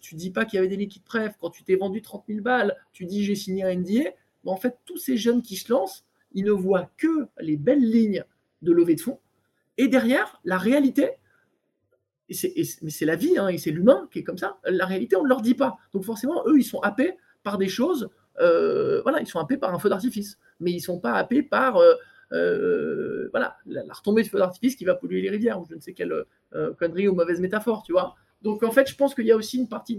tu 0.00 0.14
dis 0.14 0.30
pas 0.30 0.44
qu'il 0.44 0.56
y 0.56 0.58
avait 0.58 0.68
des 0.68 0.76
liquides 0.76 1.04
prêts, 1.04 1.34
quand 1.40 1.50
tu 1.50 1.64
t'es 1.64 1.76
vendu 1.76 2.02
30 2.02 2.24
000 2.28 2.40
balles, 2.40 2.76
tu 2.92 3.06
dis 3.06 3.24
j'ai 3.24 3.34
signé 3.34 3.64
un 3.64 3.74
NDA. 3.74 4.10
Ben, 4.44 4.52
en 4.52 4.56
fait, 4.56 4.78
tous 4.84 4.98
ces 4.98 5.16
jeunes 5.16 5.40
qui 5.42 5.56
se 5.56 5.72
lancent, 5.72 6.04
ils 6.34 6.44
ne 6.44 6.52
voient 6.52 6.90
que 6.96 7.26
les 7.40 7.56
belles 7.56 7.88
lignes 7.88 8.24
de 8.62 8.72
levée 8.72 8.96
de 8.96 9.00
fonds. 9.00 9.20
Et 9.78 9.88
derrière, 9.88 10.40
la 10.44 10.58
réalité, 10.58 11.10
mais 12.28 12.90
c'est 12.90 13.04
la 13.04 13.16
vie, 13.16 13.38
hein, 13.38 13.48
et 13.48 13.58
c'est 13.58 13.70
l'humain 13.70 14.08
qui 14.10 14.20
est 14.20 14.22
comme 14.24 14.38
ça, 14.38 14.58
la 14.64 14.86
réalité, 14.86 15.16
on 15.16 15.24
ne 15.24 15.28
leur 15.28 15.42
dit 15.42 15.54
pas. 15.54 15.76
Donc 15.92 16.04
forcément, 16.04 16.42
eux, 16.46 16.58
ils 16.58 16.64
sont 16.64 16.80
happés 16.80 17.16
par 17.42 17.58
des 17.58 17.68
choses, 17.68 18.08
euh, 18.40 19.02
voilà, 19.02 19.20
ils 19.20 19.26
sont 19.26 19.38
happés 19.38 19.56
par 19.56 19.74
un 19.74 19.78
feu 19.78 19.88
d'artifice, 19.88 20.38
mais 20.60 20.72
ils 20.72 20.76
ne 20.76 20.82
sont 20.82 20.98
pas 20.98 21.12
happés 21.14 21.42
par 21.42 21.76
euh, 21.76 21.94
euh, 22.32 23.28
voilà, 23.32 23.58
la, 23.66 23.82
retombée 23.92 24.22
de 24.22 24.28
feu 24.28 24.38
d'artifice 24.38 24.76
qui 24.76 24.84
va 24.84 24.94
polluer 24.94 25.20
les 25.20 25.30
rivières, 25.30 25.60
ou 25.60 25.66
je 25.68 25.74
ne 25.74 25.80
sais 25.80 25.92
quelle 25.92 26.24
connerie 26.78 27.08
ou 27.08 27.14
mauvaise 27.14 27.40
métaphore, 27.40 27.82
tu 27.82 27.92
vois. 27.92 28.14
Donc 28.42 28.62
en 28.62 28.70
fait, 28.70 28.88
je 28.88 28.96
pense 28.96 29.14
qu'il 29.14 29.26
y 29.26 29.32
a 29.32 29.36
aussi 29.36 29.58
une 29.58 29.68
partie 29.68 29.98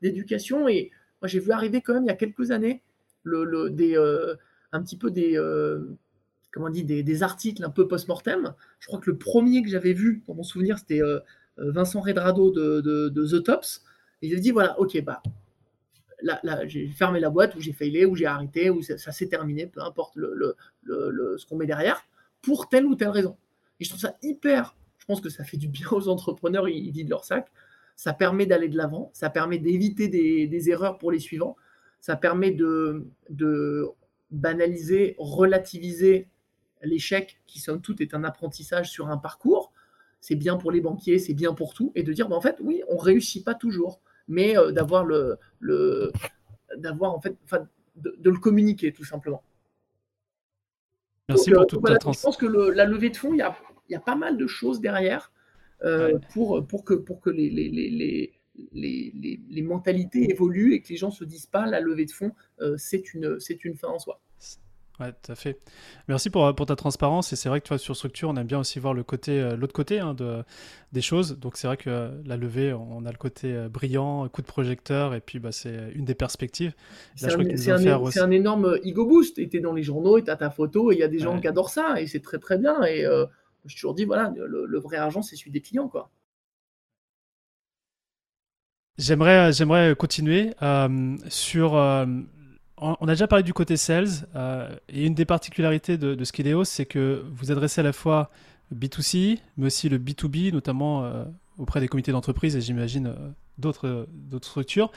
d'éducation, 0.00 0.68
et 0.68 0.90
moi 1.20 1.28
j'ai 1.28 1.40
vu 1.40 1.50
arriver 1.50 1.80
quand 1.80 1.94
même 1.94 2.04
il 2.04 2.08
y 2.08 2.12
a 2.12 2.16
quelques 2.16 2.50
années 2.50 2.82
le, 3.24 3.70
des, 3.70 3.96
un 4.74 4.82
petit 4.82 4.96
peu 4.96 5.10
des, 5.10 5.38
comment 6.52 6.66
on 6.66 6.70
dit, 6.70 6.84
des, 6.84 7.22
articles 7.22 7.64
un 7.64 7.70
peu 7.70 7.88
post-mortem. 7.88 8.54
Je 8.80 8.86
crois 8.86 9.00
que 9.00 9.10
le 9.10 9.16
premier 9.16 9.62
que 9.62 9.68
j'avais 9.68 9.92
vu, 9.92 10.22
dans 10.26 10.34
mon 10.34 10.42
souvenir, 10.42 10.78
c'était 10.78 11.00
Vincent 11.56 12.00
Redrado 12.00 12.50
de, 12.50 12.80
de, 13.08 13.26
The 13.26 13.42
Tops. 13.42 13.82
Et 14.22 14.28
il 14.28 14.36
a 14.36 14.40
dit 14.40 14.50
voilà, 14.50 14.78
ok, 14.78 15.02
bah, 15.02 15.22
j'ai 16.66 16.88
fermé 16.88 17.20
la 17.20 17.30
boîte, 17.30 17.54
ou 17.54 17.60
j'ai 17.60 17.72
failé, 17.72 18.04
ou 18.06 18.14
j'ai 18.16 18.26
arrêté, 18.26 18.70
ou 18.70 18.82
ça, 18.82 19.12
s'est 19.12 19.28
terminé, 19.28 19.66
peu 19.66 19.80
importe 19.82 20.16
le, 20.16 20.56
ce 20.84 21.46
qu'on 21.46 21.56
met 21.56 21.66
derrière, 21.66 22.02
pour 22.42 22.68
telle 22.68 22.86
ou 22.86 22.94
telle 22.94 23.08
raison. 23.08 23.36
Et 23.80 23.84
je 23.84 23.90
trouve 23.90 24.00
ça 24.00 24.16
hyper, 24.22 24.76
je 24.98 25.06
pense 25.06 25.20
que 25.20 25.28
ça 25.28 25.44
fait 25.44 25.56
du 25.56 25.68
bien 25.68 25.88
aux 25.90 26.08
entrepreneurs, 26.08 26.68
ils, 26.68 26.90
vident 26.90 27.10
leur 27.10 27.24
sac, 27.24 27.50
ça 27.96 28.12
permet 28.12 28.46
d'aller 28.46 28.68
de 28.68 28.76
l'avant, 28.76 29.10
ça 29.12 29.30
permet 29.30 29.58
d'éviter 29.58 30.08
des, 30.08 30.70
erreurs 30.70 30.98
pour 30.98 31.12
les 31.12 31.18
suivants, 31.18 31.56
ça 32.00 32.16
permet 32.16 32.50
de, 32.50 33.06
de 33.30 33.86
banaliser, 34.34 35.14
relativiser 35.18 36.28
l'échec, 36.82 37.40
qui 37.46 37.60
somme 37.60 37.80
toute 37.80 38.00
est 38.00 38.14
un 38.14 38.24
apprentissage 38.24 38.90
sur 38.90 39.08
un 39.08 39.16
parcours. 39.16 39.72
C'est 40.20 40.36
bien 40.36 40.56
pour 40.56 40.72
les 40.72 40.80
banquiers, 40.80 41.18
c'est 41.18 41.34
bien 41.34 41.54
pour 41.54 41.74
tout, 41.74 41.92
et 41.94 42.02
de 42.02 42.12
dire, 42.12 42.28
ben, 42.28 42.36
en 42.36 42.40
fait, 42.40 42.56
oui, 42.60 42.82
on 42.88 42.96
réussit 42.96 43.44
pas 43.44 43.54
toujours 43.54 44.00
mais 44.28 44.56
euh, 44.56 44.72
d'avoir 44.72 45.04
le, 45.04 45.36
le 45.60 46.12
d'avoir 46.76 47.14
en 47.14 47.20
fait, 47.20 47.36
de, 47.96 48.14
de, 48.18 48.30
le 48.30 48.38
communiquer 48.38 48.92
tout 48.92 49.04
simplement. 49.04 49.42
Merci 51.28 51.50
pour 51.50 51.62
euh, 51.62 51.66
toute 51.66 51.80
voilà, 51.80 51.98
Je 52.00 52.20
pense 52.20 52.36
que 52.36 52.46
le, 52.46 52.70
la 52.70 52.84
levée 52.84 53.10
de 53.10 53.16
fonds, 53.16 53.32
il 53.32 53.38
y 53.38 53.42
a, 53.42 53.56
y 53.88 53.94
a, 53.94 54.00
pas 54.00 54.16
mal 54.16 54.36
de 54.36 54.46
choses 54.46 54.80
derrière 54.80 55.32
euh, 55.84 56.18
pour, 56.32 56.66
pour 56.66 56.84
que, 56.84 56.94
pour 56.94 57.20
que 57.20 57.30
les, 57.30 57.50
les, 57.50 57.68
les, 57.68 58.32
les, 58.72 59.40
les, 59.48 59.62
mentalités 59.62 60.30
évoluent 60.30 60.74
et 60.74 60.82
que 60.82 60.88
les 60.88 60.96
gens 60.96 61.10
se 61.10 61.24
disent 61.24 61.46
pas 61.46 61.66
la 61.66 61.80
levée 61.80 62.04
de 62.04 62.10
fonds, 62.10 62.32
c'est 62.76 63.14
une, 63.14 63.38
une 63.64 63.76
fin 63.76 63.88
en 63.88 63.98
soi. 63.98 64.20
Ouais, 65.00 65.12
tout 65.12 65.32
à 65.32 65.34
fait. 65.34 65.58
Merci 66.06 66.30
pour, 66.30 66.54
pour 66.54 66.66
ta 66.66 66.76
transparence. 66.76 67.32
Et 67.32 67.36
c'est 67.36 67.48
vrai 67.48 67.60
que 67.60 67.66
toi, 67.66 67.78
sur 67.78 67.96
structure, 67.96 68.28
on 68.28 68.36
aime 68.36 68.46
bien 68.46 68.60
aussi 68.60 68.78
voir 68.78 68.94
le 68.94 69.02
côté, 69.02 69.40
euh, 69.40 69.56
l'autre 69.56 69.72
côté 69.72 69.98
hein, 69.98 70.14
de, 70.14 70.44
des 70.92 71.00
choses. 71.00 71.36
Donc 71.40 71.56
c'est 71.56 71.66
vrai 71.66 71.76
que 71.76 71.90
euh, 71.90 72.10
la 72.24 72.36
levée, 72.36 72.72
on 72.72 73.04
a 73.04 73.10
le 73.10 73.16
côté 73.16 73.52
euh, 73.52 73.68
brillant, 73.68 74.28
coup 74.28 74.40
de 74.40 74.46
projecteur, 74.46 75.14
et 75.14 75.20
puis 75.20 75.40
bah, 75.40 75.50
c'est 75.50 75.90
une 75.94 76.04
des 76.04 76.14
perspectives. 76.14 76.74
C'est 77.16 77.32
un, 77.32 78.22
un, 78.22 78.30
énorme 78.30 78.78
ego 78.84 79.04
boost. 79.04 79.38
Et 79.40 79.50
es 79.52 79.60
dans 79.60 79.72
les 79.72 79.82
journaux, 79.82 80.18
et 80.18 80.28
as 80.28 80.36
ta 80.36 80.50
photo, 80.50 80.92
et 80.92 80.94
il 80.94 81.00
y 81.00 81.04
a 81.04 81.08
des 81.08 81.18
gens 81.18 81.40
qui 81.40 81.48
adorent 81.48 81.70
ça, 81.70 82.00
et 82.00 82.06
c'est 82.06 82.22
très 82.22 82.38
très 82.38 82.56
bien. 82.56 82.80
Et 82.84 83.04
je 83.64 83.74
toujours 83.74 83.94
dit, 83.94 84.04
voilà, 84.04 84.32
le, 84.36 84.78
vrai 84.78 84.96
argent, 84.96 85.22
c'est 85.22 85.34
celui 85.34 85.50
des 85.50 85.60
clients. 85.60 85.88
quoi. 85.88 86.10
J'aimerais, 88.96 89.52
j'aimerais 89.52 89.96
continuer 89.96 90.54
sur 91.28 91.74
on 92.78 93.08
a 93.08 93.12
déjà 93.12 93.26
parlé 93.26 93.42
du 93.42 93.52
côté 93.52 93.76
sales, 93.76 94.08
euh, 94.34 94.68
et 94.88 95.06
une 95.06 95.14
des 95.14 95.24
particularités 95.24 95.96
de, 95.96 96.14
de 96.14 96.24
Skileos, 96.24 96.64
c'est 96.64 96.86
que 96.86 97.24
vous 97.32 97.52
adressez 97.52 97.80
à 97.80 97.84
la 97.84 97.92
fois 97.92 98.30
B2C, 98.74 99.38
mais 99.56 99.66
aussi 99.66 99.88
le 99.88 99.98
B2B, 99.98 100.52
notamment 100.52 101.04
euh, 101.04 101.24
auprès 101.58 101.80
des 101.80 101.88
comités 101.88 102.12
d'entreprise 102.12 102.56
et 102.56 102.60
j'imagine 102.60 103.06
euh, 103.06 103.30
d'autres, 103.58 104.08
structures. 104.42 104.90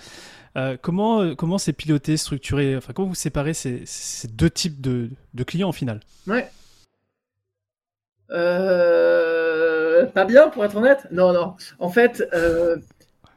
comment, 0.82 1.36
comment 1.36 1.60
c'est 1.60 1.74
piloté, 1.74 2.18
structuré 2.18 2.76
enfin, 2.76 2.94
Comment 2.94 3.10
vous 3.10 3.16
séparez 3.16 3.54
ces, 3.54 3.84
ces 3.86 4.28
deux 4.28 4.50
types 4.50 4.82
de, 4.82 5.12
de, 5.36 5.44
clients 5.44 5.70
au 5.70 5.74
final? 5.74 6.00
Ouais. 6.26 6.50
Pas 8.30 10.26
bien, 10.26 10.50
pour 10.50 10.66
être 10.66 10.76
honnête 10.76 11.08
Non, 11.12 11.32
non. 11.32 11.56
En 11.78 11.90
fait. 11.90 12.24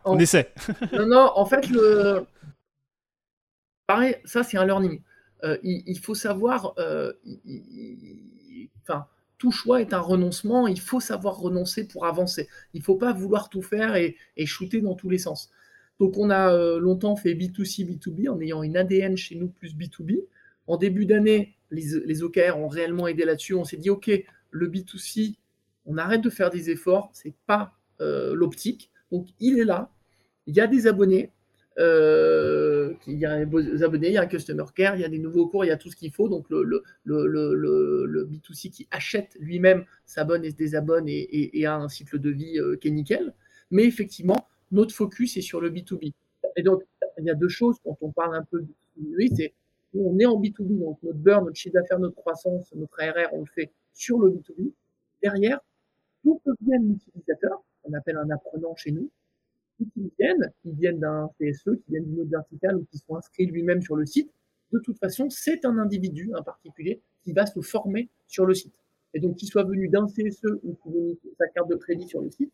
On 0.06 0.18
essaie. 0.18 0.50
non, 0.92 1.06
non, 1.06 1.32
en 1.34 1.44
fait, 1.44 1.68
le. 1.68 2.24
Pareil, 3.92 4.16
ça, 4.24 4.44
c'est 4.44 4.56
un 4.56 4.64
learning. 4.64 5.00
il, 5.62 5.98
faut 5.98 6.14
savoir. 6.14 6.74
Enfin 8.82 9.06
tout 9.40 9.50
choix 9.50 9.80
est 9.80 9.94
un 9.94 10.00
renoncement. 10.00 10.68
Il 10.68 10.78
faut 10.78 11.00
savoir 11.00 11.38
renoncer 11.38 11.88
pour 11.88 12.04
avancer. 12.04 12.46
Il 12.74 12.80
ne 12.80 12.84
faut 12.84 12.96
pas 12.96 13.14
vouloir 13.14 13.48
tout 13.48 13.62
faire 13.62 13.96
et, 13.96 14.14
shooter 14.44 14.82
dans 14.82 14.94
tous 14.94 15.08
les 15.08 15.18
sens. 15.18 15.50
Donc, 15.98 16.18
on 16.18 16.28
a 16.28 16.52
euh, 16.52 16.78
longtemps 16.78 17.16
fait 17.16 17.34
B2C, 17.34 17.86
B2B 17.86 18.28
en 18.28 18.38
ayant 18.40 18.62
une 18.62 18.76
ADN 18.76 19.16
chez 19.16 19.36
nous 19.36 19.48
plus 19.48 19.74
B2B. 19.74 20.24
En 20.66 20.76
début 20.76 21.06
d'année, 21.06 21.56
les, 21.70 22.22
OKR 22.22 22.58
ont 22.58 22.68
réellement 22.68 23.08
aidé 23.08 23.24
là-dessus. 23.24 23.54
On 23.54 23.64
s'est 23.64 23.78
dit, 23.78 23.88
OK, 23.88 24.10
le 24.50 24.68
B2C, 24.68 25.36
on 25.86 25.96
arrête 25.96 26.20
de 26.20 26.30
faire 26.30 26.50
des 26.50 26.68
efforts. 26.68 27.10
Ce 27.14 27.28
n'est 27.28 27.34
pas 27.46 27.72
euh, 28.02 28.34
l'optique. 28.34 28.90
Donc, 29.10 29.26
il 29.40 29.58
est 29.58 29.64
là. 29.64 29.90
Il 30.46 30.54
y 30.54 30.60
a 30.60 30.66
des 30.66 30.86
abonnés. 30.86 31.32
Euh, 31.80 32.92
il 33.06 33.18
y 33.18 33.24
a 33.24 33.42
des 33.44 33.82
abonnés, 33.82 34.08
il 34.08 34.12
y 34.12 34.18
a 34.18 34.22
un 34.22 34.26
customer 34.26 34.64
care, 34.74 34.96
il 34.96 35.00
y 35.00 35.04
a 35.04 35.08
des 35.08 35.18
nouveaux 35.18 35.48
cours, 35.48 35.64
il 35.64 35.68
y 35.68 35.70
a 35.70 35.78
tout 35.78 35.90
ce 35.90 35.96
qu'il 35.96 36.12
faut. 36.12 36.28
Donc 36.28 36.48
le, 36.50 36.62
le, 36.62 36.82
le, 37.04 38.04
le 38.04 38.26
B2C 38.26 38.70
qui 38.70 38.86
achète 38.90 39.36
lui-même 39.40 39.84
s'abonne 40.04 40.44
et 40.44 40.50
se 40.50 40.56
désabonne 40.56 41.06
et, 41.08 41.66
a 41.66 41.76
un 41.76 41.88
cycle 41.88 42.18
de 42.18 42.30
vie 42.30 42.58
euh, 42.58 42.76
qui 42.76 42.88
est 42.88 42.90
nickel. 42.90 43.32
Mais 43.70 43.84
effectivement, 43.84 44.48
notre 44.72 44.94
focus 44.94 45.36
est 45.38 45.42
sur 45.42 45.60
le 45.60 45.70
B2B. 45.70 46.12
Et 46.56 46.62
donc, 46.62 46.82
il 47.18 47.24
y 47.24 47.30
a 47.30 47.34
deux 47.34 47.48
choses 47.48 47.76
quand 47.82 47.96
on 48.02 48.12
parle 48.12 48.36
un 48.36 48.44
peu 48.44 48.60
de 48.60 48.68
B2B, 49.00 49.34
c'est 49.36 49.54
on 49.94 50.18
est 50.18 50.26
en 50.26 50.40
B2B, 50.40 50.78
donc 50.78 50.98
notre 51.02 51.18
burn, 51.18 51.44
notre 51.46 51.56
chiffre 51.56 51.74
d'affaires, 51.74 51.98
notre 51.98 52.14
croissance, 52.14 52.72
notre 52.74 53.00
ARR, 53.00 53.32
on 53.32 53.40
le 53.40 53.46
fait 53.46 53.72
sur 53.92 54.20
le 54.20 54.30
B2B. 54.30 54.72
Derrière, 55.22 55.60
tout 56.22 56.40
vient 56.60 56.78
l'utilisateur, 56.78 57.62
on 57.84 57.92
appelle 57.94 58.16
un 58.16 58.30
apprenant 58.30 58.76
chez 58.76 58.92
nous, 58.92 59.10
qui 59.86 60.12
viennent, 60.18 60.52
qui 60.62 60.72
viennent 60.72 61.00
d'un 61.00 61.30
CSE, 61.38 61.76
qui 61.84 61.90
viennent 61.90 62.04
d'une 62.04 62.20
autre 62.20 62.30
verticale 62.30 62.76
ou 62.76 62.84
qui 62.90 62.98
sont 62.98 63.16
inscrits 63.16 63.46
lui-même 63.46 63.82
sur 63.82 63.96
le 63.96 64.06
site, 64.06 64.30
de 64.72 64.78
toute 64.78 64.98
façon, 64.98 65.28
c'est 65.30 65.64
un 65.64 65.78
individu, 65.78 66.30
un 66.36 66.42
particulier, 66.42 67.00
qui 67.22 67.32
va 67.32 67.46
se 67.46 67.60
former 67.60 68.08
sur 68.26 68.46
le 68.46 68.54
site. 68.54 68.74
Et 69.14 69.20
donc, 69.20 69.36
qu'il 69.36 69.48
soit 69.48 69.64
venu 69.64 69.88
d'un 69.88 70.06
CSE 70.06 70.46
ou 70.62 70.76
qu'il 70.82 70.96
ait 70.96 71.18
sa 71.38 71.48
carte 71.48 71.68
de 71.68 71.76
crédit 71.76 72.06
sur 72.06 72.20
le 72.20 72.30
site, 72.30 72.52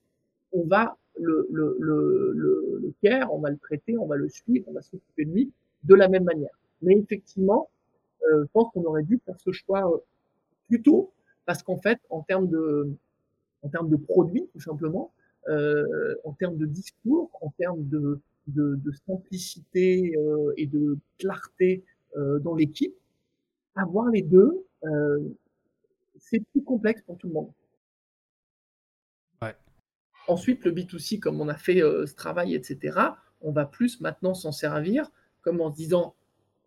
on 0.52 0.64
va 0.64 0.96
le, 1.18 1.46
le, 1.50 1.76
le, 1.78 2.32
le, 2.34 2.94
care, 3.02 3.32
on 3.32 3.38
va 3.38 3.50
le 3.50 3.58
traiter, 3.58 3.98
on 3.98 4.06
va 4.06 4.16
le 4.16 4.28
suivre, 4.28 4.64
on 4.68 4.72
va 4.72 4.82
s'occuper 4.82 5.24
de 5.24 5.30
lui 5.30 5.52
de 5.84 5.94
la 5.94 6.08
même 6.08 6.24
manière. 6.24 6.58
Mais 6.82 6.94
effectivement, 6.96 7.68
euh, 8.30 8.44
je 8.44 8.48
pense 8.52 8.72
qu'on 8.72 8.84
aurait 8.84 9.02
dû 9.02 9.20
faire 9.24 9.38
ce 9.38 9.52
choix 9.52 9.90
euh, 9.90 9.98
plus 10.68 10.82
tôt, 10.82 11.12
parce 11.44 11.62
qu'en 11.62 11.76
fait, 11.76 11.98
en 12.10 12.22
termes 12.22 12.48
de, 12.48 12.90
en 13.62 13.84
de 13.84 13.96
produits, 13.96 14.48
tout 14.52 14.60
simplement, 14.60 15.12
en 15.48 16.32
termes 16.32 16.56
de 16.56 16.66
discours, 16.66 17.30
en 17.40 17.50
termes 17.50 17.86
de, 17.88 18.20
de, 18.48 18.92
simplicité 19.06 20.14
euh, 20.16 20.52
et 20.56 20.66
de 20.66 20.98
clarté 21.18 21.84
euh, 22.16 22.38
dans 22.38 22.54
l'équipe, 22.54 22.94
avoir 23.74 24.08
les 24.08 24.22
deux, 24.22 24.64
c'est 26.18 26.40
plus 26.52 26.62
complexe 26.62 27.02
pour 27.02 27.18
tout 27.18 27.26
le 27.28 27.34
monde. 27.34 27.50
Ensuite, 30.28 30.64
le 30.64 30.72
B2C, 30.72 31.20
comme 31.20 31.40
on 31.40 31.48
a 31.48 31.54
fait 31.54 31.78
ce 31.78 32.14
travail, 32.14 32.54
etc., 32.54 32.98
on 33.42 33.52
va 33.52 33.64
plus 33.64 34.00
maintenant 34.00 34.34
s'en 34.34 34.50
servir 34.50 35.08
comme 35.42 35.60
en 35.60 35.70
se 35.70 35.76
disant 35.76 36.16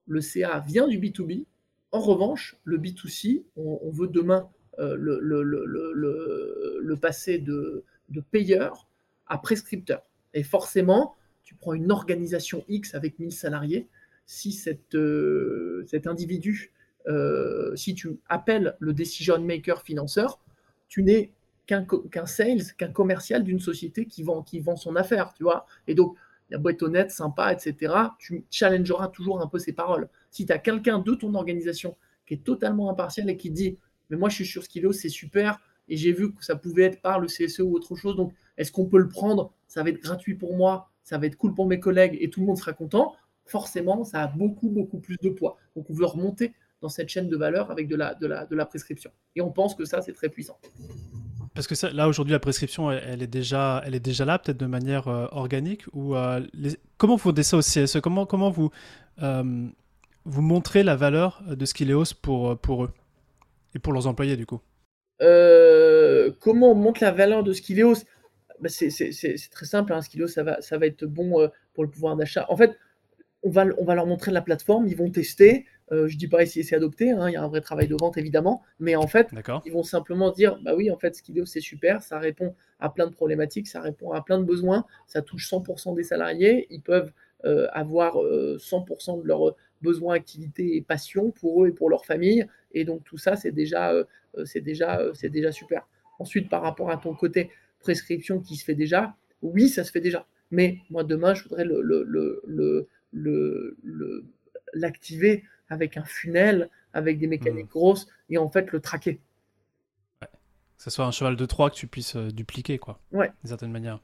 le 0.08 0.22
CA 0.22 0.60
vient 0.60 0.88
du 0.88 0.98
B2B. 0.98 1.46
En 1.92 2.00
revanche, 2.00 2.58
le 2.64 2.78
B2C, 2.78 3.44
on, 3.58 3.90
veut 3.90 4.08
demain 4.08 4.50
le, 4.78 5.20
le, 5.20 5.44
le, 5.44 6.80
le, 6.82 6.96
passer 6.96 7.38
de, 7.38 7.84
de 8.10 8.22
payeur 8.22 8.88
à 9.28 9.38
prescripteur. 9.38 10.04
Et 10.34 10.44
forcément, 10.44 11.16
tu 11.44 11.56
prends 11.56 11.74
une 11.74 11.92
organisation 11.92 12.64
X 12.68 12.96
avec 12.96 13.20
1000 13.20 13.32
salariés, 13.32 13.88
si 14.26 14.52
cette, 14.52 14.96
euh, 14.96 15.84
cet 15.88 16.06
individu, 16.06 16.72
euh, 17.08 17.76
si 17.76 17.96
tu 17.96 18.20
appelles 18.28 18.76
le 18.80 18.94
decision 18.94 19.40
maker 19.40 19.82
financeur, 19.82 20.40
tu 20.88 21.04
n'es 21.04 21.32
qu'un 21.66 22.26
sales, 22.26 22.64
qu'un 22.78 22.92
commercial 22.92 23.44
d'une 23.44 23.60
société 23.60 24.06
qui 24.06 24.24
vend, 24.24 24.42
qui 24.42 24.60
vend 24.60 24.76
son 24.76 24.96
affaire, 24.96 25.34
tu 25.34 25.44
vois. 25.44 25.66
Et 25.88 25.94
donc, 25.94 26.16
la 26.50 26.58
boîte 26.58 26.82
honnête, 26.82 27.12
sympa, 27.12 27.54
etc., 27.54 27.94
tu 28.18 28.44
challengeras 28.50 29.10
toujours 29.10 29.42
un 29.42 29.48
peu 29.48 29.60
ses 29.60 29.74
paroles. 29.74 30.10
Si 30.32 30.46
tu 30.46 30.52
as 30.52 30.58
quelqu'un 30.58 31.00
de 31.00 31.14
ton 31.14 31.34
organisation 31.36 31.96
qui 32.26 32.36
est 32.36 32.44
totalement 32.44 32.90
impartial 32.90 33.30
et 33.30 33.38
qui 33.38 33.52
dit, 33.52 33.78
mais 34.10 34.18
moi 34.18 34.30
je 34.30 34.36
suis 34.36 34.46
sur 34.46 34.64
Skilo, 34.64 34.92
c'est 34.92 35.10
super, 35.10 35.60
et 35.90 35.98
j'ai 35.98 36.14
vu 36.14 36.34
que 36.34 36.44
ça 36.44 36.56
pouvait 36.56 36.84
être 36.84 37.02
par 37.02 37.20
le 37.20 37.28
CSE 37.28 37.60
ou 37.60 37.74
autre 37.74 37.96
chose. 37.96 38.16
Donc, 38.16 38.34
est-ce 38.58 38.72
qu'on 38.72 38.86
peut 38.86 39.00
le 39.00 39.10
prendre? 39.10 39.52
Ça 39.68 39.84
va 39.84 39.90
être 39.90 40.02
gratuit 40.02 40.36
pour 40.36 40.56
moi, 40.56 40.90
ça 41.04 41.18
va 41.18 41.26
être 41.26 41.36
cool 41.36 41.54
pour 41.54 41.68
mes 41.68 41.80
collègues 41.80 42.18
et 42.22 42.30
tout 42.30 42.40
le 42.40 42.46
monde 42.46 42.58
sera 42.58 42.74
content. 42.74 43.16
Forcément, 43.46 44.04
ça 44.04 44.22
a 44.22 44.28
beaucoup, 44.28 44.70
beaucoup 44.70 45.00
plus 45.00 45.18
de 45.22 45.30
poids. 45.30 45.58
Donc, 45.76 45.90
on 45.90 45.94
veut 45.94 46.06
remonter 46.06 46.54
dans 46.82 46.90
cette 46.90 47.10
chaîne 47.10 47.28
de 47.28 47.36
valeur 47.36 47.72
avec 47.72 47.88
de 47.88 47.96
la, 47.96 48.14
de 48.16 48.28
la, 48.28 48.46
de 48.46 48.56
la 48.56 48.66
prescription. 48.66 49.12
Et 49.36 49.42
on 49.42 49.52
pense 49.52 49.76
que 49.76 49.86
ça, 49.86 50.02
c'est 50.02 50.14
très 50.14 50.30
puissant. 50.30 50.58
Parce 51.54 51.68
que 51.68 51.88
là, 51.88 52.08
aujourd'hui, 52.08 52.32
la 52.32 52.40
prescription, 52.40 52.92
elle, 52.92 53.22
est 53.22 53.28
déjà, 53.28 53.82
elle 53.86 53.96
est 53.96 54.00
déjà 54.00 54.24
là, 54.24 54.40
peut-être 54.40 54.58
de 54.58 54.66
manière 54.66 55.08
euh, 55.08 55.28
organique 55.32 55.84
ou 55.94 56.16
euh, 56.16 56.42
Comment 56.98 57.16
vous 57.16 57.34
faites 57.34 57.44
ça 57.44 57.58
au 57.58 57.62
CSE 57.62 58.00
comment, 58.02 58.26
comment 58.26 58.50
vous, 58.50 58.70
euh, 59.22 59.68
vous 60.26 60.42
montrez 60.42 60.84
la 60.84 60.96
valeur 60.96 61.44
de 61.48 61.66
Skileos 61.66 62.16
pour, 62.22 62.58
pour 62.58 62.86
eux 62.86 62.92
et 63.76 63.80
pour 63.80 63.94
leurs 63.94 64.08
employés, 64.08 64.38
du 64.38 64.46
coup? 64.46 64.62
Euh, 65.22 66.32
comment 66.40 66.72
on 66.72 66.76
monte 66.76 67.00
la 67.00 67.12
valeur 67.12 67.44
de 67.44 67.54
Skileos 67.54 68.06
bah, 68.60 68.70
C'est 68.70 68.90
très 69.52 69.66
simple, 69.66 69.94
hein. 69.94 70.02
Skileos, 70.02 70.28
ça 70.28 70.44
va, 70.44 70.62
ça 70.62 70.78
va 70.78 70.86
être 70.86 71.06
bon 71.06 71.42
euh, 71.42 71.48
pour 71.74 71.84
le 71.84 71.90
pouvoir 71.90 72.16
d'achat. 72.16 72.46
En 72.50 72.58
fait, 72.58 72.78
on 73.44 73.50
va, 73.50 73.66
on 73.78 73.86
va 73.86 73.96
leur 73.96 74.06
montrer 74.06 74.32
la 74.32 74.42
plateforme, 74.42 74.88
ils 74.88 74.96
vont 74.96 75.10
tester. 75.10 75.66
Euh, 75.92 76.08
je 76.08 76.18
dis 76.18 76.28
pas 76.28 76.44
essayer 76.44 76.64
c'est 76.64 76.76
adopter, 76.76 77.10
hein. 77.10 77.30
il 77.30 77.34
y 77.34 77.36
a 77.36 77.42
un 77.42 77.48
vrai 77.48 77.62
travail 77.62 77.88
de 77.88 77.96
vente 78.00 78.16
évidemment, 78.16 78.62
mais 78.80 78.96
en 78.96 79.08
fait, 79.08 79.30
ils 79.66 79.72
vont 79.72 79.82
simplement 79.82 80.30
dire 80.30 80.60
bah 80.62 80.76
oui, 80.76 80.92
en 80.92 80.98
fait, 81.00 81.16
Skileos 81.16 81.48
c'est 81.48 81.62
super, 81.62 82.04
ça 82.04 82.20
répond 82.20 82.54
à 82.80 82.94
plein 82.94 83.08
de 83.08 83.12
problématiques, 83.12 83.68
ça 83.68 83.82
répond 83.82 84.12
à 84.12 84.22
plein 84.22 84.38
de 84.38 84.44
besoins, 84.44 84.86
ça 85.08 85.24
touche 85.24 85.50
100% 85.50 85.96
des 85.96 86.04
salariés, 86.04 86.68
ils 86.70 86.84
peuvent 86.84 87.12
avoir 87.72 88.18
100% 88.18 89.24
de 89.24 89.28
leurs 89.28 89.56
besoins, 89.82 90.16
activités 90.16 90.76
et 90.76 90.82
passions 90.82 91.32
pour 91.32 91.64
eux 91.64 91.70
et 91.70 91.72
pour 91.72 91.90
leur 91.90 92.06
famille, 92.06 92.46
et 92.74 92.86
donc 92.86 93.04
tout 93.04 93.18
ça, 93.18 93.36
c'est 93.36 93.52
déjà 93.52 93.94
euh, 94.38 94.46
c'est 94.46 94.62
déjà, 94.62 95.00
euh, 95.00 95.14
c'est 95.14 95.30
déjà 95.30 95.52
super. 95.52 95.88
Ensuite, 96.20 96.50
par 96.50 96.62
rapport 96.62 96.92
à 96.92 96.98
ton 96.98 97.14
côté 97.14 97.50
prescription 97.80 98.40
qui 98.40 98.56
se 98.56 98.66
fait 98.66 98.76
déjà, 98.76 99.16
oui, 99.42 99.70
ça 99.70 99.84
se 99.84 99.92
fait 99.92 100.02
déjà. 100.02 100.26
Mais 100.52 100.80
moi, 100.90 101.04
demain, 101.04 101.34
je 101.34 101.44
voudrais 101.44 101.66
le, 101.66 101.82
le, 101.82 102.88
l'activer 104.74 105.44
avec 105.70 105.98
un 105.98 106.04
funnel, 106.04 106.70
avec 106.94 107.20
des 107.20 107.28
mécaniques 107.28 107.68
mmh. 107.68 107.70
grosses, 107.70 108.08
et 108.30 108.38
en 108.38 108.50
fait 108.50 108.72
le 108.72 108.80
traquer. 108.80 109.20
Que 110.22 110.84
ce 110.84 110.90
soit 110.90 111.06
un 111.06 111.12
cheval 111.12 111.36
de 111.36 111.46
Troie 111.46 111.70
que 111.70 111.76
tu 111.76 111.88
puisses 111.88 112.16
euh, 112.16 112.32
dupliquer, 112.32 112.80
quoi. 112.80 113.00
Ouais. 113.12 113.32
D'une 113.44 113.50
certaine 113.50 113.72
manière. 113.72 114.00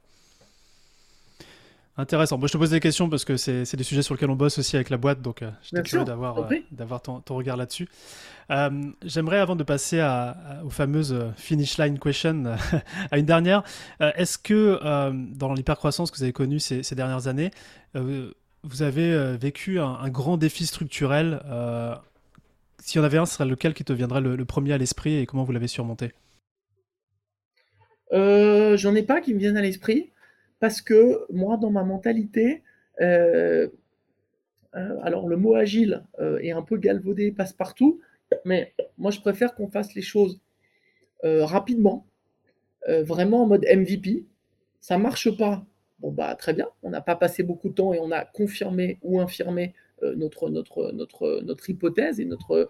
Intéressant. 1.97 2.37
Moi, 2.37 2.47
je 2.49 2.53
te 2.53 2.57
pose 2.57 2.71
des 2.71 2.81
questions 2.81 3.09
parce 3.09 3.23
que 3.23 3.37
c'est 3.37 3.75
des 3.75 3.83
sujets 3.83 4.01
sur 4.01 4.15
lesquels 4.15 4.29
on 4.29 4.35
bosse 4.35 4.57
aussi 4.57 4.75
avec 4.75 4.89
la 4.89 4.97
boîte, 4.97 5.21
donc 5.21 5.41
euh, 5.41 5.49
j'étais 5.63 5.81
curieux 5.81 6.03
d'avoir 6.03 6.39
euh, 6.39 6.55
d'avoir 6.71 7.01
ton, 7.01 7.21
ton, 7.21 7.35
regard 7.35 7.55
là-dessus. 7.55 7.87
Euh, 8.51 8.69
J'aimerais, 9.01 9.39
avant 9.39 9.55
de 9.55 9.63
passer 9.63 10.01
à, 10.01 10.61
aux 10.65 10.69
fameuses 10.69 11.17
finish 11.37 11.77
line 11.77 11.97
questions, 11.97 12.57
à 13.11 13.17
une 13.17 13.25
dernière, 13.25 13.63
euh, 14.01 14.11
est-ce 14.15 14.37
que 14.37 14.77
dans 15.35 15.53
l'hypercroissance 15.53 16.11
que 16.11 16.17
vous 16.17 16.23
avez 16.23 16.33
connue 16.33 16.59
ces, 16.59 16.83
ces 16.83 16.95
dernières 16.95 17.27
années, 17.27 17.51
vous 17.93 18.81
avez 18.81 19.37
vécu 19.37 19.79
un, 19.79 20.09
grand 20.09 20.35
défi 20.35 20.65
structurel 20.65 21.39
S'il 22.79 22.99
y 22.99 23.01
en 23.01 23.05
avait 23.05 23.19
un, 23.19 23.25
ce 23.25 23.35
serait 23.35 23.45
lequel 23.45 23.73
qui 23.73 23.85
te 23.85 23.93
viendrait 23.93 24.21
le, 24.21 24.35
le 24.35 24.45
premier 24.45 24.73
à 24.73 24.77
l'esprit 24.77 25.15
et 25.15 25.25
comment 25.25 25.45
vous 25.45 25.53
l'avez 25.53 25.69
surmonté? 25.69 26.11
J'en 28.11 28.95
ai 28.95 29.03
pas 29.03 29.21
qui 29.21 29.33
me 29.33 29.39
viennent 29.39 29.57
à 29.57 29.61
l'esprit 29.61 30.11
parce 30.59 30.81
que 30.81 31.25
moi, 31.31 31.57
dans 31.57 31.71
ma 31.71 31.83
mentalité, 31.83 32.63
euh, 33.01 33.67
euh, 34.75 34.97
alors 35.01 35.27
le 35.27 35.37
mot 35.37 35.55
agile 35.55 36.03
euh, 36.19 36.37
est 36.39 36.51
un 36.51 36.61
peu 36.61 36.77
galvaudé, 36.77 37.31
passe 37.31 37.53
partout, 37.53 37.99
mais 38.43 38.73
moi 38.97 39.11
je 39.11 39.19
préfère 39.19 39.55
qu'on 39.55 39.67
fasse 39.67 39.93
les 39.95 40.01
choses 40.01 40.39
rapidement, 41.23 42.05
vraiment 42.87 43.43
en 43.43 43.47
mode 43.47 43.65
MVP. 43.65 44.25
Ça 44.79 44.99
marche 44.99 45.35
pas, 45.35 45.65
bon 45.97 46.11
bah 46.11 46.35
très 46.35 46.53
bien, 46.53 46.67
on 46.83 46.91
n'a 46.91 47.01
pas 47.01 47.15
passé 47.15 47.41
beaucoup 47.41 47.69
de 47.69 47.73
temps 47.73 47.95
et 47.95 47.99
on 47.99 48.11
a 48.11 48.25
confirmé 48.25 48.99
ou 49.01 49.19
infirmé 49.19 49.73
notre, 50.03 50.51
notre, 50.51 50.91
notre, 50.91 51.41
notre 51.41 51.67
hypothèse 51.67 52.19
et 52.19 52.25
notre 52.25 52.69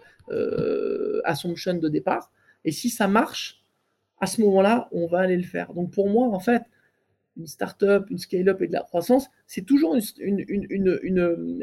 assumption 1.24 1.74
de 1.74 1.88
départ. 1.90 2.32
Et 2.64 2.72
si 2.72 2.88
ça 2.88 3.08
marche, 3.08 3.62
à 4.20 4.26
ce 4.26 4.40
moment-là, 4.40 4.88
on 4.92 5.06
va 5.06 5.18
aller 5.18 5.36
le 5.36 5.42
faire. 5.42 5.74
Donc 5.74 5.90
pour 5.90 6.08
moi, 6.08 6.28
en 6.28 6.40
fait, 6.40 6.62
une 7.36 7.46
startup, 7.46 8.08
une 8.10 8.18
scale-up 8.18 8.62
et 8.62 8.66
de 8.66 8.72
la 8.72 8.82
croissance, 8.82 9.28
c'est 9.46 9.62
toujours 9.62 9.94
une, 9.94 10.44
une, 10.48 10.98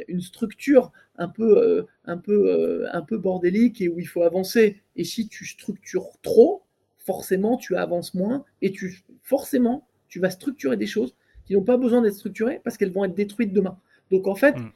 une, 0.07 0.21
structure 0.21 0.91
un 1.17 1.27
peu, 1.27 1.57
euh, 1.57 1.83
un, 2.05 2.17
peu, 2.17 2.49
euh, 2.49 2.87
un 2.91 3.01
peu 3.01 3.17
bordélique 3.17 3.81
et 3.81 3.89
où 3.89 3.99
il 3.99 4.07
faut 4.07 4.23
avancer. 4.23 4.81
Et 4.95 5.03
si 5.03 5.27
tu 5.27 5.45
structures 5.45 6.09
trop, 6.21 6.63
forcément, 6.97 7.57
tu 7.57 7.75
avances 7.75 8.13
moins 8.13 8.45
et 8.61 8.71
tu, 8.71 9.03
forcément, 9.21 9.87
tu 10.07 10.19
vas 10.19 10.29
structurer 10.29 10.77
des 10.77 10.85
choses 10.85 11.15
qui 11.45 11.53
n'ont 11.53 11.63
pas 11.63 11.77
besoin 11.77 12.01
d'être 12.01 12.15
structurées 12.15 12.61
parce 12.63 12.77
qu'elles 12.77 12.91
vont 12.91 13.05
être 13.05 13.15
détruites 13.15 13.53
demain. 13.53 13.79
Donc, 14.11 14.27
en 14.27 14.35
fait, 14.35 14.57
mm. 14.57 14.71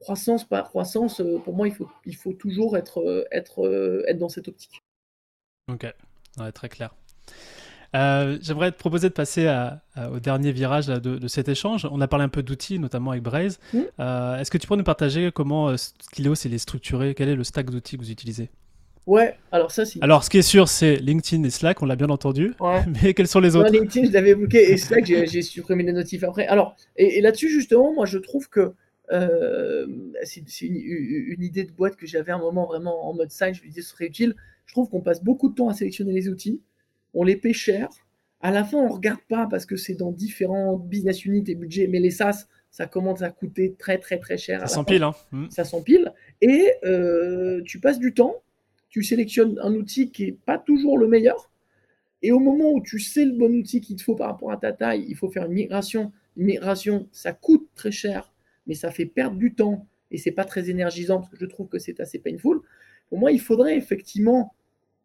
croissance 0.00 0.44
par 0.44 0.68
croissance, 0.68 1.20
euh, 1.20 1.38
pour 1.38 1.54
moi, 1.54 1.68
il 1.68 1.74
faut, 1.74 1.88
il 2.04 2.16
faut 2.16 2.32
toujours 2.32 2.76
être, 2.76 2.98
euh, 2.98 3.24
être, 3.30 4.04
être 4.06 4.18
dans 4.18 4.28
cette 4.28 4.48
optique. 4.48 4.82
Ok, 5.70 5.86
très 6.54 6.68
clair. 6.68 6.94
J'aimerais 7.94 8.72
te 8.72 8.78
proposer 8.78 9.08
de 9.08 9.14
passer 9.14 9.52
au 10.12 10.20
dernier 10.20 10.52
virage 10.52 10.86
de, 10.86 11.28
cet 11.28 11.48
échange. 11.48 11.86
On 11.90 12.00
a 12.00 12.08
parlé 12.08 12.24
un 12.24 12.28
peu 12.28 12.42
d'outils, 12.42 12.78
notamment 12.78 13.12
avec 13.12 13.22
Braze. 13.22 13.58
Mm. 13.72 13.78
Est-ce 14.38 14.50
que 14.50 14.58
tu 14.58 14.66
pourrais 14.66 14.78
nous 14.78 14.84
partager 14.84 15.30
comment 15.32 15.76
Skilleos 15.76 16.34
est 16.34 16.58
structuré 16.58 17.14
Quel 17.14 17.28
est 17.28 17.36
le 17.36 17.44
stack 17.44 17.70
d'outils 17.70 17.96
que 17.96 18.02
vous 18.02 18.10
utilisez? 18.10 18.50
Ouais, 19.08 19.36
alors 19.52 19.70
ça 19.70 19.86
c'est. 19.86 20.02
Alors 20.02 20.22
ce 20.22 20.28
qui 20.28 20.36
est 20.36 20.42
sûr, 20.42 20.68
c'est 20.68 20.96
LinkedIn 20.96 21.42
et 21.44 21.48
Slack, 21.48 21.80
on 21.80 21.86
l'a 21.86 21.96
bien 21.96 22.10
entendu. 22.10 22.52
Ouais. 22.60 22.84
Mais 23.02 23.14
quels 23.14 23.26
sont 23.26 23.40
les 23.40 23.56
autres? 23.56 23.72
LinkedIn, 23.72 24.08
je 24.08 24.12
l'avais 24.12 24.34
bloqué 24.34 24.70
et 24.70 24.76
Slack, 24.76 25.06
j'ai 25.06 25.40
supprimé 25.40 25.82
les 25.82 25.94
notifs 25.94 26.24
après. 26.24 26.46
Alors, 26.46 26.76
et, 26.96 27.22
là-dessus, 27.22 27.48
justement, 27.48 27.94
moi 27.94 28.04
je 28.04 28.18
trouve 28.18 28.50
que 28.50 28.74
euh, 29.10 29.86
c'est 30.24 30.42
une, 30.60 31.42
idée 31.42 31.64
de 31.64 31.72
boîte 31.72 31.96
que 31.96 32.06
j'avais 32.06 32.32
un 32.32 32.38
moment 32.38 32.66
vraiment 32.66 33.08
en 33.08 33.14
mode 33.14 33.30
side, 33.30 33.54
je 33.54 33.62
me 33.62 33.68
disais 33.68 33.80
ce 33.80 33.88
serait 33.88 34.04
utile. 34.04 34.36
Je 34.66 34.74
trouve 34.74 34.90
qu'on 34.90 35.00
passe 35.00 35.24
beaucoup 35.24 35.48
de 35.48 35.54
temps 35.54 35.70
à 35.70 35.72
sélectionner 35.72 36.12
les 36.12 36.28
outils, 36.28 36.60
on 37.14 37.24
les 37.24 37.36
paie 37.36 37.52
cher. 37.52 37.88
À 38.40 38.50
la 38.50 38.64
fin, 38.64 38.78
on 38.78 38.88
regarde 38.88 39.20
pas 39.28 39.48
parce 39.50 39.66
que 39.66 39.76
c'est 39.76 39.94
dans 39.94 40.12
différents 40.12 40.76
business 40.76 41.24
units 41.24 41.44
et 41.48 41.54
budgets, 41.54 41.88
mais 41.88 41.98
les 41.98 42.10
SaaS, 42.10 42.46
ça 42.70 42.86
commence 42.86 43.22
à 43.22 43.30
coûter 43.30 43.74
très 43.76 43.98
très 43.98 44.18
très 44.18 44.38
cher. 44.38 44.60
Ça 44.60 44.66
s'empile, 44.68 45.02
hein. 45.02 45.14
Hmm. 45.32 45.50
Ça 45.50 45.64
s'empile. 45.64 46.12
Et 46.40 46.70
euh, 46.84 47.62
tu 47.64 47.80
passes 47.80 47.98
du 47.98 48.14
temps 48.14 48.36
tu 48.88 49.02
sélectionnes 49.02 49.58
un 49.62 49.74
outil 49.74 50.10
qui 50.10 50.26
n'est 50.26 50.32
pas 50.32 50.58
toujours 50.58 50.98
le 50.98 51.08
meilleur. 51.08 51.50
Et 52.22 52.32
au 52.32 52.38
moment 52.38 52.72
où 52.72 52.82
tu 52.82 52.98
sais 52.98 53.24
le 53.24 53.32
bon 53.32 53.54
outil 53.54 53.80
qu'il 53.80 53.96
te 53.96 54.02
faut 54.02 54.16
par 54.16 54.28
rapport 54.28 54.50
à 54.50 54.56
ta 54.56 54.72
taille, 54.72 55.04
il 55.08 55.16
faut 55.16 55.30
faire 55.30 55.44
une 55.44 55.52
migration. 55.52 56.12
Une 56.36 56.46
migration, 56.46 57.08
ça 57.12 57.32
coûte 57.32 57.68
très 57.74 57.92
cher, 57.92 58.32
mais 58.66 58.74
ça 58.74 58.90
fait 58.90 59.06
perdre 59.06 59.36
du 59.36 59.54
temps 59.54 59.86
et 60.10 60.18
c'est 60.18 60.32
pas 60.32 60.44
très 60.44 60.70
énergisant 60.70 61.18
parce 61.18 61.30
que 61.30 61.36
je 61.38 61.46
trouve 61.46 61.68
que 61.68 61.78
c'est 61.78 62.00
assez 62.00 62.18
painful. 62.18 62.60
Pour 63.08 63.18
moi, 63.18 63.30
il 63.30 63.40
faudrait 63.40 63.76
effectivement 63.76 64.54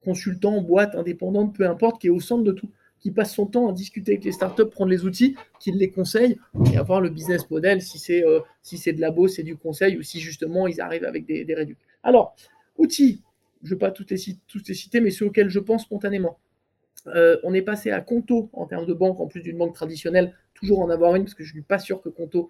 consultant, 0.03 0.61
boîte, 0.61 0.95
indépendante, 0.95 1.55
peu 1.55 1.67
importe, 1.67 2.01
qui 2.01 2.07
est 2.07 2.11
au 2.11 2.19
centre 2.19 2.43
de 2.43 2.51
tout, 2.51 2.69
qui 2.99 3.11
passe 3.11 3.33
son 3.33 3.45
temps 3.45 3.69
à 3.69 3.73
discuter 3.73 4.13
avec 4.13 4.23
les 4.23 4.31
startups, 4.31 4.65
prendre 4.65 4.89
les 4.89 5.05
outils, 5.05 5.35
qui 5.59 5.71
les 5.71 5.91
conseille 5.91 6.39
et 6.71 6.77
avoir 6.77 7.01
le 7.01 7.09
business 7.09 7.49
model 7.49 7.81
si 7.81 7.99
c'est 7.99 8.23
euh, 8.25 8.39
de 8.63 9.01
labo, 9.01 9.27
c'est 9.27 9.43
du 9.43 9.57
conseil 9.57 9.97
ou 9.97 10.01
si 10.01 10.21
justement 10.21 10.67
ils 10.67 10.79
arrivent 10.79 11.03
avec 11.03 11.25
des, 11.25 11.43
des 11.43 11.53
réducts. 11.53 11.81
Alors, 12.01 12.35
outils, 12.77 13.21
je 13.61 13.69
ne 13.69 13.75
vais 13.75 13.79
pas 13.79 13.91
toutes 13.91 14.11
les, 14.11 14.17
citer, 14.17 15.01
mais 15.01 15.11
ceux 15.11 15.25
auxquels 15.25 15.49
je 15.49 15.59
pense 15.59 15.83
spontanément. 15.83 16.37
Euh, 17.07 17.37
on 17.43 17.53
est 17.53 17.61
passé 17.61 17.91
à 17.91 17.99
Conto 17.99 18.49
en 18.53 18.67
termes 18.67 18.85
de 18.85 18.93
banque, 18.93 19.19
en 19.19 19.27
plus 19.27 19.41
d'une 19.41 19.57
banque 19.57 19.75
traditionnelle, 19.75 20.33
toujours 20.53 20.79
en 20.79 20.89
avoir 20.89 21.15
une, 21.15 21.23
parce 21.23 21.33
que 21.33 21.43
je 21.43 21.49
ne 21.49 21.55
suis 21.55 21.61
pas 21.61 21.79
sûr 21.79 22.01
que 22.01 22.07
Conto, 22.09 22.49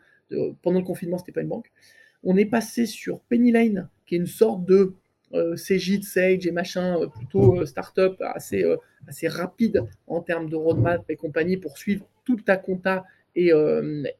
pendant 0.62 0.80
le 0.80 0.86
confinement, 0.86 1.18
ce 1.18 1.24
n'était 1.24 1.32
pas 1.32 1.42
une 1.42 1.48
banque. 1.48 1.72
On 2.24 2.38
est 2.38 2.46
passé 2.46 2.86
sur 2.86 3.20
Pennylane, 3.22 3.90
qui 4.06 4.16
est 4.16 4.18
une 4.20 4.28
sorte 4.28 4.66
de 4.66 4.94
euh, 5.34 5.56
CJ, 5.56 6.02
Sage 6.02 6.46
et 6.46 6.52
machin, 6.52 7.00
euh, 7.00 7.08
plutôt 7.08 7.66
startup 7.66 8.22
assez, 8.22 8.66
assez 9.08 9.28
rapide 9.28 9.84
en 10.08 10.22
termes 10.22 10.50
de 10.50 10.56
roadmap 10.56 11.04
et 11.10 11.16
compagnie 11.16 11.58
pour 11.58 11.78
suivre 11.78 12.06
toute 12.26 12.46
ta 12.46 12.58
compta 12.58 13.06
et, 13.36 13.52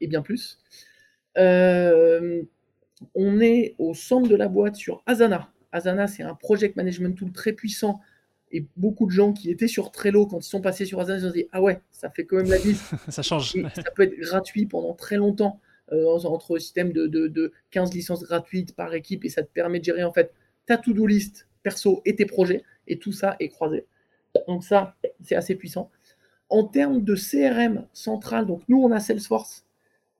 et 0.00 0.06
bien 0.06 0.22
plus. 0.22 0.58
on 1.36 2.46
est 3.40 3.74
au 3.78 3.94
centre 3.94 4.28
de 4.28 4.36
la 4.36 4.48
boîte 4.48 4.76
sur 4.76 5.02
Asana, 5.06 5.50
Asana, 5.74 6.06
c'est 6.06 6.22
un 6.22 6.34
project 6.34 6.76
management 6.76 7.16
tool 7.16 7.32
très 7.32 7.52
puissant. 7.52 8.00
Et 8.52 8.64
beaucoup 8.76 9.06
de 9.06 9.10
gens 9.10 9.32
qui 9.32 9.50
étaient 9.50 9.66
sur 9.66 9.90
Trello, 9.90 10.26
quand 10.26 10.38
ils 10.38 10.48
sont 10.48 10.60
passés 10.60 10.86
sur 10.86 11.00
Asana, 11.00 11.18
ils 11.18 11.26
ont 11.26 11.32
dit 11.32 11.48
Ah 11.52 11.60
ouais, 11.60 11.80
ça 11.90 12.08
fait 12.08 12.24
quand 12.24 12.36
même 12.36 12.48
la 12.48 12.58
vie. 12.58 12.78
ça 13.08 13.22
change. 13.22 13.54
ça 13.74 13.90
peut 13.94 14.04
être 14.04 14.18
gratuit 14.18 14.66
pendant 14.66 14.94
très 14.94 15.16
longtemps, 15.16 15.60
euh, 15.92 16.06
entre 16.06 16.58
système 16.58 16.92
de, 16.92 17.08
de, 17.08 17.52
15 17.72 17.92
licences 17.92 18.22
gratuites 18.22 18.76
par 18.76 18.94
équipe, 18.94 19.24
et 19.24 19.28
ça 19.28 19.42
te 19.42 19.50
permet 19.52 19.80
de 19.80 19.84
gérer 19.84 20.04
en 20.04 20.12
fait 20.12 20.32
ta 20.66 20.76
to-do 20.76 21.06
list 21.06 21.48
perso 21.62 22.02
et 22.04 22.14
tes 22.16 22.26
projets, 22.26 22.62
et 22.86 22.98
tout 22.98 23.12
ça 23.12 23.36
est 23.40 23.48
croisé. 23.48 23.86
Donc 24.48 24.64
ça, 24.64 24.96
c'est 25.22 25.34
assez 25.34 25.54
puissant. 25.54 25.90
En 26.48 26.64
termes 26.64 27.02
de 27.02 27.14
CRM 27.14 27.86
central, 27.92 28.46
donc 28.46 28.62
nous, 28.68 28.82
on 28.82 28.90
a 28.90 29.00
Salesforce, 29.00 29.64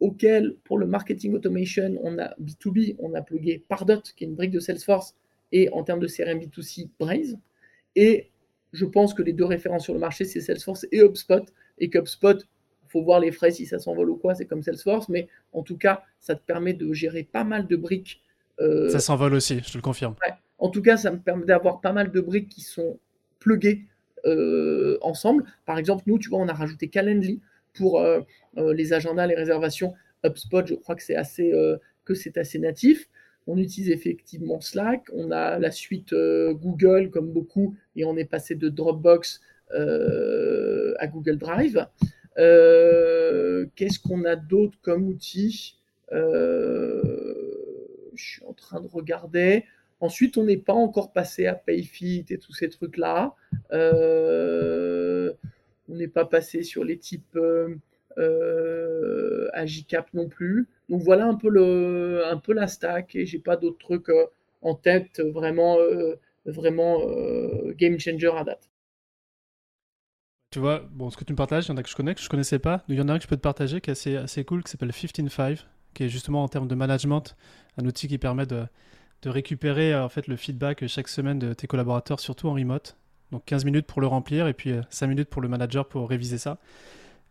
auquel, 0.01 0.57
pour 0.65 0.79
le 0.79 0.87
marketing 0.87 1.35
automation, 1.35 1.99
on 2.03 2.19
a 2.19 2.35
B2B, 2.41 2.97
on 2.99 3.15
a 3.15 3.23
plugué 3.23 3.63
Pardot, 3.69 4.01
qui 4.17 4.25
est 4.25 4.27
une 4.27 4.35
brique 4.35 4.51
de 4.51 4.61
Salesforce, 4.61 5.15
et 5.53 5.69
en 5.71 5.85
termes 5.85 6.01
de 6.01 6.09
CRM 6.09 6.39
B2C, 6.39 6.89
Braze. 6.99 7.39
Et 7.95 8.31
je 8.73 8.85
pense 8.85 9.15
que 9.15 9.23
les 9.23 9.33
deux 9.33 9.45
références 9.45 9.85
sur 9.85 9.95
le 9.95 10.01
marché, 10.01 10.25
c'est 10.25 10.41
Salesforce 10.41 10.87
et 10.91 11.01
HubSpot. 11.01 11.45
Et 11.79 11.91
qu'HubSpot, 11.91 12.45
faut 12.95 13.03
voir 13.03 13.19
les 13.19 13.33
frais 13.33 13.51
si 13.51 13.67
ça 13.67 13.81
s'envole 13.81 14.11
ou 14.11 14.17
quoi, 14.17 14.37
c'est 14.37 14.47
comme 14.47 14.63
Salesforce, 14.63 15.09
mais 15.09 15.29
en 15.53 15.63
tout 15.63 15.77
cas, 15.77 16.05
ça 16.21 16.37
te 16.37 16.45
permet 16.45 16.75
de 16.75 16.93
gérer 16.93 17.25
pas 17.25 17.43
mal 17.43 17.67
de 17.67 17.75
briques. 17.77 18.23
Euh, 18.61 18.89
ça 18.89 19.01
s'envole 19.01 19.35
aussi, 19.35 19.61
je 19.65 19.73
te 19.73 19.79
le 19.79 19.83
confirme. 19.83 20.15
En 20.59 20.69
tout 20.69 20.83
cas, 20.83 20.97
ça 20.97 21.11
me 21.11 21.19
permet 21.19 21.45
d'avoir 21.45 21.81
pas 21.81 21.93
mal 21.93 22.11
de 22.11 22.21
briques 22.21 22.49
qui 22.49 22.61
sont 22.61 22.99
pluguées 23.39 23.83
euh, 24.25 24.99
ensemble. 25.03 25.45
Par 25.67 25.79
exemple, 25.79 26.05
nous, 26.07 26.19
tu 26.19 26.29
vois, 26.29 26.39
on 26.39 26.49
a 26.49 26.55
rajouté 26.55 26.89
Calendly 26.89 27.41
pour 27.75 28.01
euh, 28.01 28.21
les 28.57 28.93
agendas, 28.93 29.27
les 29.27 29.35
réservations. 29.35 29.95
HubSpot, 30.25 30.67
je 30.67 30.75
crois 30.75 30.95
que 30.95 31.03
c'est 31.03 31.17
assez, 31.17 31.53
que 32.05 32.15
c'est 32.15 32.39
assez 32.39 32.59
natif. 32.59 33.09
On 33.47 33.59
utilise 33.59 33.91
effectivement 33.91 34.61
Slack, 34.61 35.05
on 35.13 35.31
a 35.31 35.59
la 35.59 35.71
suite 35.71 36.13
euh, 36.13 36.55
Google 36.55 37.11
comme 37.11 37.31
beaucoup, 37.31 37.77
et 37.95 38.05
on 38.05 38.17
est 38.17 38.25
passé 38.25 38.55
de 38.55 38.69
Dropbox 38.69 39.41
euh, 39.75 40.95
à 40.99 41.07
Google 41.07 41.37
Drive. 41.37 41.87
Euh, 42.39 43.67
qu'est-ce 43.77 43.99
qu'on 43.99 44.25
a 44.25 44.37
d'autre 44.37 44.79
comme 44.83 45.07
outil? 45.09 45.79
Je 48.17 48.25
suis 48.25 48.45
en 48.45 48.53
train 48.53 48.81
de 48.81 48.89
regarder. 48.89 49.65
Ensuite, 50.01 50.37
on 50.37 50.45
n'est 50.45 50.57
pas 50.57 50.73
encore 50.73 51.13
passé 51.13 51.47
à 51.47 51.55
Payfit 51.55 52.27
et 52.31 52.39
tous 52.39 52.53
ces 52.53 52.69
trucs-là. 52.69 53.35
on 53.73 55.35
n'est 55.89 56.09
pas 56.09 56.25
passé 56.25 56.63
sur 56.63 56.85
les 56.85 56.99
types 56.99 57.39
euh, 58.19 59.49
Agicap 59.53 60.13
non 60.15 60.29
plus. 60.29 60.69
Donc 60.89 61.03
voilà 61.03 61.27
un 61.27 61.35
peu, 61.35 61.49
le, 61.49 62.23
un 62.27 62.37
peu 62.37 62.53
la 62.53 62.67
stack 62.67 63.17
et 63.17 63.27
j'ai 63.27 63.39
pas 63.39 63.57
d'autres 63.57 63.79
trucs 63.79 64.09
euh, 64.09 64.27
en 64.63 64.75
tête 64.75 65.21
vraiment, 65.21 65.79
euh, 65.79 66.17
vraiment 66.45 67.01
euh, 67.03 67.73
game 67.77 67.99
changer 67.99 68.33
à 68.37 68.45
date. 68.45 68.71
Tu 70.51 70.61
vois, 70.61 70.81
bon, 70.93 71.11
ce 71.11 71.17
que 71.17 71.25
tu 71.25 71.33
me 71.33 71.37
partages, 71.37 71.67
il 71.67 71.71
y 71.71 71.73
en 71.73 71.77
a 71.77 71.83
que 71.83 71.89
je 71.89 71.97
connais, 71.97 72.15
que 72.15 72.21
je 72.21 72.29
connaissais 72.29 72.61
pas. 72.61 72.85
Il 72.89 72.95
y 72.95 73.01
en 73.01 73.09
a 73.09 73.15
un 73.15 73.19
que 73.19 73.25
je 73.25 73.29
peux 73.29 73.37
te 73.37 73.41
partager 73.41 73.81
qui 73.81 73.91
est 73.91 73.93
assez, 73.93 74.17
assez 74.17 74.45
cool, 74.45 74.63
qui 74.63 74.71
s'appelle 74.71 74.91
15.5, 74.91 75.65
qui 75.95 76.05
est 76.05 76.09
justement 76.09 76.43
en 76.43 76.49
termes 76.49 76.69
de 76.69 76.75
management, 76.75 77.37
un 77.79 77.87
outil 77.87 78.09
qui 78.09 78.19
permet 78.19 78.47
de, 78.47 78.65
de 79.23 79.31
récupérer 79.31 79.95
en 79.95 80.09
fait 80.09 80.27
le 80.27 80.37
feedback 80.37 80.87
chaque 80.87 81.09
semaine 81.09 81.39
de 81.39 81.55
tes 81.55 81.67
collaborateurs, 81.67 82.21
surtout 82.21 82.49
en 82.49 82.55
remote. 82.55 82.97
Donc 83.33 83.45
15 83.47 83.65
minutes 83.65 83.87
pour 83.87 84.01
le 84.01 84.07
remplir 84.07 84.47
et 84.47 84.55
puis 84.55 84.75
5 84.91 85.07
minutes 85.07 85.29
pour 85.29 85.43
le 85.43 85.49
manager 85.49 85.89
pour 85.89 86.09
réviser 86.09 86.39
ça. 86.39 86.59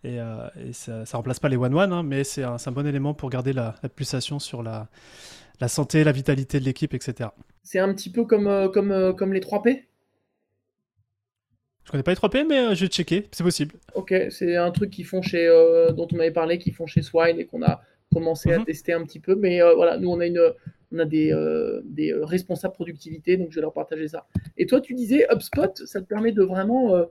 Et, 0.04 0.20
euh, 0.20 0.50
ça 0.74 1.00
ne 1.00 1.16
remplace 1.16 1.40
pas 1.40 1.50
les 1.50 1.56
one-one, 1.56 1.94
hein, 1.94 2.04
mais 2.04 2.24
c'est 2.24 2.44
un, 2.44 2.58
un, 2.64 2.72
bon 2.72 2.86
élément 2.86 3.14
pour 3.14 3.30
garder 3.30 3.54
la, 3.54 3.76
pulsation 3.96 4.38
sur 4.40 4.62
la, 4.62 4.90
la, 5.62 5.68
santé, 5.70 6.04
la 6.04 6.12
vitalité 6.12 6.60
de 6.60 6.66
l'équipe, 6.66 6.94
etc. 6.94 7.30
C'est 7.64 7.80
un 7.80 7.94
petit 7.94 8.12
peu 8.12 8.26
comme, 8.26 8.48
euh, 8.48 8.68
comme, 8.68 8.92
euh, 8.92 9.14
comme 9.14 9.34
les 9.34 9.42
3P 9.42 9.84
je 11.86 11.92
connais 11.92 12.04
pas 12.04 12.12
les 12.12 12.18
3P, 12.18 12.46
mais 12.48 12.76
je 12.76 12.86
vais 12.86 12.90
checker, 12.90 13.28
c'est 13.34 13.44
possible. 13.44 13.76
Ok, 13.94 14.14
c'est 14.30 14.56
un 14.56 14.72
truc 14.72 14.90
qu'ils 14.90 15.06
font 15.06 15.22
chez, 15.22 15.50
dont 15.94 16.08
on 16.14 16.16
m'avait 16.16 16.32
parlé, 16.32 16.58
qu'ils 16.58 16.74
font 16.74 16.88
chez 16.88 17.02
Swine 17.02 17.38
et 17.42 17.46
qu'on 17.46 17.62
a 17.62 17.82
commencé 18.14 18.54
à 18.54 18.60
mhm. 18.60 18.66
tester 18.66 18.94
un 18.94 19.04
petit 19.04 19.20
peu. 19.20 19.36
Mais 19.36 19.62
voilà, 19.76 19.98
nous 19.98 20.10
on 20.10 20.20
a 20.20 20.28
une, 20.28 20.42
on 20.92 21.00
a 21.00 21.06
des, 21.06 21.34
des 21.86 22.14
responsables 22.14 22.74
productivité, 22.74 23.38
donc 23.38 23.48
je 23.52 23.56
vais 23.56 23.62
leur 23.62 23.74
partager 23.74 24.08
ça. 24.08 24.28
Et 24.58 24.66
toi, 24.66 24.80
tu 24.80 24.94
disais 24.94 25.26
HubSpot, 25.32 25.76
ça 25.86 26.02
te 26.02 26.06
permet 26.06 26.32
de 26.32 26.44
vraiment 26.44 27.08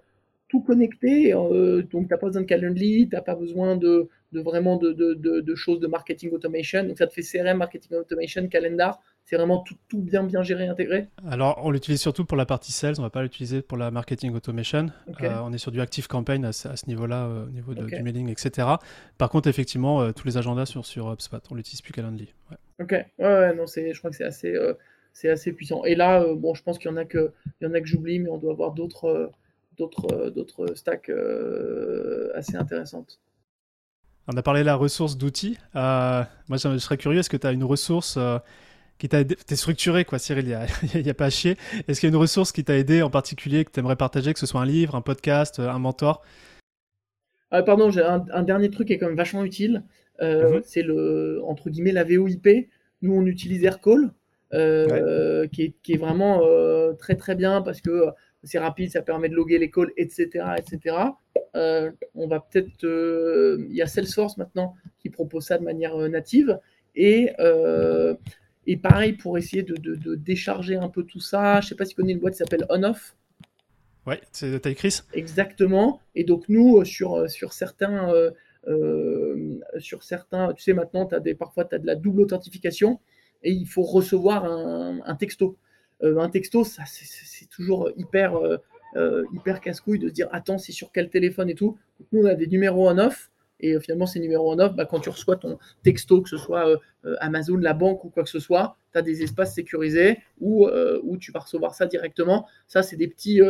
tout 0.52 0.60
connecté. 0.60 1.32
Euh, 1.32 1.80
donc, 1.80 2.08
tu 2.08 2.12
n'as 2.12 2.18
pas 2.18 2.26
besoin 2.26 2.42
de 2.42 2.46
Calendly, 2.46 3.08
tu 3.08 3.16
n'as 3.16 3.22
pas 3.22 3.34
besoin 3.34 3.74
de, 3.74 4.10
de 4.32 4.40
vraiment 4.42 4.76
de, 4.76 4.92
de, 4.92 5.14
de, 5.14 5.54
choses 5.54 5.80
de 5.80 5.86
marketing 5.86 6.30
automation. 6.30 6.84
Donc, 6.84 6.98
ça 6.98 7.06
te 7.06 7.14
fait 7.14 7.22
CRM, 7.22 7.56
marketing 7.56 7.96
automation, 7.96 8.46
calendar. 8.48 9.00
C'est 9.24 9.36
vraiment 9.36 9.60
tout, 9.60 9.76
tout, 9.88 10.00
bien, 10.00 10.24
bien 10.24 10.42
géré, 10.42 10.66
intégré. 10.66 11.08
Alors, 11.26 11.60
on 11.64 11.70
l'utilise 11.70 12.00
surtout 12.00 12.24
pour 12.24 12.36
la 12.36 12.44
partie 12.44 12.72
sales, 12.72 12.94
on 12.98 13.02
ne 13.02 13.06
va 13.06 13.10
pas 13.10 13.22
l'utiliser 13.22 13.62
pour 13.62 13.78
la 13.78 13.90
marketing 13.90 14.34
automation. 14.34 14.86
Euh, 15.22 15.38
on 15.42 15.52
est 15.52 15.58
sur 15.58 15.70
du 15.70 15.80
active 15.80 16.06
campaign 16.08 16.44
à, 16.44 16.52
ce 16.52 16.86
niveau-là, 16.86 17.24
euh, 17.24 17.46
au 17.46 17.50
niveau 17.50 17.72
de, 17.74 17.84
du 17.84 18.02
mailing, 18.02 18.28
etc. 18.28 18.68
Par 19.18 19.30
contre, 19.30 19.48
effectivement, 19.48 20.12
tous 20.12 20.26
les 20.26 20.36
agendas 20.36 20.66
sur, 20.66 20.84
sur 20.84 21.10
HubSpot, 21.10 21.40
on 21.50 21.54
l'utilise 21.54 21.80
plus 21.80 21.92
Calendly. 21.92 22.34
Ouais. 22.50 22.56
Ok, 22.80 22.92
ouais, 23.18 23.54
non, 23.54 23.64
je 23.66 23.98
crois 23.98 24.10
que 24.10 24.16
c'est 24.16 24.24
assez, 24.24 24.54
c'est 25.12 25.30
assez 25.30 25.52
puissant. 25.52 25.84
Et 25.84 25.94
là, 25.94 26.24
bon, 26.34 26.54
je 26.54 26.62
pense 26.62 26.78
qu'il 26.78 26.90
y 26.90 26.94
en 26.94 26.96
a 26.96 27.04
que, 27.04 27.32
il 27.60 27.66
y 27.66 27.70
en 27.70 27.74
a 27.74 27.80
que 27.80 27.86
j'oublie, 27.86 28.18
mais 28.18 28.28
on 28.28 28.38
doit 28.38 28.52
avoir 28.52 28.72
d'autres 28.72 29.30
d'autres, 29.78 30.12
euh, 30.12 30.30
d'autres 30.30 30.74
stacks 30.74 31.08
euh, 31.08 32.30
assez 32.34 32.56
intéressantes. 32.56 33.20
On 34.28 34.36
a 34.36 34.42
parlé 34.42 34.60
de 34.60 34.66
la 34.66 34.76
ressource 34.76 35.16
d'outils. 35.16 35.58
Euh, 35.74 36.22
moi, 36.48 36.56
je 36.56 36.78
serais 36.78 36.96
curieux, 36.96 37.20
est-ce 37.20 37.30
que 37.30 37.36
tu 37.36 37.46
as 37.46 37.52
une 37.52 37.64
ressource 37.64 38.18
qui 39.02 39.08
t'a 39.08 39.18
aidé 39.18 39.34
T'es 39.34 39.56
structuré, 39.56 40.04
quoi, 40.04 40.20
Cyril, 40.20 40.56
il 40.94 41.02
n'y 41.02 41.10
a, 41.10 41.14
pas 41.14 41.24
à 41.24 41.30
chier. 41.30 41.56
Est-ce 41.88 41.98
qu'il 41.98 42.08
y 42.08 42.12
a 42.12 42.14
une 42.14 42.20
ressource 42.20 42.52
qui 42.52 42.62
t'a 42.62 42.78
aidé 42.78 43.02
en 43.02 43.10
particulier, 43.10 43.64
que 43.64 43.72
tu 43.72 43.80
aimerais 43.80 43.96
partager, 43.96 44.32
que 44.32 44.38
ce 44.38 44.46
soit 44.46 44.60
un 44.60 44.64
livre, 44.64 44.94
un 44.94 45.00
podcast, 45.00 45.58
un 45.58 45.80
mentor? 45.80 46.22
Ah, 47.50 47.64
Pardon, 47.64 47.90
j'ai 47.90 48.00
un, 48.00 48.42
dernier 48.44 48.70
truc 48.70 48.86
qui 48.86 48.92
est 48.92 48.98
quand 48.98 49.08
même 49.08 49.16
vachement 49.16 49.42
utile. 49.42 49.82
Euh, 50.20 50.52
mhm. 50.52 50.62
C'est 50.64 50.82
le, 50.82 51.42
entre 51.44 51.68
guillemets, 51.68 51.90
la 51.90 52.04
VOIP. 52.04 52.68
Nous, 53.02 53.12
on 53.12 53.26
utilise 53.26 53.64
Aircall, 53.64 54.12
euh, 54.54 55.48
qui, 55.48 55.74
est, 55.88 55.96
vraiment 55.96 56.42
euh, 56.44 56.92
très 56.92 57.16
très 57.16 57.34
bien 57.34 57.60
parce 57.60 57.80
que 57.80 58.06
c'est 58.44 58.60
rapide, 58.60 58.92
ça 58.92 59.02
permet 59.02 59.28
de 59.28 59.34
loguer 59.34 59.58
les 59.58 59.70
calls, 59.72 59.90
etc. 59.96 60.44
etc. 60.56 60.96
on 61.54 62.28
va 62.28 62.38
peut-être. 62.38 62.84
Il 63.68 63.74
y 63.74 63.82
a 63.82 63.88
Salesforce 63.88 64.36
maintenant 64.36 64.76
qui 65.00 65.10
propose 65.10 65.46
ça 65.46 65.58
de 65.58 65.64
manière 65.64 65.96
native. 66.08 66.60
Et, 66.94 67.32
et 68.66 68.76
pareil, 68.76 69.14
pour 69.14 69.38
essayer 69.38 69.62
de, 69.62 70.14
décharger 70.14 70.76
un 70.76 70.88
peu 70.88 71.02
tout 71.04 71.20
ça, 71.20 71.60
je 71.60 71.66
ne 71.66 71.68
sais 71.70 71.74
pas 71.74 71.84
si 71.84 71.90
tu 71.90 71.96
connais 71.96 72.12
une 72.12 72.20
boîte 72.20 72.34
qui 72.34 72.38
s'appelle 72.38 72.66
OnOff. 72.68 73.16
Ouais, 74.06 74.20
c'est 74.32 74.50
de 74.50 74.58
taille 74.58 74.74
Chris. 74.74 75.00
Exactement. 75.12 76.00
Et 76.14 76.24
donc, 76.24 76.48
nous, 76.48 76.84
sur, 76.84 77.30
sur 77.30 77.52
certains 77.52 78.12
euh, 78.68 79.58
sur 79.78 80.02
certains, 80.02 80.52
tu 80.52 80.62
sais, 80.62 80.72
maintenant, 80.72 81.06
as 81.08 81.20
des, 81.20 81.34
parfois, 81.34 81.64
tu 81.64 81.74
as 81.74 81.78
de 81.78 81.86
la 81.86 81.96
double 81.96 82.20
authentification 82.20 83.00
et 83.42 83.50
il 83.50 83.66
faut 83.66 83.82
recevoir 83.82 84.44
un, 84.44 85.16
texto. 85.16 85.56
Euh, 86.02 86.18
un 86.18 86.28
texto, 86.28 86.62
ça, 86.62 86.84
c'est 86.86 87.48
toujours 87.48 87.90
hyper, 87.96 88.36
euh, 88.36 89.24
hyper 89.32 89.60
casse-couille 89.60 89.98
de 89.98 90.08
se 90.08 90.12
dire 90.12 90.28
attends, 90.30 90.58
c'est 90.58 90.72
sur 90.72 90.92
quel 90.92 91.10
téléphone 91.10 91.50
et 91.50 91.54
tout. 91.54 91.76
nous, 92.12 92.22
on 92.22 92.26
a 92.26 92.34
des 92.34 92.46
numéros 92.46 92.88
en 92.88 92.98
off 92.98 93.31
et 93.62 93.78
finalement, 93.80 94.06
ces 94.06 94.20
numéros 94.20 94.52
en 94.52 94.58
off, 94.58 94.74
bah, 94.74 94.84
quand 94.84 95.00
tu 95.00 95.08
reçois 95.08 95.36
ton 95.36 95.58
texto, 95.82 96.20
que 96.20 96.28
ce 96.28 96.36
soit 96.36 96.80
Amazon, 97.20 97.56
la 97.56 97.74
banque 97.74 98.04
ou 98.04 98.10
quoi 98.10 98.22
que 98.22 98.28
ce 98.28 98.38
soit, 98.38 98.76
tu 98.92 98.98
as 98.98 99.02
des 99.02 99.22
espaces 99.22 99.54
sécurisés 99.54 100.18
où, 100.40 100.68
où, 101.02 101.16
tu 101.16 101.32
vas 101.32 101.40
recevoir 101.40 101.74
ça 101.74 101.86
directement. 101.86 102.46
Ça, 102.68 102.82
c'est 102.82 102.96
des, 102.96 103.08
petits, 103.08 103.40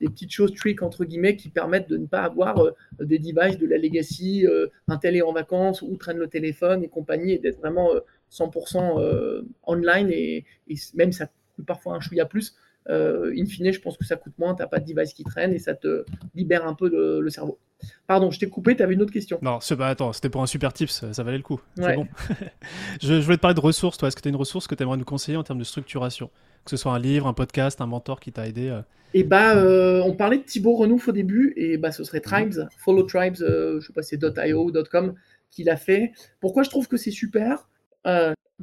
des 0.00 0.08
petites 0.08 0.32
choses 0.32 0.54
trick 0.54 0.82
entre 0.82 1.04
guillemets 1.04 1.36
qui 1.36 1.48
permettent 1.48 1.88
de 1.88 1.96
ne 1.96 2.06
pas 2.06 2.22
avoir 2.22 2.64
des 3.00 3.18
devices 3.18 3.58
de 3.58 3.66
la 3.66 3.78
legacy, 3.78 4.46
un 4.88 4.96
tel 4.96 5.16
est 5.16 5.22
en 5.22 5.32
vacances 5.32 5.82
ou 5.82 5.96
traîne 5.96 6.18
le 6.18 6.28
téléphone 6.28 6.82
et 6.82 6.88
compagnie, 6.88 7.32
et 7.32 7.38
d'être 7.38 7.58
vraiment 7.58 7.90
100% 8.32 9.44
online 9.66 10.10
et, 10.10 10.44
et, 10.68 10.74
même 10.94 11.12
ça 11.12 11.28
coûte 11.54 11.66
parfois 11.66 11.94
un 11.94 12.00
chouïa 12.00 12.26
plus. 12.26 12.54
In 12.88 13.46
fine, 13.46 13.72
je 13.72 13.80
pense 13.80 13.96
que 13.96 14.04
ça 14.04 14.16
coûte 14.16 14.34
moins, 14.38 14.54
tu 14.54 14.62
n'as 14.62 14.68
pas 14.68 14.78
de 14.78 14.92
device 14.92 15.12
qui 15.12 15.24
traîne 15.24 15.52
et 15.52 15.58
ça 15.58 15.74
te 15.74 16.04
libère 16.34 16.66
un 16.66 16.74
peu 16.74 16.88
le 17.20 17.30
cerveau. 17.30 17.58
Pardon, 18.06 18.30
je 18.30 18.38
t'ai 18.38 18.48
coupé, 18.48 18.76
tu 18.76 18.82
avais 18.82 18.94
une 18.94 19.02
autre 19.02 19.12
question. 19.12 19.38
Non, 19.42 19.58
bah, 19.76 19.88
attends, 19.88 20.12
c'était 20.12 20.30
pour 20.30 20.42
un 20.42 20.46
super 20.46 20.72
tips, 20.72 21.04
ça, 21.12 21.22
valait 21.22 21.36
le 21.36 21.42
coup. 21.42 21.60
C'est 21.76 21.94
bon. 21.94 22.06
je, 23.02 23.14
voulais 23.14 23.36
te 23.36 23.42
parler 23.42 23.54
de 23.54 23.60
ressources, 23.60 23.98
toi. 23.98 24.08
Est-ce 24.08 24.16
que 24.16 24.22
tu 24.22 24.28
as 24.28 24.30
une 24.30 24.36
ressource 24.36 24.66
que 24.66 24.74
tu 24.74 24.82
aimerais 24.82 24.96
nous 24.96 25.04
conseiller 25.04 25.36
en 25.36 25.42
termes 25.42 25.58
de 25.58 25.64
structuration? 25.64 26.30
Que 26.64 26.70
ce 26.70 26.76
soit 26.76 26.92
un 26.92 26.98
livre, 26.98 27.26
un 27.26 27.32
podcast, 27.32 27.80
un 27.80 27.86
mentor 27.86 28.20
qui 28.20 28.32
t'a 28.32 28.46
aidé 28.46 28.62
Et 28.62 28.70
euh? 28.70 28.80
eh 29.14 29.24
bah, 29.24 29.56
euh, 29.56 30.02
on 30.04 30.14
parlait 30.14 30.38
de 30.38 30.44
Thibaut 30.44 30.76
Renouf 30.76 31.08
au 31.08 31.12
début, 31.12 31.52
et 31.56 31.78
bah, 31.78 31.92
ce 31.92 32.04
serait. 32.04 32.20
Tribes, 32.20 32.68
Follow 32.78 33.02
Tribes, 33.02 33.36
euh, 33.40 33.80
je 33.80 33.88
sais 33.88 33.92
pas, 33.92 34.02
c'est 34.02 34.20
.io, 34.22 34.72
.com, 34.90 35.14
qu'il 35.50 35.68
a 35.68 35.76
fait. 35.76 36.12
Pourquoi 36.40 36.62
je 36.62 36.70
trouve 36.70 36.88
que 36.88 36.96
c'est 36.96 37.10
super? 37.10 37.68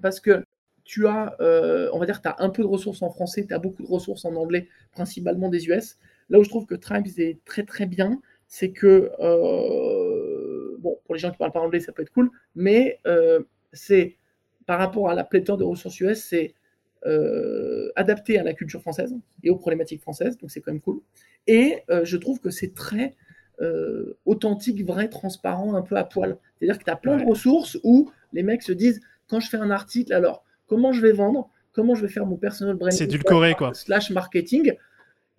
Parce 0.02 0.20
que 0.20 0.44
tu 0.84 1.08
as, 1.08 1.36
on 1.94 2.00
va 2.00 2.06
dire, 2.06 2.22
tu 2.22 2.28
as 2.28 2.36
un 2.40 2.50
peu 2.50 2.62
de 2.64 2.68
ressources 2.68 3.02
en 3.02 3.10
français, 3.10 3.46
tu 3.48 3.54
as 3.54 3.60
beaucoup 3.60 3.84
de 3.84 3.88
ressources 3.88 4.26
en 4.26 4.36
anglais, 4.36 4.68
principalement 4.92 5.50
des 5.50 5.68
US. 5.68 5.98
Là 6.30 6.40
où 6.40 6.44
je 6.44 6.50
trouve 6.50 6.66
que 6.66 6.76
Tribes 6.76 7.08
est 7.18 7.44
très 7.46 7.64
très 7.64 7.86
bien, 7.86 8.20
c'est 8.48 8.72
que, 8.72 9.12
euh, 9.20 10.78
bon, 10.80 11.00
pour 11.06 11.16
les 11.16 11.20
gens 11.20 11.32
qui 11.32 11.38
parlent 11.38 11.52
pas 11.52 11.60
anglais, 11.60 11.80
ça 11.80 11.92
peut 11.92 12.04
être 12.04 12.12
cool, 12.12 12.30
mais 12.56 13.00
euh, 13.08 13.42
c'est, 13.72 14.18
par 14.68 14.78
rapport 14.78 15.10
à 15.10 15.16
la 15.16 15.24
pléthore 15.24 15.58
de 15.58 15.64
ressources 15.64 16.00
US, 16.02 16.24
c'est 16.24 16.54
euh, 17.06 17.92
adapté 17.96 18.38
à 18.38 18.44
la 18.44 18.54
culture 18.54 18.80
française 18.82 19.16
et 19.42 19.50
aux 19.50 19.56
problématiques 19.56 20.02
françaises, 20.02 20.38
donc 20.38 20.52
c'est 20.52 20.62
quand 20.62 20.72
même 20.72 20.82
cool. 20.82 21.02
Et 21.48 21.80
je 21.90 22.16
trouve 22.16 22.40
que 22.40 22.52
c'est 22.52 22.76
très 22.76 23.16
authentique, 24.26 24.86
vrai, 24.86 25.08
transparent, 25.08 25.74
un 25.74 25.82
peu 25.82 25.96
à 25.96 26.04
poil. 26.04 26.38
C'est-à-dire 26.60 26.78
que 26.78 26.84
tu 26.84 26.92
as 26.92 26.96
plein 26.96 27.18
de 27.18 27.26
ressources 27.26 27.80
où 27.84 28.12
les 28.34 28.44
mecs 28.44 28.62
se 28.62 28.72
disent, 28.72 29.02
quand 29.28 29.40
je 29.40 29.50
fais 29.50 29.58
un 29.58 29.72
article, 29.72 30.14
alors, 30.14 30.46
comment 30.68 30.92
je 30.92 31.02
vais 31.02 31.14
vendre 31.14 31.50
Comment 31.74 31.96
je 31.96 32.04
vais 32.04 32.12
faire 32.12 32.28
mon 32.28 32.38
personal 32.38 32.76
branding 32.76 32.98
C'est 32.98 33.06
édulcoré, 33.06 33.56
quoi. 33.56 33.74
Slash 33.74 34.12
marketing 34.12 34.74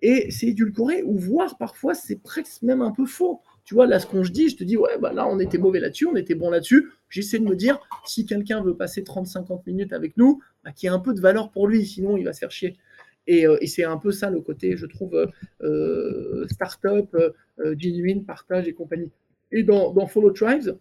et 0.01 0.29
c'est 0.29 0.47
édulcoré, 0.47 1.03
ou 1.03 1.17
voire 1.17 1.57
parfois 1.57 1.93
c'est 1.93 2.21
presque 2.21 2.61
même 2.61 2.81
un 2.81 2.91
peu 2.91 3.05
faux. 3.05 3.41
Tu 3.63 3.73
vois, 3.73 3.87
là, 3.87 3.99
ce 3.99 4.05
qu'on 4.05 4.23
je 4.23 4.31
dis, 4.31 4.49
je 4.49 4.57
te 4.57 4.63
dis, 4.63 4.77
ouais, 4.77 4.99
bah 4.99 5.11
là, 5.11 5.27
on 5.27 5.39
était 5.39 5.57
mauvais 5.57 5.79
là-dessus, 5.79 6.05
on 6.05 6.15
était 6.15 6.35
bon 6.35 6.51
là-dessus. 6.51 6.91
J'essaie 7.09 7.39
de 7.39 7.45
me 7.45 7.55
dire, 7.55 7.79
si 8.05 8.25
quelqu'un 8.25 8.61
veut 8.61 8.75
passer 8.75 9.01
30-50 9.01 9.61
minutes 9.65 9.93
avec 9.93 10.17
nous, 10.17 10.41
bah, 10.63 10.71
qu'il 10.71 10.87
y 10.87 10.91
ait 10.91 10.95
un 10.95 10.99
peu 10.99 11.13
de 11.15 11.19
valeur 11.19 11.49
pour 11.49 11.67
lui, 11.67 11.83
sinon 11.83 12.17
il 12.17 12.25
va 12.25 12.33
se 12.33 12.39
faire 12.39 12.51
chier. 12.51 12.77
Et, 13.25 13.47
euh, 13.47 13.57
c'est 13.65 13.83
un 13.83 13.97
peu 13.97 14.11
ça 14.11 14.29
le 14.29 14.41
côté, 14.41 14.77
je 14.77 14.85
trouve, 14.85 15.15
euh, 15.15 15.25
euh 15.63 16.45
start-up, 16.51 17.15
euh, 17.15 17.75
genuine, 17.75 18.23
partage 18.23 18.67
et 18.67 18.73
compagnie. 18.73 19.09
Et 19.51 19.63
dans, 19.63 19.91
dans, 19.91 20.05
Follow 20.05 20.29
Tribes, 20.29 20.77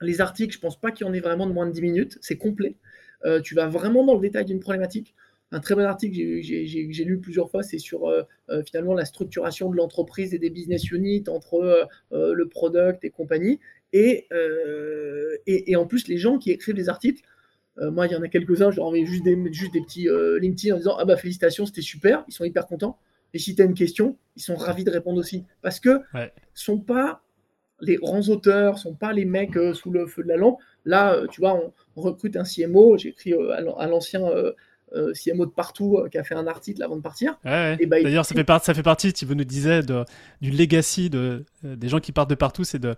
les 0.00 0.22
articles, 0.22 0.54
je 0.54 0.60
pense 0.60 0.80
pas 0.80 0.90
qu'il 0.92 1.06
y 1.06 1.10
en 1.10 1.12
ait 1.12 1.20
vraiment 1.20 1.46
de 1.46 1.52
moins 1.52 1.66
de 1.66 1.72
10 1.72 1.82
minutes, 1.82 2.18
c'est 2.22 2.38
complet. 2.38 2.76
Tu 3.42 3.54
vas 3.54 3.66
vraiment 3.66 4.04
dans 4.04 4.14
le 4.14 4.20
détail 4.20 4.44
d'une 4.44 4.60
problématique 4.60 5.14
un 5.52 5.60
très 5.60 5.74
bon 5.74 5.82
article 5.82 6.16
que 6.16 6.42
j'ai 6.42 7.04
lu 7.04 7.20
plusieurs 7.20 7.50
fois, 7.50 7.62
c'est 7.62 7.78
sur 7.78 8.08
euh, 8.08 8.22
euh, 8.50 8.62
finalement 8.64 8.94
la 8.94 9.04
structuration 9.04 9.70
de 9.70 9.76
l'entreprise 9.76 10.34
et 10.34 10.38
des 10.38 10.50
business 10.50 10.90
units 10.90 11.24
entre 11.28 11.86
euh, 12.12 12.34
le 12.34 12.48
product 12.48 13.04
et 13.04 13.10
compagnie. 13.10 13.60
Et, 13.92 14.26
et, 15.46 15.76
en 15.76 15.86
plus, 15.86 16.08
les 16.08 16.18
gens 16.18 16.38
qui 16.38 16.50
écrivent 16.50 16.74
des 16.74 16.90
articles, 16.90 17.22
moi, 17.78 18.06
il 18.06 18.12
y 18.12 18.16
en 18.16 18.22
a 18.22 18.28
quelques-uns, 18.28 18.70
je 18.70 18.76
leur 18.76 18.86
envoie 18.86 19.04
juste 19.04 19.24
des, 19.24 19.38
juste 19.52 19.72
des 19.72 19.80
petits 19.80 20.08
LinkedIn 20.40 20.74
en 20.74 20.78
disant 20.78 20.96
Ah 20.98 21.06
bah 21.06 21.16
félicitations, 21.16 21.64
c'était 21.64 21.80
super, 21.80 22.24
ils 22.28 22.32
sont 22.32 22.44
hyper 22.44 22.66
contents. 22.66 22.98
Et 23.32 23.38
si 23.38 23.54
tu 23.54 23.62
as 23.62 23.64
une 23.64 23.74
question, 23.74 24.18
ils 24.34 24.42
sont 24.42 24.56
ravis 24.56 24.84
de 24.84 24.90
répondre 24.90 25.18
aussi. 25.18 25.44
Parce 25.62 25.80
que 25.80 26.00
ouais. 26.12 26.30
sont 26.52 26.78
pas 26.78 27.22
les 27.80 27.96
grands 27.96 28.28
auteurs, 28.28 28.78
sont 28.78 28.94
pas 28.94 29.12
les 29.12 29.24
mecs 29.24 29.58
sous 29.74 29.90
le 29.90 30.06
feu 30.06 30.22
de 30.22 30.28
la 30.28 30.36
lampe. 30.36 30.58
Là, 30.84 31.22
tu 31.30 31.40
vois, 31.40 31.54
on, 31.54 31.72
recrute 32.00 32.36
un 32.36 32.44
CMO, 32.44 32.98
j'ai 32.98 33.08
écrit 33.08 33.32
à 33.32 33.86
l'ancien 33.86 34.22
euh, 34.94 35.12
CMO 35.14 35.46
de 35.46 35.50
partout 35.50 35.98
euh, 35.98 36.08
qui 36.08 36.16
a 36.16 36.22
fait 36.22 36.36
un 36.36 36.46
article 36.46 36.80
avant 36.80 36.94
de 36.96 37.02
partir. 37.02 37.40
Bah, 37.44 37.76
D'ailleurs, 37.76 38.24
ça, 38.24 38.36
fait 38.36 38.46
ça 38.62 38.72
fait 38.72 38.84
partie, 38.84 39.12
tu 39.12 39.26
nous 39.26 39.42
disais, 39.42 39.82
de, 39.82 40.04
du 40.40 40.52
legacy 40.52 41.10
de, 41.10 41.44
euh, 41.64 41.74
des 41.74 41.88
gens 41.88 41.98
qui 41.98 42.12
partent 42.12 42.30
de 42.30 42.36
partout, 42.36 42.62
c'est 42.62 42.78
de 42.78 42.94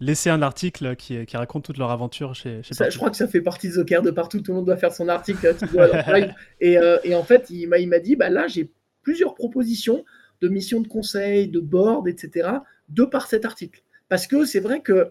laisser 0.00 0.28
un 0.28 0.42
article 0.42 0.96
qui, 0.96 1.24
qui, 1.24 1.36
raconte 1.38 1.64
toute 1.64 1.78
leur 1.78 1.90
aventure 1.90 2.34
chez, 2.34 2.62
chez 2.62 2.74
Je 2.90 2.96
crois 2.96 3.08
que 3.08 3.16
ça 3.16 3.26
fait 3.26 3.40
partie 3.40 3.68
de 3.68 3.72
Zoker 3.72 4.02
de 4.02 4.10
partout, 4.10 4.42
tout 4.42 4.52
le 4.52 4.56
monde 4.58 4.66
doit 4.66 4.76
faire 4.76 4.92
son 4.92 5.08
article. 5.08 5.54
et, 6.60 6.76
et, 7.04 7.14
en 7.14 7.24
fait, 7.24 7.48
il 7.48 7.68
m'a 7.68 7.98
dit, 7.98 8.16
bah, 8.16 8.28
là, 8.28 8.46
j'ai 8.46 8.70
plusieurs 9.02 9.34
propositions 9.34 10.04
de 10.42 10.48
missions 10.48 10.80
de 10.80 10.88
conseil, 10.88 11.48
de 11.48 11.60
board, 11.60 12.06
etc., 12.06 12.48
de 12.90 13.04
par 13.04 13.26
cet 13.26 13.46
article. 13.46 13.82
Parce 14.10 14.26
que 14.26 14.44
c'est 14.44 14.60
vrai 14.60 14.82
que 14.82 15.10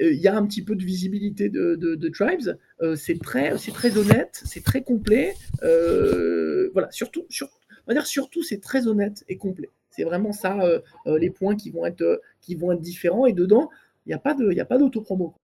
il 0.00 0.20
y 0.20 0.26
a 0.26 0.34
un 0.34 0.46
petit 0.46 0.62
peu 0.64 0.74
de 0.74 0.82
visibilité 0.82 1.48
de, 1.48 2.08
Tribes. 2.08 2.56
Euh, 2.80 2.96
c'est 2.96 3.20
très, 3.20 3.58
c'est 3.58 3.72
très 3.72 3.96
honnête, 3.96 4.42
c'est 4.44 4.64
très 4.64 4.82
complet. 4.82 5.34
Euh, 5.62 6.70
voilà, 6.72 6.90
surtout, 6.90 7.26
sur, 7.28 7.48
on 7.86 7.92
va 7.92 7.94
dire 7.94 8.06
surtout, 8.06 8.42
c'est 8.42 8.60
très 8.60 8.86
honnête 8.86 9.22
et 9.28 9.36
complet. 9.36 9.68
C'est 9.90 10.04
vraiment 10.04 10.32
ça 10.32 10.58
euh, 10.62 10.80
les 11.18 11.30
points 11.30 11.54
qui 11.56 11.70
vont 11.70 11.84
être, 11.84 12.22
qui 12.40 12.54
vont 12.54 12.72
être 12.72 12.80
différents. 12.80 13.26
Et 13.26 13.34
dedans, 13.34 13.68
il 14.06 14.08
n'y 14.08 14.14
a 14.14 14.18
pas 14.18 14.34
de, 14.34 14.50
il 14.50 14.58
a 14.60 14.64
pas 14.64 14.78
d'autopromo. 14.78 15.34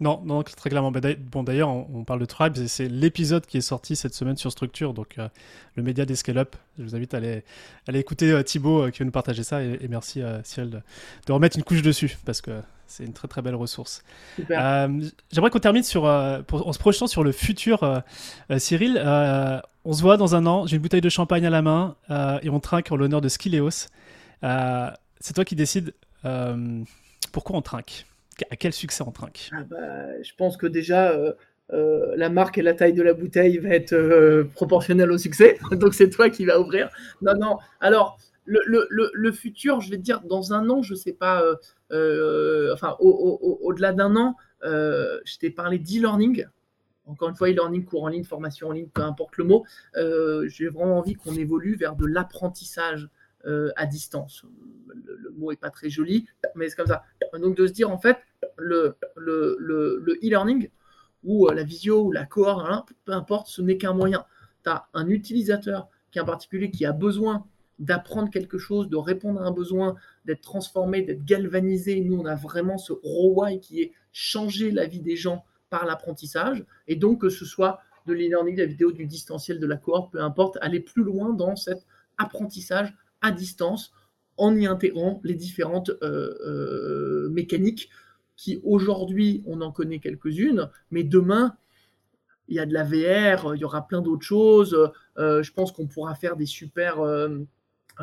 Non, 0.00 0.20
non, 0.24 0.42
très 0.42 0.70
clairement. 0.70 0.90
Bah, 0.90 1.00
bon, 1.18 1.42
d'ailleurs, 1.42 1.70
on, 1.70 2.04
parle 2.04 2.20
de 2.20 2.26
Tribes 2.26 2.58
et 2.58 2.68
c'est 2.68 2.88
l'épisode 2.88 3.46
qui 3.46 3.58
est 3.58 3.62
sorti 3.62 3.96
cette 3.96 4.14
semaine 4.14 4.36
sur 4.36 4.52
Structure, 4.52 4.92
donc 4.92 5.16
le 5.74 5.82
média 5.82 6.04
des 6.04 6.16
scale-up. 6.16 6.56
Je 6.78 6.84
vous 6.84 6.94
invite 6.94 7.14
à 7.14 7.16
aller, 7.16 7.44
aller 7.88 7.98
écouter 7.98 8.42
Thibaut 8.44 8.90
qui 8.90 8.98
va 8.98 9.04
nous 9.06 9.10
partager 9.10 9.42
ça 9.42 9.62
et, 9.62 9.86
merci 9.88 10.22
Cyril 10.44 10.70
de, 10.70 10.80
de, 11.26 11.32
remettre 11.32 11.56
une 11.56 11.64
couche 11.64 11.82
dessus 11.82 12.18
parce 12.26 12.40
que 12.40 12.60
c'est 12.86 13.04
une 13.04 13.12
très 13.12 13.28
très 13.28 13.42
belle 13.42 13.54
ressource. 13.54 14.02
Euh, 14.50 15.00
j'aimerais 15.32 15.50
qu'on 15.50 15.58
termine 15.58 15.82
sur, 15.82 16.06
euh, 16.06 16.40
en 16.52 16.72
se 16.72 16.78
projetant 16.78 17.06
sur 17.06 17.24
le 17.24 17.32
futur, 17.32 17.82
euh, 17.82 18.00
Cyril. 18.58 18.98
on 19.84 19.92
se 19.92 20.02
voit 20.02 20.16
dans 20.16 20.34
un 20.34 20.46
an, 20.46 20.66
j'ai 20.66 20.76
une 20.76 20.82
bouteille 20.82 21.00
de 21.00 21.08
champagne 21.08 21.46
à 21.46 21.50
la 21.50 21.62
main 21.62 21.96
et 22.42 22.50
on 22.50 22.60
trinque 22.60 22.90
en 22.92 22.96
l'honneur 22.96 23.20
de 23.20 23.28
Skileos. 23.28 23.88
c'est 24.40 25.32
toi 25.34 25.44
qui 25.44 25.56
décides 25.56 25.94
pourquoi 27.32 27.56
on 27.56 27.62
trinque? 27.62 28.06
À 28.50 28.56
quel 28.56 28.72
succès 28.72 29.02
on 29.06 29.12
trinque? 29.12 29.50
Ah 29.52 29.64
bah, 29.68 30.22
Je 30.22 30.32
pense 30.36 30.56
que 30.56 30.66
déjà, 30.66 31.16
la 31.70 32.28
marque 32.28 32.58
et 32.58 32.62
la 32.62 32.74
taille 32.74 32.92
de 32.92 33.02
la 33.02 33.14
bouteille 33.14 33.58
va 33.58 33.70
être 33.70 34.46
proportionnelle 34.54 35.10
au 35.10 35.18
succès. 35.18 35.58
Donc 35.72 35.94
c'est 35.94 36.10
toi 36.10 36.30
qui 36.30 36.44
vas 36.44 36.60
ouvrir. 36.60 36.90
Non, 37.22 37.34
non. 37.38 37.56
Alors, 37.80 38.18
le, 38.46 39.10
le, 39.12 39.32
futur, 39.32 39.80
je 39.80 39.90
vais 39.90 39.96
te 39.96 40.02
dire, 40.02 40.20
dans 40.22 40.52
un 40.52 40.68
an, 40.70 40.82
je 40.82 40.94
ne 40.94 40.98
sais 40.98 41.12
pas, 41.12 41.42
euh, 41.42 41.56
euh, 41.92 42.72
enfin, 42.72 42.96
au-delà 43.00 43.92
d'un 43.92 44.16
an, 44.16 44.36
euh, 44.64 45.18
je 45.24 45.38
t'ai 45.38 45.50
parlé 45.50 45.78
d'e-learning. 45.78 46.46
Encore 47.06 47.28
une 47.28 47.36
fois, 47.36 47.48
e-learning, 47.48 47.84
cours 47.84 48.04
en 48.04 48.08
ligne, 48.08 48.24
formation 48.24 48.68
en 48.68 48.72
ligne, 48.72 48.88
peu 48.88 49.02
importe 49.02 49.36
le 49.36 49.44
mot. 49.44 49.64
J'ai 50.48 50.68
vraiment 50.68 50.98
envie 50.98 51.14
qu'on 51.14 51.34
évolue 51.34 51.76
vers 51.76 51.96
de 51.96 52.06
l'apprentissage 52.06 53.08
à 53.76 53.86
distance. 53.86 54.44
Le, 54.94 55.30
mot 55.36 55.52
est 55.52 55.56
pas 55.56 55.70
très 55.70 55.88
joli, 55.88 56.26
mais 56.54 56.68
c'est 56.68 56.76
comme 56.76 56.86
ça. 56.86 57.04
Donc 57.38 57.56
de 57.56 57.66
se 57.66 57.72
dire, 57.72 57.90
en 57.90 57.98
fait, 57.98 58.18
le 58.56 58.96
e-learning, 60.22 60.68
ou 61.26 61.48
la 61.48 61.64
visio 61.64 62.04
ou 62.04 62.12
la 62.12 62.24
cohort, 62.24 62.64
hein, 62.70 62.86
peu 63.04 63.12
importe, 63.12 63.48
ce 63.48 63.60
n'est 63.60 63.76
qu'un 63.76 63.92
moyen. 63.92 64.24
Tu 64.64 64.70
as 64.70 64.86
un 64.94 65.08
utilisateur 65.08 65.88
qui 66.10 66.18
est 66.18 66.22
en 66.22 66.26
particulier 66.26 66.70
qui 66.70 66.86
a 66.86 66.92
besoin 66.92 67.44
d'apprendre 67.78 68.30
quelque 68.30 68.56
chose, 68.56 68.88
de 68.88 68.96
répondre 68.96 69.42
à 69.42 69.44
un 69.44 69.50
besoin, 69.50 69.96
d'être 70.24 70.40
transformé, 70.40 71.02
d'être 71.02 71.24
galvanisé. 71.24 72.00
Nous, 72.00 72.16
on 72.16 72.24
a 72.24 72.36
vraiment 72.36 72.78
ce 72.78 72.92
ROI 72.92 73.56
qui 73.58 73.82
est 73.82 73.92
changer 74.12 74.70
la 74.70 74.86
vie 74.86 75.00
des 75.00 75.16
gens 75.16 75.44
par 75.68 75.84
l'apprentissage. 75.84 76.64
Et 76.86 76.96
donc, 76.96 77.20
que 77.20 77.28
ce 77.28 77.44
soit 77.44 77.80
de 78.06 78.14
l'e-learning, 78.14 78.54
de 78.54 78.62
la 78.62 78.66
vidéo, 78.66 78.92
du 78.92 79.04
distanciel, 79.04 79.58
de 79.58 79.66
la 79.66 79.76
cohorte, 79.76 80.12
peu 80.12 80.22
importe, 80.22 80.56
aller 80.62 80.80
plus 80.80 81.02
loin 81.02 81.34
dans 81.34 81.56
cet 81.56 81.84
apprentissage 82.18 82.94
à 83.20 83.32
distance 83.32 83.92
en 84.38 84.56
y 84.56 84.66
intégrant 84.66 85.20
les 85.24 85.34
différentes 85.34 85.90
euh, 86.02 86.34
euh, 86.46 87.28
mécaniques 87.30 87.88
qui 88.36 88.60
aujourd'hui, 88.64 89.42
on 89.46 89.62
en 89.62 89.72
connaît 89.72 89.98
quelques-unes, 89.98 90.68
mais 90.90 91.04
demain, 91.04 91.56
il 92.48 92.56
y 92.56 92.60
a 92.60 92.66
de 92.66 92.74
la 92.74 92.84
VR, 92.84 93.54
il 93.54 93.60
y 93.60 93.64
aura 93.64 93.86
plein 93.86 94.02
d'autres 94.02 94.26
choses. 94.26 94.92
Euh, 95.16 95.42
je 95.42 95.52
pense 95.52 95.72
qu'on 95.72 95.86
pourra 95.86 96.14
faire 96.14 96.36
des 96.36 96.46
super 96.46 96.98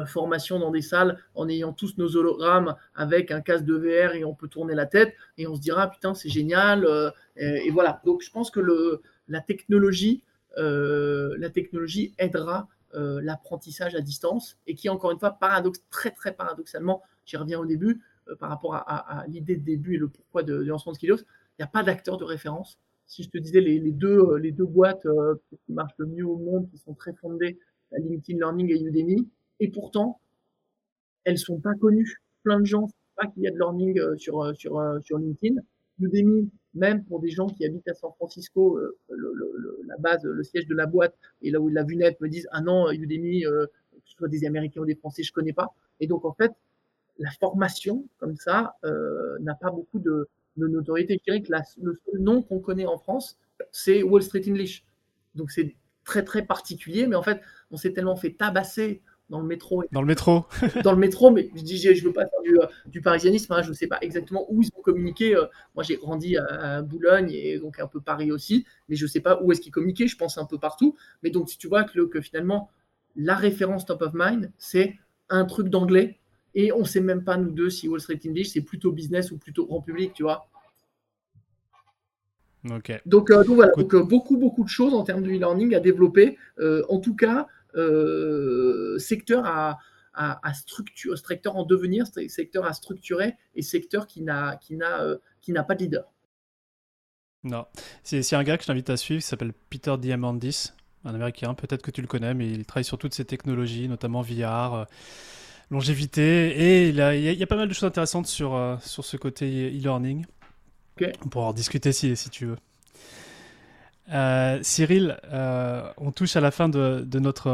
formations 0.08 0.58
dans 0.58 0.72
des 0.72 0.82
salles 0.82 1.20
en 1.36 1.48
ayant 1.48 1.72
tous 1.72 2.00
nos 2.00 2.16
hologrammes 2.18 2.76
avec 2.96 3.30
un 3.30 3.42
casque 3.42 3.66
de 3.66 3.76
VR 3.76 4.16
et 4.16 4.26
on 4.26 4.34
peut 4.34 4.48
tourner 4.48 4.74
la 4.74 4.88
tête 4.88 5.14
et 5.38 5.46
on 5.46 5.54
se 5.54 5.62
dira 5.62 5.88
putain 5.88 6.16
c'est 6.16 6.30
génial 6.30 6.88
et, 7.38 7.70
voilà. 7.70 8.02
Donc 8.04 8.24
je 8.24 8.32
pense 8.32 8.50
que 8.50 9.00
la 9.28 9.40
technologie, 9.40 10.24
la 10.58 11.50
technologie 11.52 12.16
aidera 12.18 12.68
euh, 12.96 13.22
l'apprentissage 13.22 13.96
à 13.96 14.02
distance 14.02 14.58
et 14.68 14.76
qui, 14.76 14.90
encore 14.90 15.12
une 15.12 15.20
fois, 15.20 15.32
paradoxe, 15.32 15.82
très 15.90 16.12
très 16.12 16.34
paradoxalement, 16.34 17.02
j'y 17.26 17.38
reviens 17.38 17.60
au 17.60 17.66
début, 17.66 18.02
euh, 18.28 18.36
par 18.36 18.50
rapport 18.50 18.76
à, 18.76 19.26
l'idée 19.28 19.56
de 19.56 19.64
début 19.64 19.96
et 19.96 19.98
le 19.98 20.08
pourquoi 20.08 20.44
de, 20.44 20.62
du 20.62 20.70
lancement 20.70 20.92
de 20.92 20.98
Skillos, 20.98 21.18
il 21.18 21.62
n'y 21.62 21.64
a 21.64 21.68
pas 21.68 21.84
d'acteur 21.84 22.18
de 22.18 22.24
référence. 22.24 22.78
Si 23.06 23.24
je 23.24 23.30
te 23.30 23.38
disais 23.38 23.62
les, 23.62 23.92
deux, 23.92 24.20
euh, 24.20 24.38
les 24.38 24.52
deux 24.52 24.66
boîtes 24.66 25.08
qui 25.66 25.74
marchent 25.74 25.98
le 25.98 26.06
mieux 26.06 26.26
au 26.26 26.38
monde, 26.38 26.70
qui 26.70 26.78
sont 26.78 26.94
très 26.94 27.14
fondées, 27.14 27.60
LinkedIn 27.92 28.38
Learning 28.40 28.70
et 28.72 28.82
Udemy, 28.82 29.28
et 29.60 29.70
pourtant, 29.70 30.20
elles 31.24 31.38
sont 31.38 31.60
pas 31.60 31.76
connues. 31.76 32.22
Plein 32.44 32.60
de 32.60 32.66
gens 32.66 32.84
ne 32.84 32.88
savent 32.88 33.16
pas 33.16 33.28
qu'il 33.28 33.44
y 33.44 33.48
a 33.48 33.52
de 33.52 33.58
learning 33.58 34.18
sur, 34.18 34.56
sur, 34.56 34.82
sur 35.04 35.18
LinkedIn. 35.18 35.62
Udemy, 36.04 36.50
même 36.74 37.04
pour 37.06 37.20
des 37.20 37.30
gens 37.30 37.48
qui 37.48 37.66
habitent 37.66 37.88
à 37.88 37.94
San 37.94 38.12
Francisco, 38.14 38.78
euh, 38.78 38.98
la 39.88 39.98
base, 39.98 40.24
le 40.24 40.44
siège 40.44 40.68
de 40.68 40.76
la 40.76 40.86
boîte, 40.86 41.16
et 41.42 41.52
là 41.52 41.60
où 41.60 41.70
la 41.70 41.84
vue 41.84 41.96
nette 41.96 42.20
me 42.22 42.28
disent 42.28 42.48
ah 42.52 42.62
non 42.62 42.92
Udemy, 42.92 43.46
euh, 43.46 43.66
que 43.92 44.02
ce 44.06 44.16
soit 44.16 44.28
des 44.28 44.46
Américains 44.46 44.82
ou 44.82 44.86
des 44.86 44.96
Français, 44.96 45.24
je 45.24 45.32
connais 45.32 45.54
pas. 45.54 45.74
Et 46.00 46.08
donc 46.08 46.26
en 46.26 46.34
fait, 46.34 46.52
la 47.20 47.32
formation 47.32 48.08
comme 48.18 48.36
ça 48.36 48.76
euh, 48.86 49.38
n'a 49.40 49.56
pas 49.56 49.72
beaucoup 49.72 50.00
de, 50.00 50.28
notoriété. 50.58 51.18
Je 51.20 51.32
dirais 51.32 51.42
que 51.42 51.52
le 51.82 52.00
seul 52.06 52.20
nom 52.20 52.44
qu'on 52.44 52.60
connaît 52.60 52.86
en 52.86 52.98
France, 52.98 53.38
c'est 53.72 54.04
Wall 54.04 54.22
Street 54.22 54.44
English. 54.48 54.86
Donc 55.36 55.52
c'est 55.52 55.76
très 56.04 56.24
très 56.24 56.46
particulier, 56.46 57.08
mais 57.08 57.16
en 57.16 57.24
fait, 57.24 57.42
on 57.72 57.78
s'est 57.78 57.94
tellement 57.94 58.16
fait 58.16 58.34
tabasser 58.34 59.02
dans 59.30 59.40
le 59.40 59.48
métro. 59.48 59.84
Dans 59.92 60.02
le 60.02 60.08
métro. 60.08 60.46
dans 60.84 60.92
le 60.92 60.98
métro, 60.98 61.32
mais 61.32 61.50
je 61.56 61.62
dis, 61.62 61.78
je 61.78 62.04
veux 62.04 62.14
pas 62.14 62.26
faire 62.28 62.42
du, 62.44 62.60
euh, 62.60 63.02
parisianisme, 63.02 63.54
hein, 63.54 63.62
je 63.62 63.70
ne 63.70 63.74
sais 63.74 63.88
pas 63.88 63.98
exactement 64.02 64.46
où 64.50 64.62
ils 64.62 64.70
ont 64.78 64.82
communiqué. 64.82 65.36
Euh. 65.36 65.46
moi, 65.76 65.84
j'ai 65.84 65.98
grandi 65.98 66.38
à, 66.38 66.82
Boulogne 66.82 67.32
et 67.32 67.58
donc 67.60 67.80
un 67.80 67.88
peu 67.88 68.02
Paris 68.02 68.32
aussi, 68.32 68.66
mais 68.90 68.96
je 68.96 69.06
ne 69.06 69.10
sais 69.10 69.22
pas 69.22 69.42
où 69.42 69.52
est-ce 69.52 69.62
qu'ils 69.62 69.72
communiquaient, 69.72 70.08
je 70.08 70.18
pense 70.18 70.38
un 70.38 70.46
peu 70.46 70.60
partout. 70.60 70.96
Mais 71.24 71.30
donc, 71.30 71.50
si 71.50 71.58
tu 71.58 71.68
vois 71.68 71.84
que, 71.84 72.06
que 72.06 72.22
finalement, 72.22 72.70
la 73.16 73.36
référence 73.36 73.86
top 73.86 74.02
of 74.02 74.12
mind, 74.14 74.52
c'est 74.58 74.96
un 75.30 75.46
truc 75.46 75.70
d'anglais 75.70 76.20
et 76.56 76.72
on 76.72 76.80
ne 76.80 76.86
sait 76.86 77.02
même 77.02 77.24
pas, 77.24 77.38
nous 77.38 77.50
deux, 77.50 77.70
si 77.70 77.88
Wall 77.88 78.02
Street 78.02 78.20
English, 78.28 78.50
c'est 78.50 78.62
plutôt 78.62 78.92
business 78.92 79.32
ou 79.32 79.38
plutôt 79.38 79.66
grand 79.66 79.82
public, 79.82 80.14
tu 80.14 80.24
vois. 80.24 80.48
Ok. 82.70 83.02
Donc, 83.06 83.32
euh, 83.32 83.44
donc 83.44 83.56
voilà, 83.56 83.72
donc, 83.76 83.96
beaucoup, 84.08 84.38
beaucoup 84.38 84.64
de 84.64 84.70
choses 84.70 84.94
en 84.94 85.04
termes 85.04 85.24
de 85.24 85.30
e-learning 85.30 85.74
à 85.76 85.80
développer. 85.80 86.38
en 86.90 87.00
tout 87.00 87.16
cas, 87.16 87.48
secteur 89.00 89.46
à, 89.46 89.80
à, 90.14 90.54
structure, 90.54 91.18
secteur 91.18 91.56
en 91.56 91.66
devenir, 91.66 92.06
secteur 92.28 92.66
à 92.66 92.74
structurer 92.74 93.36
et 93.56 93.62
secteur 93.62 94.08
qui 94.08 94.22
n'a 94.22 94.58
qui 94.58 94.76
n'a 94.76 95.02
euh, 95.02 95.18
qui 95.42 95.52
n'a 95.52 95.64
pas 95.64 95.76
de 95.76 95.84
leader. 95.84 96.06
Non, 97.44 97.66
c'est 98.04 98.34
un 98.34 98.44
gars 98.44 98.56
que 98.58 98.64
je 98.64 98.68
t'invite 98.68 98.90
à 98.90 98.96
suivre, 98.96 99.22
qui 99.22 99.28
s'appelle 99.28 99.52
Peter 99.70 99.94
Diamandis, 99.98 100.72
un 101.04 101.14
américain, 101.14 101.54
peut-être 101.54 101.82
que 101.82 101.92
tu 101.92 102.02
le 102.02 102.08
connais, 102.08 102.34
mais 102.34 102.50
il 102.50 102.66
travaille 102.66 102.86
sur 102.86 102.98
toutes 102.98 103.14
ces 103.14 103.26
technologies, 103.26 103.90
notamment 103.90 104.22
VR, 104.22 104.74
euh, 104.74 104.86
longévité, 105.70 106.52
et 106.52 106.90
il, 106.90 107.02
a, 107.02 107.16
il, 107.18 107.24
y 107.24 107.44
a, 107.44 107.48
pas 107.48 107.58
mal 107.58 107.68
de 107.68 107.74
choses 107.74 107.84
intéressantes 107.84 108.28
sur, 108.28 108.80
sur 108.82 109.04
ce 109.04 109.18
côté 109.18 109.72
e-learning. 109.78 110.26
On 111.26 111.28
pourra 111.28 111.48
en 111.48 111.54
discuter 111.54 111.92
si, 111.92 112.16
si 112.16 112.30
tu 112.30 112.46
veux. 112.46 112.58
Euh, 114.12 114.60
Cyril, 114.62 115.18
euh, 115.32 115.82
on 115.98 116.12
touche 116.12 116.36
à 116.36 116.42
la 116.42 116.52
fin 116.52 116.68
de, 116.68 117.08
notre, 117.20 117.50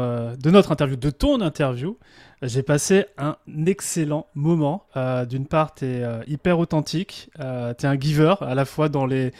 interview, 0.70 0.96
de 0.96 1.10
ton 1.10 1.40
interview. 1.40 1.96
J'ai 2.42 2.62
passé 2.62 3.06
un 3.18 3.36
excellent 3.66 4.26
moment. 4.34 4.86
Euh, 4.96 5.26
d'une 5.26 5.46
part, 5.46 5.74
tu 5.74 5.84
es 5.84 6.04
hyper 6.26 6.58
authentique, 6.58 7.30
tu 7.36 7.42
es 7.42 7.86
un 7.86 7.98
giver 7.98 8.34
à 8.40 8.54
la 8.54 8.64
fois 8.64 8.88
dans, 8.88 9.06
les, 9.06 9.32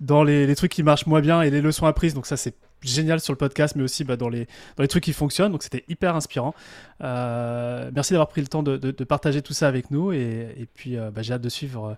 dans 0.00 0.24
les, 0.24 0.54
trucs 0.56 0.72
qui 0.72 0.82
marchent 0.82 1.06
moins 1.06 1.20
bien 1.20 1.42
et 1.42 1.50
les 1.50 1.60
leçons 1.60 1.86
apprises. 1.86 2.14
Donc 2.14 2.26
ça, 2.26 2.36
c'est 2.36 2.54
génial 2.82 3.20
sur 3.20 3.32
le 3.32 3.38
podcast, 3.38 3.74
mais 3.76 3.82
aussi 3.82 4.04
bah, 4.04 4.16
dans, 4.16 4.28
les, 4.28 4.46
dans 4.76 4.82
les 4.82 4.88
trucs 4.88 5.04
qui 5.04 5.12
fonctionnent. 5.12 5.52
Donc 5.52 5.62
c'était 5.62 5.84
hyper 5.88 6.16
inspirant. 6.16 6.54
merci 7.00 8.12
d'avoir 8.12 8.28
pris 8.28 8.40
le 8.40 8.48
temps 8.48 8.62
de, 8.62 8.90
partager 9.04 9.42
tout 9.42 9.54
ça 9.54 9.68
avec 9.68 9.90
nous. 9.90 10.12
Et, 10.12 10.66
puis 10.74 10.96
bah, 10.96 11.22
j'ai 11.22 11.34
hâte 11.34 11.42
de 11.42 11.48
suivre 11.48 11.96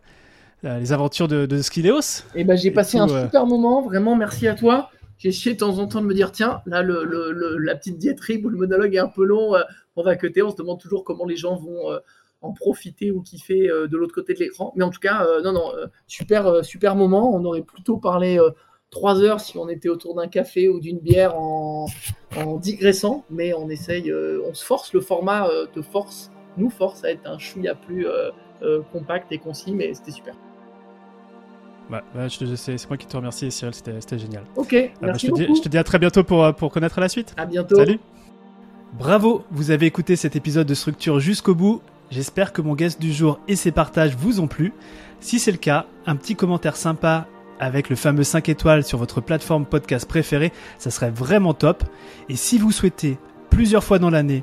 les 0.62 0.92
aventures 0.92 1.28
de, 1.28 1.46
de 1.46 1.62
Skileos. 1.62 2.22
Et 2.34 2.40
eh 2.40 2.44
ben, 2.44 2.56
j'ai 2.56 2.70
passé 2.70 2.98
un 2.98 3.08
euh, 3.08 3.24
super 3.24 3.46
moment, 3.46 3.82
vraiment 3.82 4.16
merci 4.16 4.48
à 4.48 4.54
toi. 4.54 4.90
J'ai 5.18 5.30
essayé 5.30 5.54
de 5.54 5.60
temps 5.60 5.78
en 5.78 5.86
temps 5.86 6.00
de 6.00 6.06
me 6.06 6.14
dire, 6.14 6.30
tiens, 6.30 6.62
là, 6.66 6.82
le, 6.82 7.04
le, 7.04 7.58
la 7.58 7.74
petite 7.74 7.98
diatribe 7.98 8.44
ou 8.44 8.48
le 8.48 8.56
monologue 8.56 8.94
est 8.94 9.00
un 9.00 9.08
peu 9.08 9.24
long, 9.24 9.54
euh, 9.54 9.62
on 9.96 10.02
va 10.02 10.16
cuter, 10.16 10.42
on 10.42 10.50
se 10.50 10.56
demande 10.56 10.80
toujours 10.80 11.04
comment 11.04 11.24
les 11.24 11.36
gens 11.36 11.56
vont 11.56 11.98
en 12.40 12.52
profiter 12.52 13.10
ou 13.10 13.20
kiffer 13.20 13.66
de 13.66 13.96
l'autre 13.96 14.14
côté 14.14 14.32
de 14.32 14.38
l'écran. 14.38 14.72
Mais 14.76 14.84
en 14.84 14.90
tout 14.90 15.00
cas, 15.00 15.26
non, 15.42 15.52
non, 15.52 15.72
super, 16.06 16.64
super 16.64 16.94
moment. 16.94 17.34
On 17.34 17.44
aurait 17.44 17.62
plutôt 17.62 17.96
parlé 17.96 18.38
trois 18.90 19.20
heures 19.20 19.40
si 19.40 19.58
on 19.58 19.68
était 19.68 19.88
autour 19.88 20.14
d'un 20.14 20.28
café 20.28 20.68
ou 20.68 20.78
d'une 20.78 21.00
bière 21.00 21.36
en, 21.36 21.86
en, 22.36 22.56
digressant, 22.58 23.24
mais 23.28 23.54
on 23.54 23.68
essaye, 23.68 24.14
on 24.14 24.54
se 24.54 24.64
force, 24.64 24.92
le 24.92 25.00
format 25.00 25.48
te 25.74 25.82
force, 25.82 26.30
nous 26.56 26.70
force 26.70 27.02
à 27.02 27.10
être 27.10 27.26
un 27.28 27.38
chouïa 27.38 27.74
plus 27.74 28.06
compact 28.92 29.32
et 29.32 29.38
concis, 29.38 29.72
mais 29.72 29.92
c'était 29.94 30.12
super. 30.12 30.36
Bah, 31.90 32.02
c'est 32.28 32.88
moi 32.88 32.96
qui 32.96 33.06
te 33.06 33.16
remercie, 33.16 33.50
Cyril, 33.50 33.74
c'était 33.74 34.18
génial. 34.18 34.44
Ok, 34.56 34.74
ah, 34.74 34.98
bah, 35.00 35.06
merci 35.08 35.26
je, 35.26 35.32
te 35.32 35.36
dis, 35.36 35.56
je, 35.56 35.62
te 35.62 35.68
dis, 35.68 35.78
à 35.78 35.84
très 35.84 35.98
bientôt 35.98 36.22
pour, 36.22 36.54
pour 36.54 36.70
connaître 36.70 37.00
la 37.00 37.08
suite. 37.08 37.34
À 37.36 37.46
bientôt. 37.46 37.76
Salut. 37.76 37.98
Bravo, 38.98 39.44
vous 39.50 39.70
avez 39.70 39.86
écouté 39.86 40.16
cet 40.16 40.34
épisode 40.36 40.66
de 40.66 40.74
Structure 40.74 41.20
jusqu'au 41.20 41.54
bout. 41.54 41.82
J'espère 42.10 42.52
que 42.52 42.62
mon 42.62 42.74
guest 42.74 43.00
du 43.00 43.12
jour 43.12 43.38
et 43.46 43.54
ses 43.54 43.70
partages 43.70 44.16
vous 44.16 44.40
ont 44.40 44.46
plu. 44.46 44.72
Si 45.20 45.38
c'est 45.38 45.52
le 45.52 45.58
cas, 45.58 45.86
un 46.06 46.16
petit 46.16 46.36
commentaire 46.36 46.76
sympa 46.76 47.26
avec 47.60 47.90
le 47.90 47.96
fameux 47.96 48.24
5 48.24 48.48
étoiles 48.48 48.84
sur 48.84 48.98
votre 48.98 49.20
plateforme 49.20 49.66
podcast 49.66 50.08
préférée, 50.08 50.52
ça 50.78 50.90
serait 50.90 51.10
vraiment 51.10 51.54
top. 51.54 51.84
Et 52.28 52.36
si 52.36 52.58
vous 52.58 52.72
souhaitez 52.72 53.18
plusieurs 53.50 53.84
fois 53.84 53.98
dans 53.98 54.10
l'année 54.10 54.42